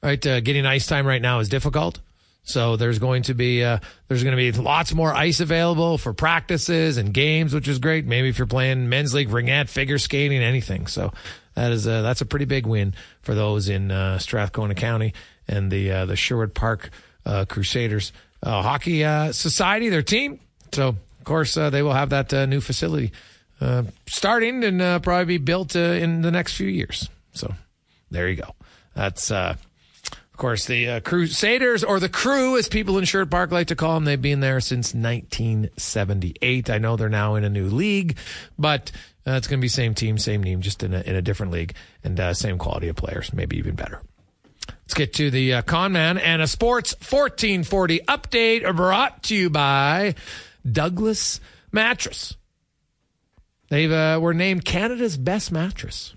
Right, 0.00 0.20
getting 0.20 0.64
ice 0.64 0.86
time 0.86 1.08
right 1.08 1.20
now 1.20 1.40
is 1.40 1.48
difficult. 1.48 1.98
So 2.48 2.76
there's 2.76 2.98
going 2.98 3.24
to 3.24 3.34
be 3.34 3.62
uh, 3.62 3.78
there's 4.08 4.24
going 4.24 4.36
to 4.36 4.52
be 4.52 4.52
lots 4.52 4.94
more 4.94 5.12
ice 5.12 5.40
available 5.40 5.98
for 5.98 6.14
practices 6.14 6.96
and 6.96 7.12
games, 7.12 7.52
which 7.52 7.68
is 7.68 7.78
great. 7.78 8.06
Maybe 8.06 8.30
if 8.30 8.38
you're 8.38 8.46
playing 8.46 8.88
men's 8.88 9.12
league, 9.12 9.28
ringette, 9.28 9.68
figure 9.68 9.98
skating, 9.98 10.42
anything. 10.42 10.86
So 10.86 11.12
that 11.54 11.72
is 11.72 11.86
a, 11.86 12.00
that's 12.02 12.22
a 12.22 12.26
pretty 12.26 12.46
big 12.46 12.66
win 12.66 12.94
for 13.20 13.34
those 13.34 13.68
in 13.68 13.90
uh, 13.90 14.18
Strathcona 14.18 14.74
County 14.74 15.12
and 15.46 15.70
the 15.70 15.92
uh, 15.92 16.06
the 16.06 16.16
Sherwood 16.16 16.54
Park 16.54 16.88
uh, 17.26 17.44
Crusaders 17.44 18.12
uh, 18.42 18.62
Hockey 18.62 19.04
uh, 19.04 19.32
Society, 19.32 19.90
their 19.90 20.02
team. 20.02 20.40
So 20.72 20.88
of 20.88 21.24
course 21.24 21.54
they 21.54 21.82
will 21.82 21.92
have 21.92 22.10
that 22.10 22.32
new 22.48 22.62
facility 22.62 23.12
starting 24.06 24.64
and 24.64 25.02
probably 25.02 25.26
be 25.26 25.38
built 25.38 25.76
in 25.76 26.22
the 26.22 26.30
next 26.30 26.54
few 26.54 26.68
years. 26.68 27.10
So 27.32 27.54
there 28.10 28.26
you 28.26 28.36
go. 28.36 28.54
That's 28.94 29.30
of 30.38 30.40
course, 30.40 30.66
the 30.66 30.88
uh, 30.88 31.00
Crusaders, 31.00 31.82
or 31.82 31.98
the 31.98 32.08
Crew, 32.08 32.56
as 32.56 32.68
people 32.68 32.96
in 32.96 33.04
Sherwood 33.04 33.28
Park 33.28 33.50
like 33.50 33.66
to 33.66 33.74
call 33.74 33.94
them, 33.94 34.04
they've 34.04 34.22
been 34.22 34.38
there 34.38 34.60
since 34.60 34.94
1978. 34.94 36.70
I 36.70 36.78
know 36.78 36.94
they're 36.94 37.08
now 37.08 37.34
in 37.34 37.42
a 37.42 37.48
new 37.48 37.66
league, 37.66 38.16
but 38.56 38.92
uh, 39.26 39.32
it's 39.32 39.48
going 39.48 39.58
to 39.58 39.60
be 39.60 39.66
same 39.66 39.96
team, 39.96 40.16
same 40.16 40.40
name, 40.40 40.60
just 40.60 40.84
in 40.84 40.94
a, 40.94 41.00
in 41.00 41.16
a 41.16 41.22
different 41.22 41.50
league, 41.50 41.74
and 42.04 42.20
uh, 42.20 42.34
same 42.34 42.56
quality 42.56 42.86
of 42.86 42.94
players, 42.94 43.32
maybe 43.32 43.58
even 43.58 43.74
better. 43.74 44.00
Let's 44.68 44.94
get 44.94 45.12
to 45.14 45.28
the 45.28 45.54
uh, 45.54 45.62
con 45.62 45.90
man 45.90 46.18
and 46.18 46.40
a 46.40 46.46
sports 46.46 46.94
1440 47.00 47.98
update 48.06 48.76
brought 48.76 49.24
to 49.24 49.34
you 49.34 49.50
by 49.50 50.14
Douglas 50.70 51.40
Mattress. 51.72 52.36
They 53.70 53.86
uh, 53.86 54.20
were 54.20 54.34
named 54.34 54.64
Canada's 54.64 55.16
best 55.16 55.50
mattress 55.50 56.14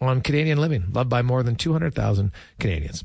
on 0.00 0.22
Canadian 0.22 0.58
Living, 0.58 0.86
loved 0.90 1.10
by 1.10 1.20
more 1.20 1.42
than 1.42 1.56
200,000 1.56 2.32
Canadians. 2.58 3.04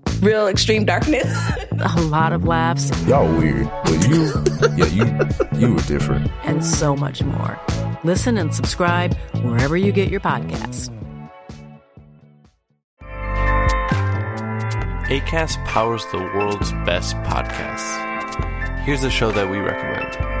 real 0.21 0.47
extreme 0.47 0.85
darkness. 0.85 1.27
a 1.71 2.01
lot 2.01 2.33
of 2.33 2.45
laughs. 2.45 2.89
Y'all 3.07 3.27
weird, 3.37 3.69
but 3.83 4.07
you, 4.07 4.31
yeah, 4.77 4.85
you, 4.85 5.59
you 5.59 5.73
were 5.73 5.81
different. 5.81 6.31
And 6.43 6.63
so 6.63 6.95
much 6.95 7.23
more. 7.23 7.59
Listen 8.03 8.37
and 8.37 8.53
subscribe 8.53 9.15
wherever 9.43 9.75
you 9.75 9.91
get 9.91 10.09
your 10.09 10.21
podcasts. 10.21 10.89
ACAST 15.11 15.65
powers 15.65 16.05
the 16.11 16.19
world's 16.19 16.71
best 16.85 17.15
podcasts. 17.17 18.09
Here's 18.85 19.03
a 19.03 19.09
show 19.09 19.31
that 19.31 19.49
we 19.49 19.57
recommend. 19.57 20.40